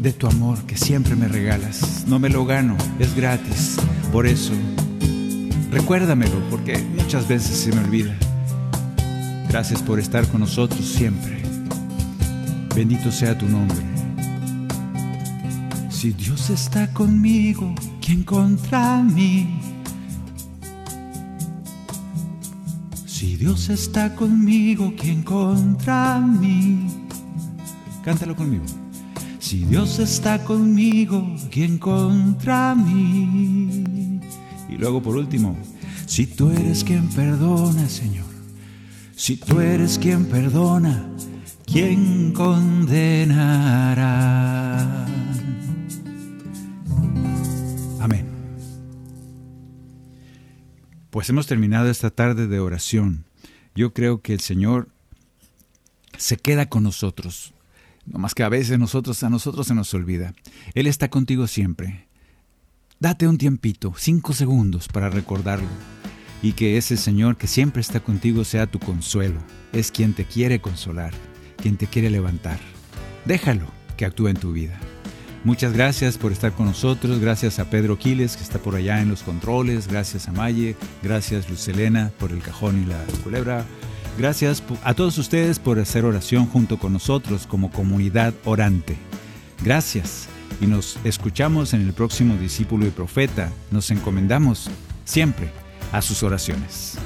de 0.05 0.13
tu 0.13 0.27
amor 0.27 0.59
que 0.67 0.77
siempre 0.77 1.15
me 1.15 1.27
regalas. 1.27 2.05
No 2.07 2.19
me 2.19 2.29
lo 2.29 2.45
gano, 2.45 2.77
es 2.99 3.15
gratis. 3.15 3.77
Por 4.11 4.27
eso, 4.27 4.53
recuérdamelo, 5.71 6.39
porque 6.51 6.77
muchas 6.95 7.27
veces 7.27 7.57
se 7.57 7.71
me 7.71 7.79
olvida. 7.83 8.15
Gracias 9.49 9.81
por 9.81 9.99
estar 9.99 10.27
con 10.27 10.41
nosotros 10.41 10.85
siempre. 10.85 11.41
Bendito 12.75 13.11
sea 13.11 13.35
tu 13.35 13.47
nombre. 13.47 13.77
Si 15.89 16.11
Dios 16.11 16.51
está 16.51 16.93
conmigo, 16.93 17.73
¿quién 17.99 18.23
contra 18.23 19.01
mí? 19.01 19.64
Si 23.35 23.41
Dios 23.43 23.67
está 23.67 24.15
conmigo, 24.15 24.93
¿quién 24.97 25.21
contra 25.21 26.21
mí? 26.21 26.87
Cántalo 28.01 28.33
conmigo. 28.33 28.63
Si 29.39 29.65
Dios 29.65 29.99
está 29.99 30.41
conmigo, 30.41 31.35
¿quién 31.51 31.77
contra 31.77 32.73
mí? 32.75 34.21
Y 34.69 34.77
luego 34.77 35.03
por 35.03 35.17
último, 35.17 35.57
si 36.05 36.27
tú 36.27 36.49
eres 36.49 36.85
quien 36.85 37.09
perdona, 37.09 37.89
Señor. 37.89 38.23
Si 39.17 39.35
tú 39.35 39.59
eres 39.59 39.99
quien 39.99 40.27
perdona, 40.27 41.03
¿quién 41.65 42.31
condenará? 42.31 43.65
Pues 51.15 51.29
hemos 51.29 51.47
terminado 51.47 51.89
esta 51.89 52.09
tarde 52.09 52.45
de 52.47 52.59
oración. 52.59 53.23
Yo 53.73 53.93
creo 53.93 54.21
que 54.21 54.33
el 54.33 54.41
Señor 54.41 54.89
se 56.17 56.35
queda 56.35 56.67
con 56.67 56.83
nosotros. 56.83 57.53
No 58.05 58.19
más 58.19 58.35
que 58.35 58.43
a 58.43 58.49
veces 58.49 58.77
nosotros, 58.79 59.23
a 59.23 59.29
nosotros 59.29 59.67
se 59.67 59.75
nos 59.75 59.93
olvida. 59.93 60.33
Él 60.73 60.87
está 60.87 61.07
contigo 61.09 61.47
siempre. 61.47 62.09
Date 62.99 63.29
un 63.29 63.37
tiempito, 63.37 63.93
cinco 63.95 64.33
segundos 64.33 64.89
para 64.89 65.09
recordarlo 65.09 65.69
y 66.41 66.51
que 66.51 66.75
ese 66.75 66.97
Señor 66.97 67.37
que 67.37 67.47
siempre 67.47 67.79
está 67.79 68.01
contigo 68.01 68.43
sea 68.43 68.67
tu 68.67 68.79
consuelo. 68.79 69.39
Es 69.71 69.91
quien 69.91 70.15
te 70.15 70.25
quiere 70.25 70.59
consolar, 70.59 71.13
quien 71.55 71.77
te 71.77 71.87
quiere 71.87 72.09
levantar. 72.09 72.59
Déjalo 73.23 73.67
que 73.95 74.03
actúe 74.03 74.27
en 74.27 74.35
tu 74.35 74.51
vida. 74.51 74.77
Muchas 75.45 75.73
gracias 75.73 76.17
por 76.17 76.31
estar 76.31 76.53
con 76.53 76.65
nosotros, 76.65 77.19
gracias 77.19 77.59
a 77.59 77.69
Pedro 77.69 77.99
Quiles 77.99 78.35
que 78.35 78.41
está 78.41 78.57
por 78.57 78.75
allá 78.75 78.99
en 78.99 79.09
los 79.09 79.21
controles, 79.21 79.87
gracias 79.87 80.27
a 80.27 80.31
Maye, 80.31 80.75
gracias 81.03 81.47
Lucelena 81.47 82.11
por 82.17 82.31
el 82.31 82.41
cajón 82.41 82.81
y 82.81 82.85
la 82.87 82.97
culebra, 83.23 83.63
gracias 84.17 84.63
a 84.83 84.95
todos 84.95 85.19
ustedes 85.19 85.59
por 85.59 85.77
hacer 85.77 86.03
oración 86.03 86.47
junto 86.47 86.79
con 86.79 86.93
nosotros 86.93 87.45
como 87.45 87.69
comunidad 87.69 88.33
orante. 88.43 88.97
Gracias 89.63 90.29
y 90.59 90.65
nos 90.65 90.97
escuchamos 91.03 91.75
en 91.75 91.81
el 91.81 91.93
próximo 91.93 92.35
discípulo 92.37 92.87
y 92.87 92.89
profeta. 92.89 93.51
Nos 93.69 93.91
encomendamos 93.91 94.71
siempre 95.03 95.51
a 95.91 96.01
sus 96.01 96.23
oraciones. 96.23 96.97